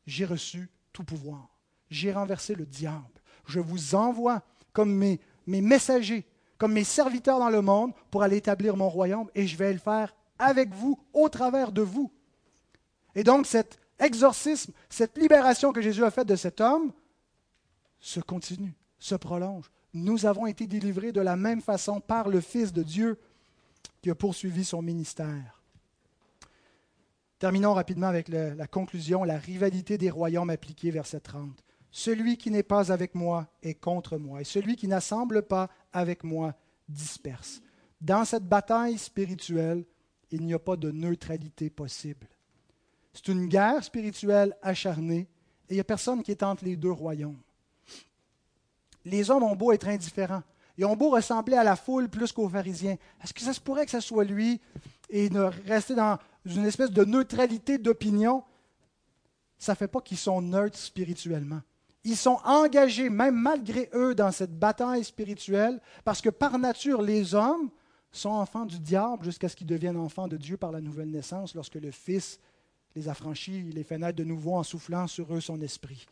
j'ai 0.06 0.24
reçu 0.24 0.70
tout 0.92 1.04
pouvoir. 1.04 1.48
J'ai 1.90 2.12
renversé 2.12 2.54
le 2.54 2.64
diable. 2.64 3.20
Je 3.46 3.58
vous 3.58 3.96
envoie 3.96 4.42
comme 4.72 4.94
mes, 4.94 5.20
mes 5.48 5.60
messagers, 5.60 6.24
comme 6.56 6.72
mes 6.72 6.84
serviteurs 6.84 7.40
dans 7.40 7.50
le 7.50 7.62
monde 7.62 7.92
pour 8.12 8.22
aller 8.22 8.36
établir 8.36 8.76
mon 8.76 8.88
royaume 8.88 9.28
et 9.34 9.48
je 9.48 9.56
vais 9.56 9.72
le 9.72 9.80
faire 9.80 10.14
avec 10.42 10.72
vous, 10.74 10.98
au 11.12 11.28
travers 11.28 11.72
de 11.72 11.82
vous. 11.82 12.10
Et 13.14 13.24
donc 13.24 13.46
cet 13.46 13.78
exorcisme, 13.98 14.72
cette 14.88 15.16
libération 15.16 15.72
que 15.72 15.80
Jésus 15.80 16.04
a 16.04 16.10
faite 16.10 16.28
de 16.28 16.36
cet 16.36 16.60
homme 16.60 16.92
se 18.00 18.20
continue, 18.20 18.74
se 18.98 19.14
prolonge 19.14 19.70
nous 19.94 20.26
avons 20.26 20.46
été 20.46 20.66
délivrés 20.66 21.12
de 21.12 21.20
la 21.20 21.36
même 21.36 21.60
façon 21.60 22.00
par 22.00 22.28
le 22.28 22.40
Fils 22.40 22.72
de 22.72 22.82
Dieu 22.82 23.18
qui 24.00 24.10
a 24.10 24.14
poursuivi 24.14 24.64
son 24.64 24.82
ministère. 24.82 25.60
Terminons 27.38 27.74
rapidement 27.74 28.06
avec 28.06 28.28
la 28.28 28.66
conclusion, 28.66 29.24
la 29.24 29.36
rivalité 29.36 29.98
des 29.98 30.10
royaumes 30.10 30.50
appliqués, 30.50 30.90
verset 30.90 31.20
30. 31.20 31.62
Celui 31.90 32.38
qui 32.38 32.50
n'est 32.50 32.62
pas 32.62 32.92
avec 32.92 33.14
moi 33.14 33.48
est 33.62 33.74
contre 33.74 34.16
moi, 34.16 34.40
et 34.40 34.44
celui 34.44 34.76
qui 34.76 34.88
n'assemble 34.88 35.42
pas 35.42 35.68
avec 35.92 36.24
moi 36.24 36.54
disperse. 36.88 37.60
Dans 38.00 38.24
cette 38.24 38.46
bataille 38.46 38.96
spirituelle, 38.96 39.84
il 40.32 40.44
n'y 40.44 40.54
a 40.54 40.58
pas 40.58 40.76
de 40.76 40.90
neutralité 40.90 41.70
possible. 41.70 42.26
C'est 43.12 43.28
une 43.28 43.46
guerre 43.46 43.84
spirituelle 43.84 44.56
acharnée, 44.62 45.28
et 45.68 45.72
il 45.72 45.74
n'y 45.74 45.80
a 45.80 45.84
personne 45.84 46.22
qui 46.22 46.30
est 46.30 46.42
entre 46.42 46.64
les 46.64 46.76
deux 46.76 46.90
royaumes 46.90 47.38
les 49.04 49.30
hommes 49.30 49.42
ont 49.42 49.56
beau 49.56 49.72
être 49.72 49.88
indifférents. 49.88 50.42
Ils 50.78 50.86
ont 50.86 50.96
beau 50.96 51.10
ressembler 51.10 51.56
à 51.56 51.64
la 51.64 51.76
foule 51.76 52.08
plus 52.08 52.32
qu'aux 52.32 52.48
pharisiens. 52.48 52.96
Est-ce 53.22 53.34
que 53.34 53.40
ça 53.40 53.52
se 53.52 53.60
pourrait 53.60 53.84
que 53.84 53.90
ce 53.90 54.00
soit 54.00 54.24
lui 54.24 54.60
et 55.10 55.28
ne 55.30 55.42
rester 55.66 55.94
dans 55.94 56.18
une 56.46 56.64
espèce 56.64 56.90
de 56.90 57.04
neutralité 57.04 57.78
d'opinion? 57.78 58.42
Ça 59.58 59.72
ne 59.72 59.76
fait 59.76 59.88
pas 59.88 60.00
qu'ils 60.00 60.18
sont 60.18 60.40
neutres 60.40 60.78
spirituellement. 60.78 61.60
Ils 62.04 62.16
sont 62.16 62.38
engagés, 62.44 63.10
même 63.10 63.36
malgré 63.36 63.88
eux, 63.94 64.14
dans 64.14 64.32
cette 64.32 64.58
bataille 64.58 65.04
spirituelle, 65.04 65.80
parce 66.04 66.20
que 66.20 66.30
par 66.30 66.58
nature, 66.58 67.00
les 67.00 67.34
hommes 67.34 67.70
sont 68.12 68.30
enfants 68.30 68.66
du 68.66 68.78
diable 68.78 69.24
jusqu'à 69.24 69.48
ce 69.48 69.56
qu'ils 69.56 69.66
deviennent 69.66 69.96
enfants 69.96 70.28
de 70.28 70.36
Dieu 70.36 70.56
par 70.56 70.70
la 70.70 70.80
nouvelle 70.80 71.10
naissance, 71.10 71.54
lorsque 71.54 71.74
le 71.74 71.90
Fils 71.90 72.38
les 72.94 73.08
a 73.08 73.14
franchis, 73.14 73.62
les 73.62 73.84
fait 73.84 73.98
naître 73.98 74.16
de 74.16 74.24
nouveau 74.24 74.54
en 74.54 74.62
soufflant 74.62 75.06
sur 75.06 75.34
eux 75.34 75.40
son 75.40 75.60
esprit 75.60 76.06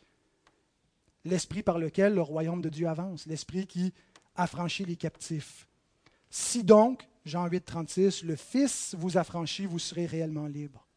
l'esprit 1.25 1.63
par 1.63 1.79
lequel 1.79 2.15
le 2.15 2.21
royaume 2.21 2.61
de 2.61 2.69
Dieu 2.69 2.87
avance, 2.87 3.25
l'esprit 3.25 3.67
qui 3.67 3.93
affranchit 4.35 4.85
les 4.85 4.95
captifs. 4.95 5.67
Si 6.29 6.63
donc, 6.63 7.07
Jean 7.25 7.47
8, 7.47 7.65
36, 7.65 8.23
le 8.23 8.35
Fils 8.35 8.95
vous 8.97 9.17
affranchit, 9.17 9.65
vous 9.65 9.79
serez 9.79 10.05
réellement 10.05 10.47
libre. 10.47 10.87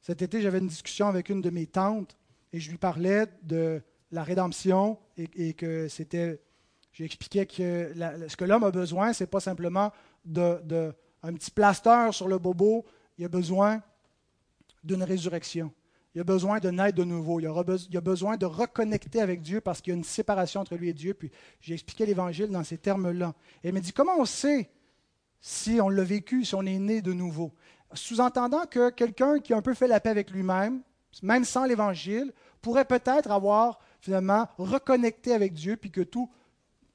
Cet 0.00 0.22
été, 0.22 0.42
j'avais 0.42 0.58
une 0.58 0.68
discussion 0.68 1.08
avec 1.08 1.30
une 1.30 1.40
de 1.40 1.50
mes 1.50 1.66
tantes 1.66 2.16
et 2.52 2.60
je 2.60 2.70
lui 2.70 2.78
parlais 2.78 3.26
de 3.42 3.82
la 4.12 4.22
rédemption 4.22 4.98
et, 5.16 5.54
que 5.54 5.88
c'était. 5.88 6.40
J'expliquais 6.94 7.44
que 7.44 7.92
ce 8.28 8.36
que 8.36 8.44
l'homme 8.44 8.64
a 8.64 8.70
besoin, 8.70 9.12
ce 9.12 9.24
n'est 9.24 9.28
pas 9.28 9.40
simplement 9.40 9.92
de, 10.24 10.60
de, 10.64 10.94
un 11.24 11.32
petit 11.34 11.50
plaster 11.50 12.10
sur 12.12 12.28
le 12.28 12.38
bobo, 12.38 12.84
il 13.18 13.24
a 13.24 13.28
besoin 13.28 13.82
d'une 14.84 15.02
résurrection. 15.02 15.72
Il 16.14 16.20
a 16.20 16.24
besoin 16.24 16.60
de 16.60 16.70
naître 16.70 16.96
de 16.96 17.02
nouveau. 17.02 17.40
Il, 17.40 17.46
a 17.48 18.00
besoin 18.00 18.36
de 18.36 18.46
reconnecter 18.46 19.20
avec 19.20 19.42
Dieu 19.42 19.60
parce 19.60 19.80
qu'il 19.80 19.92
y 19.92 19.94
a 19.94 19.96
une 19.96 20.04
séparation 20.04 20.60
entre 20.60 20.76
lui 20.76 20.88
et 20.88 20.92
Dieu. 20.92 21.14
Puis 21.14 21.32
j'ai 21.60 21.74
expliqué 21.74 22.06
l'Évangile 22.06 22.48
dans 22.48 22.62
ces 22.62 22.78
termes-là. 22.78 23.34
Et 23.62 23.68
elle 23.68 23.74
m'a 23.74 23.80
dit 23.80 23.92
comment 23.92 24.16
on 24.18 24.24
sait 24.24 24.70
si 25.40 25.80
on 25.80 25.88
l'a 25.88 26.04
vécu, 26.04 26.44
si 26.44 26.54
on 26.54 26.62
est 26.62 26.78
né 26.78 27.02
de 27.02 27.12
nouveau? 27.12 27.52
Sous-entendant 27.92 28.66
que 28.66 28.90
quelqu'un 28.90 29.40
qui 29.40 29.52
a 29.52 29.56
un 29.56 29.62
peu 29.62 29.74
fait 29.74 29.88
la 29.88 29.98
paix 29.98 30.10
avec 30.10 30.30
lui-même, 30.30 30.82
même 31.22 31.44
sans 31.44 31.64
l'Évangile, 31.64 32.32
pourrait 32.62 32.84
peut-être 32.84 33.32
avoir 33.32 33.80
finalement 34.00 34.46
reconnecté 34.56 35.32
avec 35.32 35.52
Dieu 35.52 35.76
puis 35.76 35.90
que 35.90 36.00
tout 36.00 36.30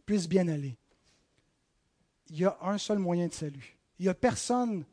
puisse 0.10 0.28
bien 0.28 0.48
aller. 0.48 0.76
Il 2.32 2.40
y 2.40 2.46
a 2.46 2.58
un 2.64 2.80
seul 2.80 2.98
moyen 2.98 3.28
de 3.28 3.34
salut. 3.34 3.78
Il 4.00 4.06
n'y 4.06 4.10
a 4.10 4.16
personne 4.16 4.84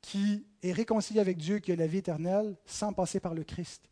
qui 0.00 0.46
est 0.62 0.72
réconcilié 0.72 1.20
avec 1.20 1.36
Dieu, 1.36 1.58
qui 1.58 1.70
a 1.70 1.76
la 1.76 1.86
vie 1.86 1.98
éternelle, 1.98 2.56
sans 2.64 2.94
passer 2.94 3.20
par 3.20 3.34
le 3.34 3.44
Christ. 3.44 3.90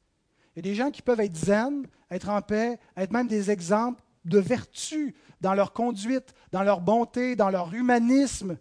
Il 0.56 0.56
y 0.56 0.58
a 0.60 0.62
des 0.62 0.74
gens 0.74 0.90
qui 0.90 1.02
peuvent 1.02 1.20
être 1.20 1.36
zen, 1.36 1.86
être 2.10 2.30
en 2.30 2.40
paix, 2.40 2.78
être 2.96 3.12
même 3.12 3.26
des 3.26 3.50
exemples 3.50 4.02
de 4.24 4.38
vertu 4.38 5.14
dans 5.42 5.52
leur 5.52 5.74
conduite, 5.74 6.32
dans 6.52 6.62
leur 6.62 6.80
bonté, 6.80 7.36
dans 7.36 7.50
leur 7.50 7.74
humanisme. 7.74 8.56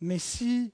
Mais 0.00 0.18
si 0.18 0.72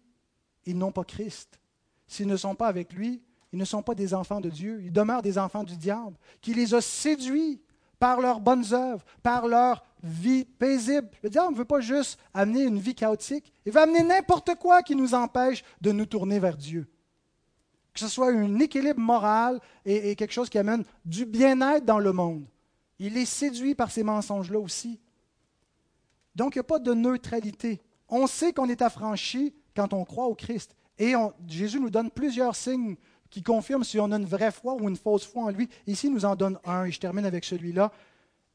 ils 0.64 0.78
n'ont 0.78 0.92
pas 0.92 1.02
Christ, 1.02 1.58
s'ils 2.06 2.28
ne 2.28 2.36
sont 2.36 2.54
pas 2.54 2.68
avec 2.68 2.92
lui, 2.92 3.20
ils 3.52 3.58
ne 3.58 3.64
sont 3.64 3.82
pas 3.82 3.96
des 3.96 4.14
enfants 4.14 4.40
de 4.40 4.48
Dieu, 4.48 4.80
ils 4.84 4.92
demeurent 4.92 5.22
des 5.22 5.38
enfants 5.38 5.64
du 5.64 5.76
diable, 5.76 6.16
qui 6.40 6.54
les 6.54 6.72
a 6.72 6.80
séduits 6.80 7.60
par 7.99 8.20
leurs 8.20 8.40
bonnes 8.40 8.72
œuvres, 8.72 9.05
par 9.22 9.47
leur 9.47 9.84
vie 10.03 10.44
paisible. 10.44 11.09
Le 11.22 11.30
diable 11.30 11.53
ne 11.53 11.59
veut 11.59 11.64
pas 11.64 11.80
juste 11.80 12.18
amener 12.34 12.62
une 12.62 12.78
vie 12.78 12.94
chaotique, 12.94 13.53
il 13.64 13.72
veut 13.72 13.80
amener 13.80 14.03
n'importe 14.03 14.55
quoi 14.57 14.82
qui 14.82 14.94
nous 14.94 15.14
empêche 15.14 15.64
de 15.80 15.92
nous 15.92 16.07
tourner 16.07 16.38
vers 16.38 16.57
Dieu. 16.57 16.86
que 17.92 18.01
ce 18.01 18.09
soit 18.09 18.30
un 18.30 18.59
équilibre 18.59 19.01
moral 19.01 19.59
et, 19.86 20.14
quelque 20.16 20.32
chose 20.32 20.51
qui 20.51 20.59
amène 20.59 20.84
du 21.07 21.24
bien-être 21.24 21.86
dans 21.86 21.99
le 21.99 22.12
monde. 22.12 22.47
Il 22.99 23.16
est 23.16 23.24
séduit 23.24 23.74
par 23.74 23.90
ces 23.90 24.03
mensonges-là 24.03 24.59
aussi. 24.59 25.01
Donc, 26.34 26.55
il 26.55 26.59
n'y 26.59 26.61
a 26.61 26.64
pas 26.64 26.78
de 26.78 26.92
neutralité. 26.92 27.80
On 28.09 28.26
sait 28.26 28.53
qu'on 28.53 28.68
est 28.68 28.82
affranchi 28.82 29.55
quand 29.74 29.94
on 29.94 30.05
croit 30.05 30.26
au 30.26 30.34
Christ. 30.34 30.76
Et 30.99 31.14
Jésus 31.47 31.80
nous 31.80 31.90
donne 31.90 32.11
plusieurs 32.11 32.55
signes 32.55 32.97
qui 33.37 33.43
confirment 33.43 33.84
si 33.84 34.01
on 34.01 34.11
a 34.12 34.16
une 34.16 34.24
vraie 34.24 34.51
foi 34.51 34.72
ou 34.80 34.89
une 34.89 34.97
fausse 34.97 35.26
foi 35.26 35.45
en 35.45 35.51
lui. 35.51 35.68
Ici, 35.87 36.07
il 36.07 36.14
nous 36.14 36.24
en 36.24 36.34
donne 36.34 36.59
un, 36.64 36.87
et 36.87 36.91
je 36.91 36.99
termine 36.99 37.26
avec 37.26 37.45
celui-là. 37.45 37.93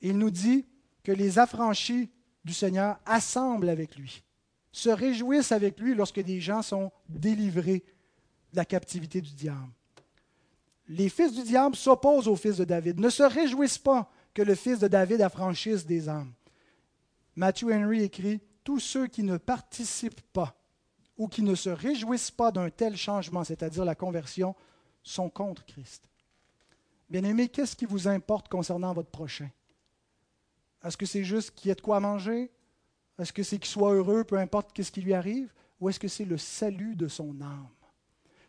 Il 0.01 0.17
nous 0.17 0.31
dit 0.31 0.65
que 1.03 1.11
les 1.11 1.37
affranchis 1.37 2.09
du 2.43 2.51
Seigneur 2.51 2.97
assemblent 3.05 3.69
avec 3.69 3.95
lui, 3.95 4.23
se 4.71 4.89
réjouissent 4.89 5.51
avec 5.51 5.79
lui 5.79 5.93
lorsque 5.93 6.19
des 6.19 6.41
gens 6.41 6.63
sont 6.63 6.91
délivrés 7.07 7.83
de 8.53 8.57
la 8.57 8.65
captivité 8.65 9.21
du 9.21 9.35
diable. 9.35 9.69
Les 10.87 11.09
fils 11.09 11.31
du 11.31 11.43
diable 11.43 11.75
s'opposent 11.75 12.27
aux 12.27 12.35
fils 12.35 12.57
de 12.57 12.65
David, 12.65 12.99
ne 12.99 13.09
se 13.11 13.21
réjouissent 13.21 13.77
pas 13.77 14.11
que 14.33 14.41
le 14.41 14.55
fils 14.55 14.79
de 14.79 14.87
David 14.87 15.21
affranchisse 15.21 15.85
des 15.85 16.09
âmes. 16.09 16.33
Matthew 17.35 17.65
Henry 17.71 18.01
écrit 18.01 18.41
Tous 18.63 18.79
ceux 18.79 19.05
qui 19.05 19.21
ne 19.21 19.37
participent 19.37 20.21
pas 20.33 20.55
ou 21.19 21.27
qui 21.27 21.43
ne 21.43 21.53
se 21.53 21.69
réjouissent 21.69 22.31
pas 22.31 22.51
d'un 22.51 22.71
tel 22.71 22.97
changement, 22.97 23.43
c'est-à-dire 23.43 23.85
la 23.85 23.93
conversion, 23.93 24.55
sont 25.03 25.29
contre 25.29 25.65
Christ. 25.65 26.09
Bien-aimés, 27.09 27.49
qu'est-ce 27.49 27.75
qui 27.75 27.85
vous 27.85 28.07
importe 28.07 28.47
concernant 28.47 28.93
votre 28.93 29.09
prochain? 29.09 29.49
Est-ce 30.83 30.97
que 30.97 31.05
c'est 31.05 31.23
juste 31.23 31.51
qu'il 31.51 31.69
y 31.69 31.71
ait 31.71 31.75
de 31.75 31.81
quoi 31.81 31.99
manger? 31.99 32.49
Est-ce 33.19 33.33
que 33.33 33.43
c'est 33.43 33.59
qu'il 33.59 33.69
soit 33.69 33.93
heureux, 33.93 34.23
peu 34.23 34.37
importe 34.37 34.81
ce 34.81 34.91
qui 34.91 35.01
lui 35.01 35.13
arrive? 35.13 35.53
Ou 35.79 35.89
est-ce 35.89 35.99
que 35.99 36.07
c'est 36.07 36.25
le 36.25 36.37
salut 36.37 36.95
de 36.95 37.07
son 37.07 37.39
âme? 37.41 37.67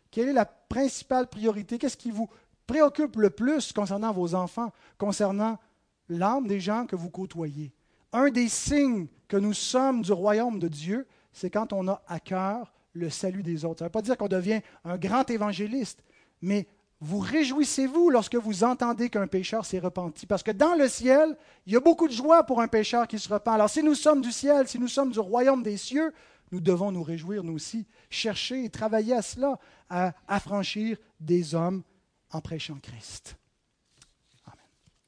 Quelle 0.09 0.29
est 0.29 0.33
la 0.33 0.45
principale 0.45 1.27
priorité? 1.27 1.77
Qu'est-ce 1.77 1.97
qui 1.97 2.11
vous 2.11 2.29
préoccupe 2.67 3.17
le 3.17 3.29
plus 3.29 3.73
concernant 3.73 4.11
vos 4.11 4.35
enfants, 4.35 4.71
concernant 4.97 5.59
l'âme 6.07 6.47
des 6.47 6.59
gens 6.59 6.85
que 6.85 6.95
vous 6.95 7.09
côtoyez? 7.09 7.73
Un 8.11 8.29
des 8.29 8.47
signes 8.47 9.07
que 9.27 9.37
nous 9.37 9.53
sommes 9.53 10.03
du 10.03 10.11
royaume 10.11 10.59
de 10.59 10.67
Dieu, 10.67 11.07
c'est 11.31 11.49
quand 11.49 11.73
on 11.73 11.87
a 11.87 12.01
à 12.07 12.19
cœur 12.19 12.71
le 12.93 13.09
salut 13.09 13.41
des 13.41 13.65
autres. 13.65 13.79
Ça 13.79 13.85
ne 13.85 13.87
veut 13.87 13.91
pas 13.91 14.01
dire 14.03 14.17
qu'on 14.17 14.27
devient 14.27 14.61
un 14.85 14.97
grand 14.97 15.27
évangéliste, 15.29 16.03
mais 16.43 16.67
vous 16.99 17.19
réjouissez-vous 17.19 18.09
lorsque 18.09 18.35
vous 18.35 18.63
entendez 18.63 19.09
qu'un 19.09 19.27
pécheur 19.27 19.65
s'est 19.65 19.79
repenti? 19.79 20.25
Parce 20.25 20.43
que 20.43 20.51
dans 20.51 20.75
le 20.75 20.87
ciel, 20.87 21.35
il 21.65 21.73
y 21.73 21.75
a 21.75 21.79
beaucoup 21.79 22.07
de 22.07 22.13
joie 22.13 22.43
pour 22.43 22.61
un 22.61 22.67
pécheur 22.67 23.07
qui 23.07 23.17
se 23.17 23.33
repent. 23.33 23.53
Alors 23.53 23.69
si 23.69 23.81
nous 23.81 23.95
sommes 23.95 24.21
du 24.21 24.31
ciel, 24.31 24.67
si 24.67 24.77
nous 24.77 24.87
sommes 24.87 25.11
du 25.11 25.19
royaume 25.19 25.63
des 25.63 25.77
cieux, 25.77 26.13
nous 26.51 26.59
devons 26.59 26.91
nous 26.91 27.01
réjouir, 27.01 27.43
nous 27.43 27.53
aussi, 27.53 27.87
chercher 28.09 28.63
et 28.63 28.69
travailler 28.69 29.15
à 29.15 29.21
cela, 29.21 29.57
à 29.89 30.13
affranchir 30.27 30.97
des 31.19 31.55
hommes 31.55 31.81
en 32.29 32.41
prêchant 32.41 32.77
Christ. 32.81 33.37